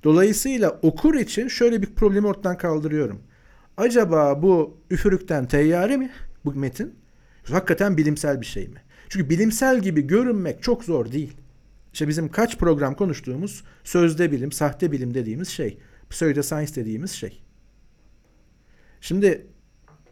Dolayısıyla 0.03 0.80
okur 0.82 1.15
için 1.15 1.47
şöyle 1.47 1.82
bir 1.82 1.95
problemi 1.95 2.28
ortadan 2.28 2.57
kaldırıyorum. 2.57 3.21
Acaba 3.78 4.41
bu 4.41 4.78
üfürükten 4.89 5.47
teyyare 5.47 5.97
mi 5.97 6.11
bu 6.45 6.53
metin? 6.53 6.95
Hakikaten 7.51 7.97
bilimsel 7.97 8.41
bir 8.41 8.45
şey 8.45 8.67
mi? 8.67 8.82
Çünkü 9.09 9.30
bilimsel 9.30 9.82
gibi 9.82 10.01
görünmek 10.01 10.63
çok 10.63 10.84
zor 10.84 11.11
değil. 11.11 11.38
İşte 11.93 12.07
bizim 12.07 12.30
kaç 12.30 12.57
program 12.57 12.95
konuştuğumuz 12.95 13.63
sözde 13.84 14.32
bilim, 14.32 14.51
sahte 14.51 14.91
bilim 14.91 15.13
dediğimiz 15.13 15.49
şey. 15.49 15.78
Pseudoscience 16.09 16.76
dediğimiz 16.76 17.11
şey. 17.11 17.43
Şimdi 19.01 19.47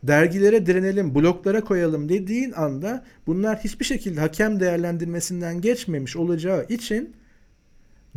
dergilere 0.04 0.66
direnelim, 0.66 1.16
bloklara 1.16 1.62
koyalım 1.62 2.10
dediğin 2.10 2.52
anda 2.52 3.06
bunlar 3.28 3.60
hiçbir 3.60 3.86
şekilde 3.86 4.20
hakem 4.20 4.60
değerlendirmesinden 4.60 5.62
geçmemiş 5.62 6.16
olacağı 6.16 6.66
için 6.70 7.16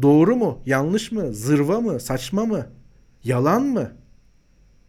doğru 0.03 0.37
mu, 0.37 0.63
yanlış 0.67 1.13
mı, 1.13 1.35
zırva 1.35 1.81
mı, 1.81 2.01
saçma 2.01 2.47
mı, 2.47 2.67
yalan 3.25 3.63
mı? 3.63 3.93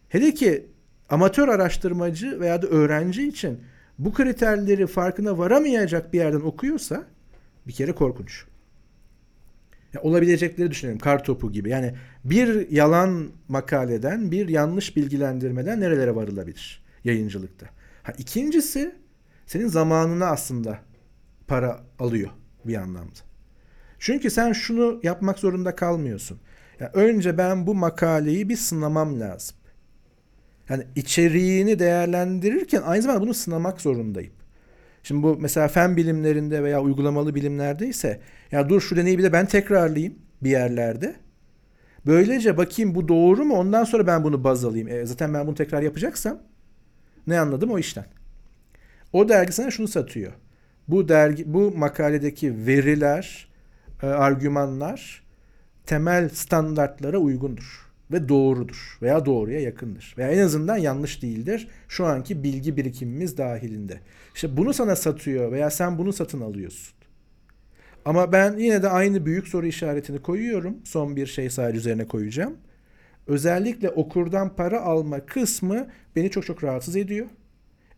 Hele 0.09 0.33
ki 0.33 0.65
amatör 1.09 1.47
araştırmacı 1.47 2.39
veya 2.39 2.61
da 2.61 2.67
öğrenci 2.67 3.27
için 3.27 3.59
bu 3.99 4.13
kriterleri 4.13 4.87
farkına 4.87 5.37
varamayacak 5.37 6.13
bir 6.13 6.17
yerden 6.17 6.41
okuyorsa 6.41 7.03
bir 7.67 7.73
kere 7.73 7.91
korkunç. 7.91 8.45
Ya 9.93 10.01
olabilecekleri 10.01 10.71
düşünelim. 10.71 10.99
Kar 10.99 11.23
topu 11.23 11.51
gibi. 11.51 11.69
Yani 11.69 11.93
bir 12.25 12.71
yalan 12.71 13.27
makaleden, 13.47 14.31
bir 14.31 14.47
yanlış 14.47 14.95
bilgilendirmeden 14.95 15.79
nerelere 15.79 16.15
varılabilir 16.15 16.84
yayıncılıkta. 17.05 17.65
Ha, 18.03 18.13
ikincisi 18.17 18.95
senin 19.45 19.67
zamanına 19.67 20.25
aslında 20.25 20.79
para 21.47 21.79
alıyor 21.99 22.29
bir 22.65 22.75
anlamda. 22.75 23.19
Çünkü 23.99 24.29
sen 24.29 24.53
şunu 24.53 24.99
yapmak 25.03 25.39
zorunda 25.39 25.75
kalmıyorsun. 25.75 26.39
Yani 26.79 26.91
önce 26.93 27.37
ben 27.37 27.67
bu 27.67 27.75
makaleyi 27.75 28.49
bir 28.49 28.57
sınamam 28.57 29.19
lazım. 29.19 29.57
Yani 30.69 30.83
içeriğini 30.95 31.79
değerlendirirken 31.79 32.81
aynı 32.81 33.01
zamanda 33.01 33.21
bunu 33.21 33.33
sınamak 33.33 33.81
zorundayım. 33.81 34.33
Şimdi 35.03 35.23
bu 35.23 35.37
mesela 35.39 35.67
fen 35.67 35.97
bilimlerinde 35.97 36.63
veya 36.63 36.81
uygulamalı 36.81 37.35
bilimlerde 37.35 37.87
ise 37.87 38.19
ya 38.51 38.69
dur 38.69 38.81
şu 38.81 38.95
deneyi 38.95 39.17
bir 39.17 39.23
de 39.23 39.33
ben 39.33 39.45
tekrarlayayım 39.45 40.15
bir 40.41 40.49
yerlerde. 40.49 41.15
Böylece 42.05 42.57
bakayım 42.57 42.95
bu 42.95 43.07
doğru 43.07 43.45
mu 43.45 43.55
ondan 43.55 43.83
sonra 43.83 44.07
ben 44.07 44.23
bunu 44.23 44.43
baz 44.43 44.65
alayım. 44.65 44.87
E, 44.87 45.05
zaten 45.05 45.33
ben 45.33 45.47
bunu 45.47 45.55
tekrar 45.55 45.81
yapacaksam 45.81 46.39
ne 47.28 47.39
anladım 47.39 47.71
o 47.71 47.80
işten. 47.80 48.05
O 49.13 49.30
dergi 49.30 49.51
sana 49.51 49.71
şunu 49.71 49.88
satıyor. 49.88 50.34
Bu 50.88 51.09
dergi 51.09 51.53
bu 51.53 51.71
makaledeki 51.78 52.67
veriler, 52.67 53.47
e, 54.03 54.07
argümanlar 54.07 55.23
temel 55.86 56.30
standartlara 56.30 57.17
uygundur 57.17 57.86
ve 58.11 58.30
doğrudur 58.30 58.97
veya 59.01 59.26
doğruya 59.26 59.59
yakındır 59.59 60.15
veya 60.17 60.32
en 60.32 60.39
azından 60.39 60.78
yanlış 60.78 61.21
değildir 61.21 61.67
şu 61.88 62.05
anki 62.05 62.43
bilgi 62.43 62.78
birikimimiz 62.78 63.38
dahilinde. 63.38 63.99
İşte 64.36 64.57
bunu 64.57 64.73
sana 64.73 64.95
satıyor 64.95 65.51
veya 65.51 65.69
sen 65.69 65.97
bunu 65.97 66.13
satın 66.13 66.41
alıyorsun. 66.41 66.95
Ama 68.05 68.32
ben 68.32 68.57
yine 68.57 68.84
de 68.84 68.89
aynı 68.89 69.26
büyük 69.26 69.47
soru 69.47 69.67
işaretini 69.67 70.21
koyuyorum. 70.21 70.78
Son 70.84 71.15
bir 71.15 71.28
şey 71.28 71.49
sadece 71.49 71.78
üzerine 71.78 72.07
koyacağım. 72.07 72.57
Özellikle 73.28 73.89
okurdan 73.89 74.55
para 74.55 74.82
alma 74.82 75.26
kısmı 75.26 75.88
beni 76.15 76.32
çok 76.32 76.45
çok 76.45 76.63
rahatsız 76.63 76.95
ediyor. 76.95 77.28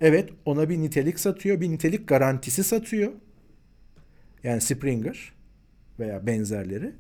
Evet 0.02 0.30
ona 0.46 0.70
bir 0.70 0.78
nitelik 0.78 1.20
satıyor, 1.20 1.62
bir 1.62 1.70
nitelik 1.70 2.08
garantisi 2.08 2.64
satıyor. 2.64 3.12
Yani 4.44 4.62
Springer 4.62 5.34
veya 6.00 6.28
benzerleri. 6.28 6.92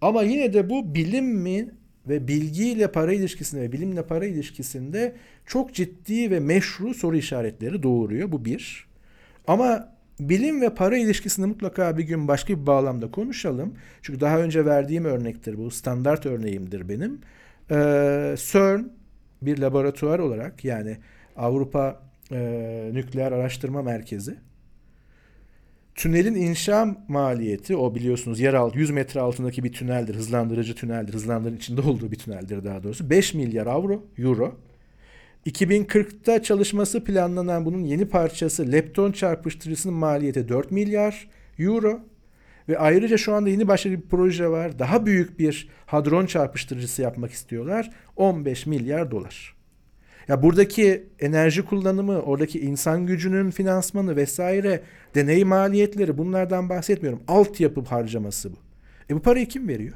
Ama 0.00 0.22
yine 0.22 0.52
de 0.52 0.70
bu 0.70 0.94
bilim 0.94 1.26
mi 1.26 1.70
ve 2.08 2.28
bilgiyle 2.28 2.92
para 2.92 3.12
ilişkisinde 3.12 3.62
ve 3.62 3.72
bilimle 3.72 4.06
para 4.06 4.26
ilişkisinde 4.26 5.16
çok 5.46 5.74
ciddi 5.74 6.30
ve 6.30 6.40
meşru 6.40 6.94
soru 6.94 7.16
işaretleri 7.16 7.82
doğuruyor. 7.82 8.32
Bu 8.32 8.44
bir. 8.44 8.88
Ama 9.46 9.94
bilim 10.20 10.60
ve 10.60 10.74
para 10.74 10.96
ilişkisini 10.96 11.46
mutlaka 11.46 11.98
bir 11.98 12.04
gün 12.04 12.28
başka 12.28 12.60
bir 12.60 12.66
bağlamda 12.66 13.10
konuşalım. 13.10 13.74
Çünkü 14.02 14.20
daha 14.20 14.38
önce 14.38 14.64
verdiğim 14.64 15.04
örnektir 15.04 15.58
bu. 15.58 15.70
Standart 15.70 16.26
örneğimdir 16.26 16.88
benim. 16.88 17.20
Ee, 17.70 18.34
CERN 18.38 18.90
bir 19.42 19.58
laboratuvar 19.58 20.18
olarak 20.18 20.64
yani 20.64 20.96
Avrupa 21.36 22.02
e, 22.32 22.90
Nükleer 22.92 23.32
Araştırma 23.32 23.82
Merkezi 23.82 24.36
Tünelin 25.98 26.34
inşa 26.34 26.96
maliyeti 27.08 27.76
o 27.76 27.94
biliyorsunuz 27.94 28.40
yer 28.40 28.54
altı 28.54 28.78
100 28.78 28.90
metre 28.90 29.20
altındaki 29.20 29.64
bir 29.64 29.72
tüneldir. 29.72 30.14
Hızlandırıcı 30.14 30.74
tüneldir. 30.74 31.14
Hızlandırıcı 31.14 31.58
içinde 31.58 31.80
olduğu 31.80 32.12
bir 32.12 32.18
tüneldir 32.18 32.64
daha 32.64 32.82
doğrusu. 32.82 33.10
5 33.10 33.34
milyar 33.34 33.66
avro, 33.66 34.06
euro. 34.18 34.56
2040'ta 35.46 36.42
çalışması 36.42 37.04
planlanan 37.04 37.64
bunun 37.64 37.84
yeni 37.84 38.08
parçası 38.08 38.72
lepton 38.72 39.12
çarpıştırıcısının 39.12 39.94
maliyeti 39.94 40.48
4 40.48 40.70
milyar 40.70 41.28
euro. 41.58 42.00
Ve 42.68 42.78
ayrıca 42.78 43.16
şu 43.16 43.34
anda 43.34 43.48
yeni 43.50 43.68
başlayan 43.68 43.96
bir 43.96 44.08
proje 44.08 44.48
var. 44.48 44.78
Daha 44.78 45.06
büyük 45.06 45.38
bir 45.38 45.68
hadron 45.86 46.26
çarpıştırıcısı 46.26 47.02
yapmak 47.02 47.32
istiyorlar. 47.32 47.90
15 48.16 48.66
milyar 48.66 49.10
dolar. 49.10 49.58
Ya 50.28 50.42
buradaki 50.42 51.06
enerji 51.20 51.64
kullanımı, 51.64 52.22
oradaki 52.22 52.60
insan 52.60 53.06
gücünün 53.06 53.50
finansmanı 53.50 54.16
vesaire, 54.16 54.82
deney 55.14 55.44
maliyetleri 55.44 56.18
bunlardan 56.18 56.68
bahsetmiyorum. 56.68 57.22
Altyapı 57.28 57.80
harcaması 57.80 58.52
bu. 58.52 58.56
E 59.10 59.14
bu 59.14 59.22
parayı 59.22 59.48
kim 59.48 59.68
veriyor? 59.68 59.94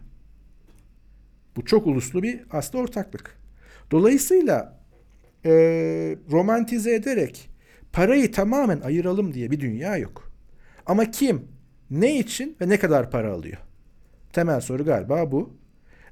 Bu 1.56 1.64
çok 1.64 1.86
uluslu 1.86 2.22
bir 2.22 2.40
aslında 2.50 2.84
ortaklık. 2.84 3.38
Dolayısıyla 3.90 4.80
e, 5.44 5.50
romantize 6.30 6.94
ederek 6.94 7.50
parayı 7.92 8.32
tamamen 8.32 8.80
ayıralım 8.80 9.34
diye 9.34 9.50
bir 9.50 9.60
dünya 9.60 9.96
yok. 9.96 10.32
Ama 10.86 11.10
kim, 11.10 11.48
ne 11.92 12.18
için 12.18 12.56
ve 12.60 12.68
ne 12.68 12.78
kadar 12.78 13.10
para 13.10 13.32
alıyor? 13.32 13.58
Temel 14.32 14.60
soru 14.60 14.84
galiba 14.84 15.32
bu. 15.32 15.50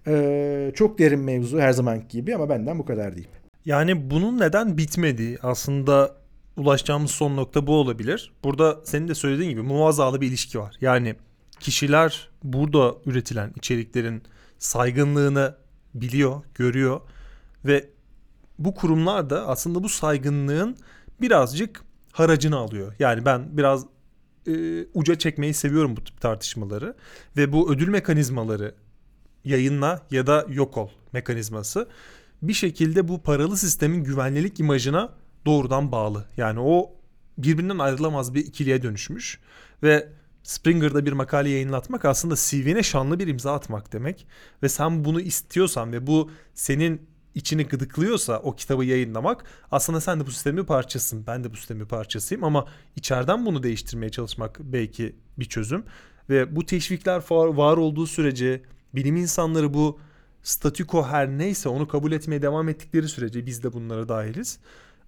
E, 0.06 0.72
çok 0.74 0.98
derin 0.98 1.20
mevzu 1.20 1.58
her 1.60 1.72
zamanki 1.72 2.08
gibi 2.08 2.34
ama 2.34 2.48
benden 2.48 2.78
bu 2.78 2.84
kadar 2.84 3.16
deyip. 3.16 3.28
Yani 3.64 4.10
bunun 4.10 4.38
neden 4.38 4.78
bitmediği 4.78 5.38
aslında 5.42 6.16
ulaşacağımız 6.56 7.10
son 7.10 7.36
nokta 7.36 7.66
bu 7.66 7.74
olabilir. 7.74 8.32
Burada 8.44 8.80
senin 8.84 9.08
de 9.08 9.14
söylediğin 9.14 9.50
gibi 9.50 9.62
muazzalı 9.62 10.20
bir 10.20 10.28
ilişki 10.28 10.58
var. 10.58 10.76
Yani 10.80 11.14
kişiler 11.60 12.30
burada 12.42 12.94
üretilen 13.06 13.52
içeriklerin 13.56 14.22
saygınlığını 14.58 15.54
biliyor, 15.94 16.42
görüyor 16.54 17.00
ve 17.64 17.88
bu 18.58 18.74
kurumlar 18.74 19.30
da 19.30 19.48
aslında 19.48 19.82
bu 19.82 19.88
saygınlığın 19.88 20.76
birazcık 21.20 21.84
haracını 22.12 22.56
alıyor. 22.56 22.94
Yani 22.98 23.24
ben 23.24 23.56
biraz 23.56 23.86
e, 24.46 24.84
uca 24.94 25.14
çekmeyi 25.14 25.54
seviyorum 25.54 25.96
bu 25.96 26.04
tip 26.04 26.20
tartışmaları 26.20 26.94
ve 27.36 27.52
bu 27.52 27.72
ödül 27.72 27.88
mekanizmaları 27.88 28.74
yayınla 29.44 30.02
ya 30.10 30.26
da 30.26 30.46
yok 30.48 30.76
ol 30.76 30.88
mekanizması 31.12 31.88
bir 32.42 32.52
şekilde 32.52 33.08
bu 33.08 33.22
paralı 33.22 33.56
sistemin 33.56 34.04
güvenlilik 34.04 34.60
imajına 34.60 35.12
doğrudan 35.46 35.92
bağlı. 35.92 36.24
Yani 36.36 36.60
o 36.60 36.92
birbirinden 37.38 37.78
ayrılamaz 37.78 38.34
bir 38.34 38.46
ikiliye 38.46 38.82
dönüşmüş 38.82 39.38
ve 39.82 40.08
Springer'da 40.42 41.06
bir 41.06 41.12
makale 41.12 41.48
yayınlatmak 41.48 42.04
aslında 42.04 42.34
CV'ne 42.36 42.82
şanlı 42.82 43.18
bir 43.18 43.26
imza 43.26 43.54
atmak 43.54 43.92
demek. 43.92 44.26
Ve 44.62 44.68
sen 44.68 45.04
bunu 45.04 45.20
istiyorsan 45.20 45.92
ve 45.92 46.06
bu 46.06 46.30
senin 46.54 47.09
içini 47.34 47.66
gıdıklıyorsa 47.66 48.38
o 48.38 48.56
kitabı 48.56 48.84
yayınlamak 48.84 49.44
aslında 49.70 50.00
sen 50.00 50.20
de 50.20 50.26
bu 50.26 50.30
sistemin 50.30 50.62
bir 50.62 50.66
parçasısın. 50.66 51.24
Ben 51.26 51.44
de 51.44 51.52
bu 51.52 51.56
sistemin 51.56 51.82
bir 51.82 51.88
parçasıyım 51.88 52.44
ama 52.44 52.66
içeriden 52.96 53.46
bunu 53.46 53.62
değiştirmeye 53.62 54.10
çalışmak 54.10 54.60
belki 54.60 55.16
bir 55.38 55.44
çözüm. 55.44 55.84
Ve 56.30 56.56
bu 56.56 56.66
teşvikler 56.66 57.22
var 57.30 57.76
olduğu 57.76 58.06
sürece 58.06 58.62
bilim 58.94 59.16
insanları 59.16 59.74
bu 59.74 60.00
statüko 60.42 61.06
her 61.06 61.28
neyse 61.28 61.68
onu 61.68 61.88
kabul 61.88 62.12
etmeye 62.12 62.42
devam 62.42 62.68
ettikleri 62.68 63.08
sürece 63.08 63.46
biz 63.46 63.62
de 63.62 63.72
bunlara 63.72 64.08
dahiliz. 64.08 64.58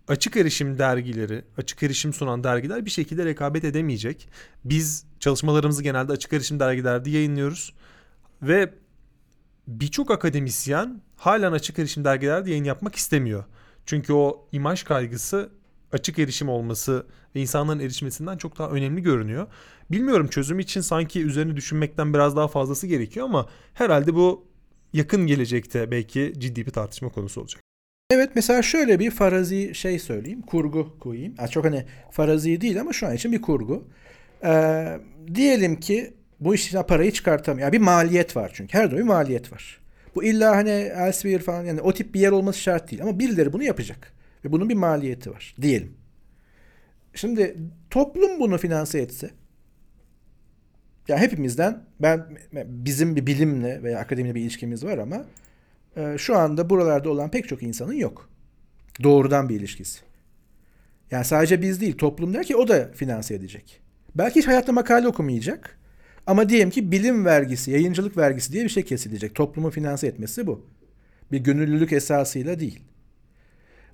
Açık 0.09 0.37
erişim 0.37 0.79
dergileri, 0.79 1.45
açık 1.57 1.83
erişim 1.83 2.13
sunan 2.13 2.45
dergiler 2.45 2.85
bir 2.85 2.91
şekilde 2.91 3.25
rekabet 3.25 3.65
edemeyecek. 3.65 4.29
Biz 4.65 5.05
çalışmalarımızı 5.21 5.83
genelde 5.83 6.13
açık 6.13 6.33
erişim 6.33 6.61
dergilerde 6.61 7.11
yayınlıyoruz. 7.11 7.75
Ve 8.43 8.75
birçok 9.67 10.11
akademisyen 10.11 11.01
halen 11.17 11.53
açık 11.53 11.79
erişim 11.79 12.05
dergilerde 12.05 12.51
yayın 12.51 12.65
yapmak 12.65 12.95
istemiyor. 12.95 13.45
Çünkü 13.87 14.13
o 14.13 14.49
imaj 14.53 14.83
kaygısı 14.83 15.51
açık 15.93 16.19
erişim 16.19 16.49
olması 16.49 17.07
ve 17.37 17.41
insanların 17.41 17.81
erişmesinden 17.81 18.37
çok 18.37 18.59
daha 18.59 18.71
önemli 18.71 19.03
görünüyor. 19.03 19.47
Bilmiyorum 19.91 20.29
çözüm 20.29 20.59
için 20.59 20.81
sanki 20.81 21.23
üzerine 21.23 21.57
düşünmekten 21.57 22.15
biraz 22.15 22.37
daha 22.37 22.49
fazlası 22.49 22.87
gerekiyor 22.87 23.27
ama 23.27 23.49
herhalde 23.75 24.15
bu 24.15 24.45
yakın 24.93 25.27
gelecekte 25.27 25.91
belki 25.91 26.33
ciddi 26.39 26.67
bir 26.67 26.71
tartışma 26.71 27.09
konusu 27.09 27.41
olacak. 27.41 27.63
Evet 28.11 28.31
mesela 28.35 28.63
şöyle 28.63 28.99
bir 28.99 29.11
farazi 29.11 29.75
şey 29.75 29.99
söyleyeyim. 29.99 30.43
Kurgu 30.43 30.99
koyayım. 30.99 31.35
Yani 31.39 31.51
çok 31.51 31.65
hani 31.65 31.85
farazi 32.11 32.61
değil 32.61 32.81
ama 32.81 32.93
şu 32.93 33.07
an 33.07 33.15
için 33.15 33.33
bir 33.33 33.43
kurgu. 33.43 33.89
Ee, 34.45 34.99
diyelim 35.35 35.81
ki 35.81 36.15
bu 36.45 36.55
işten 36.55 36.87
parayı 36.87 37.13
çıkartamıyor. 37.13 37.65
Yani 37.67 37.73
bir 37.73 37.85
maliyet 37.85 38.37
var 38.37 38.51
çünkü. 38.55 38.79
Her 38.79 38.97
bir 38.97 39.03
maliyet 39.03 39.53
var. 39.53 39.81
Bu 40.15 40.25
illa 40.25 40.57
hani 40.57 40.71
Elsevier 40.71 41.43
falan 41.43 41.65
yani 41.65 41.81
o 41.81 41.95
tip 41.95 42.15
bir 42.15 42.21
yer 42.21 42.31
olması 42.31 42.61
şart 42.61 42.91
değil. 42.91 43.03
Ama 43.03 43.19
birileri 43.19 43.53
bunu 43.53 43.63
yapacak. 43.63 44.13
Ve 44.45 44.53
bunun 44.53 44.69
bir 44.69 44.75
maliyeti 44.75 45.31
var. 45.31 45.55
Diyelim. 45.63 45.95
Şimdi 47.15 47.57
toplum 47.91 48.41
bunu 48.41 48.59
finanse 48.59 48.99
etse 48.99 49.31
yani 51.09 51.21
hepimizden 51.21 51.85
ben 52.01 52.27
bizim 52.67 53.17
bir 53.17 53.27
bilimle 53.27 53.83
veya 53.83 53.99
akademiyle 53.99 54.35
bir 54.35 54.41
ilişkimiz 54.41 54.85
var 54.85 54.99
ama 54.99 55.25
e, 55.97 56.19
şu 56.19 56.39
anda 56.39 56.71
buralarda 56.71 57.11
olan 57.11 57.31
pek 57.31 57.49
çok 57.49 57.63
insanın 57.63 57.93
yok. 57.93 58.31
Doğrudan 59.03 59.49
bir 59.49 59.57
ilişkisi. 59.57 60.01
Yani 61.11 61.25
sadece 61.25 61.63
biz 61.63 61.81
değil 61.81 61.97
toplum 61.97 62.35
der 62.35 62.45
ki 62.45 62.57
o 62.57 62.69
da 62.69 62.91
finanse 62.95 63.35
edecek. 63.35 63.81
Belki 64.15 64.41
hiç 64.41 64.47
hayatta 64.47 64.73
makale 64.73 65.09
okumayacak. 65.09 65.79
Ama 66.27 66.49
diyelim 66.49 66.71
ki 66.71 66.93
bilim 66.93 67.25
vergisi, 67.25 67.71
yayıncılık 67.71 68.17
vergisi 68.17 68.53
diye 68.53 68.65
bir 68.65 68.69
şey 68.69 68.83
kesilecek. 68.83 69.35
Toplumu 69.35 69.71
finanse 69.71 70.07
etmesi 70.07 70.47
bu. 70.47 70.67
Bir 71.33 71.39
gönüllülük 71.39 71.93
esasıyla 71.93 72.61
değil. 72.61 72.81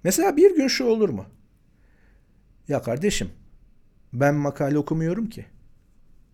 Mesela 0.04 0.36
bir 0.36 0.56
gün 0.56 0.68
şu 0.68 0.84
olur 0.84 1.08
mu? 1.08 1.24
Ya 2.68 2.82
kardeşim 2.82 3.28
ben 4.12 4.34
makale 4.34 4.78
okumuyorum 4.78 5.28
ki. 5.28 5.46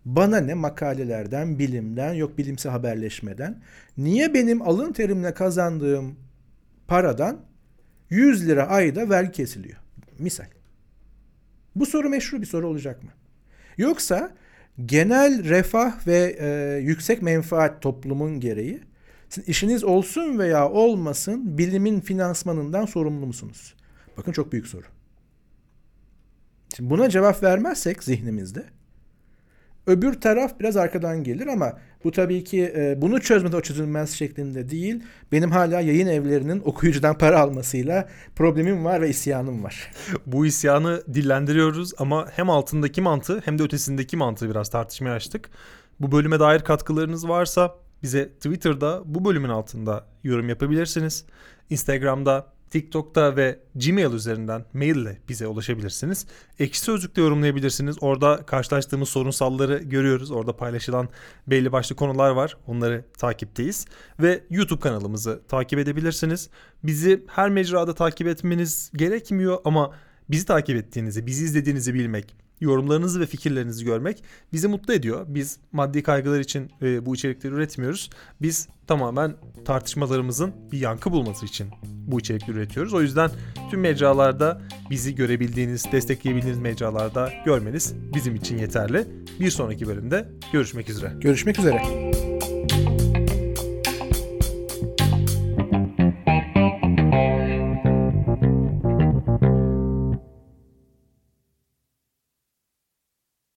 Bana 0.04 0.40
ne 0.40 0.54
makalelerden, 0.54 1.58
bilimden, 1.58 2.14
yok 2.14 2.38
bilimsel 2.38 2.72
haberleşmeden. 2.72 3.62
Niye 3.96 4.34
benim 4.34 4.62
alın 4.62 4.92
terimle 4.92 5.34
kazandığım 5.34 6.16
paradan 6.86 7.40
100 8.10 8.48
lira 8.48 8.68
ayda 8.68 9.10
vergi 9.10 9.32
kesiliyor? 9.32 9.78
Misal. 10.18 10.46
Bu 11.76 11.86
soru 11.86 12.08
meşru 12.08 12.40
bir 12.40 12.46
soru 12.46 12.68
olacak 12.68 13.02
mı? 13.02 13.10
Yoksa 13.78 14.34
genel 14.86 15.44
refah 15.44 16.06
ve 16.06 16.36
e, 16.40 16.78
yüksek 16.82 17.22
menfaat 17.22 17.82
toplumun 17.82 18.40
gereği 18.40 18.80
işiniz 19.46 19.84
olsun 19.84 20.38
veya 20.38 20.70
olmasın 20.70 21.58
bilimin 21.58 22.00
finansmanından 22.00 22.86
sorumlu 22.86 23.26
musunuz? 23.26 23.74
Bakın 24.16 24.32
çok 24.32 24.52
büyük 24.52 24.66
soru. 24.66 24.86
Şimdi 26.76 26.90
buna 26.90 27.10
cevap 27.10 27.42
vermezsek 27.42 28.04
zihnimizde 28.04 28.64
öbür 29.86 30.20
taraf 30.20 30.60
biraz 30.60 30.76
arkadan 30.76 31.24
gelir 31.24 31.46
ama 31.46 31.72
bu 32.04 32.10
tabii 32.10 32.44
ki 32.44 32.72
e, 32.76 33.02
bunu 33.02 33.20
çözmede 33.20 33.56
o 33.56 33.60
çözülmez 33.60 34.10
şeklinde 34.10 34.68
değil. 34.68 35.02
Benim 35.32 35.50
hala 35.50 35.80
yayın 35.80 36.06
evlerinin 36.06 36.62
okuyucudan 36.64 37.18
para 37.18 37.40
almasıyla 37.40 38.08
problemim 38.36 38.84
var 38.84 39.00
ve 39.00 39.08
isyanım 39.08 39.64
var. 39.64 39.92
Bu 40.26 40.46
isyanı 40.46 41.02
dillendiriyoruz 41.14 41.92
ama 41.98 42.28
hem 42.36 42.50
altındaki 42.50 43.00
mantığı 43.00 43.42
hem 43.44 43.58
de 43.58 43.62
ötesindeki 43.62 44.16
mantığı 44.16 44.50
biraz 44.50 44.70
tartışmaya 44.70 45.14
açtık. 45.14 45.50
Bu 46.00 46.12
bölüme 46.12 46.40
dair 46.40 46.60
katkılarınız 46.60 47.28
varsa 47.28 47.74
bize 48.02 48.28
Twitter'da 48.28 49.02
bu 49.04 49.24
bölümün 49.24 49.48
altında 49.48 50.06
yorum 50.24 50.48
yapabilirsiniz. 50.48 51.24
Instagram'da, 51.70 52.53
TikTok'ta 52.70 53.36
ve 53.36 53.58
Gmail 53.74 54.12
üzerinden 54.12 54.64
mail 54.72 54.96
ile 54.96 55.18
bize 55.28 55.46
ulaşabilirsiniz. 55.46 56.26
Ekşi 56.58 56.80
Sözlük'te 56.80 57.20
yorumlayabilirsiniz. 57.20 57.96
Orada 58.00 58.46
karşılaştığımız 58.46 59.08
sorunsalları 59.08 59.78
görüyoruz. 59.78 60.30
Orada 60.30 60.56
paylaşılan 60.56 61.08
belli 61.46 61.72
başlı 61.72 61.96
konular 61.96 62.30
var. 62.30 62.56
Onları 62.66 63.04
takipteyiz. 63.18 63.86
Ve 64.20 64.44
YouTube 64.50 64.80
kanalımızı 64.80 65.42
takip 65.48 65.78
edebilirsiniz. 65.78 66.50
Bizi 66.82 67.24
her 67.26 67.50
mecrada 67.50 67.94
takip 67.94 68.26
etmeniz 68.26 68.90
gerekmiyor 68.94 69.58
ama 69.64 69.94
bizi 70.30 70.46
takip 70.46 70.76
ettiğinizi, 70.76 71.26
bizi 71.26 71.44
izlediğinizi 71.44 71.94
bilmek, 71.94 72.43
yorumlarınızı 72.64 73.20
ve 73.20 73.26
fikirlerinizi 73.26 73.84
görmek 73.84 74.24
bizi 74.52 74.68
mutlu 74.68 74.94
ediyor. 74.94 75.26
Biz 75.28 75.58
maddi 75.72 76.02
kaygılar 76.02 76.40
için 76.40 76.70
e, 76.82 77.06
bu 77.06 77.14
içerikleri 77.14 77.54
üretmiyoruz. 77.54 78.10
Biz 78.42 78.68
tamamen 78.86 79.34
tartışmalarımızın 79.64 80.52
bir 80.72 80.78
yankı 80.78 81.12
bulması 81.12 81.46
için 81.46 81.68
bu 81.82 82.20
içerikleri 82.20 82.56
üretiyoruz. 82.56 82.94
O 82.94 83.02
yüzden 83.02 83.30
tüm 83.70 83.80
mecralarda 83.80 84.60
bizi 84.90 85.14
görebildiğiniz, 85.14 85.92
destekleyebildiğiniz 85.92 86.58
mecralarda 86.58 87.32
görmeniz 87.44 87.94
bizim 88.14 88.34
için 88.34 88.58
yeterli. 88.58 89.06
Bir 89.40 89.50
sonraki 89.50 89.86
bölümde 89.86 90.28
görüşmek 90.52 90.90
üzere. 90.90 91.12
Görüşmek 91.20 91.58
üzere. 91.58 91.82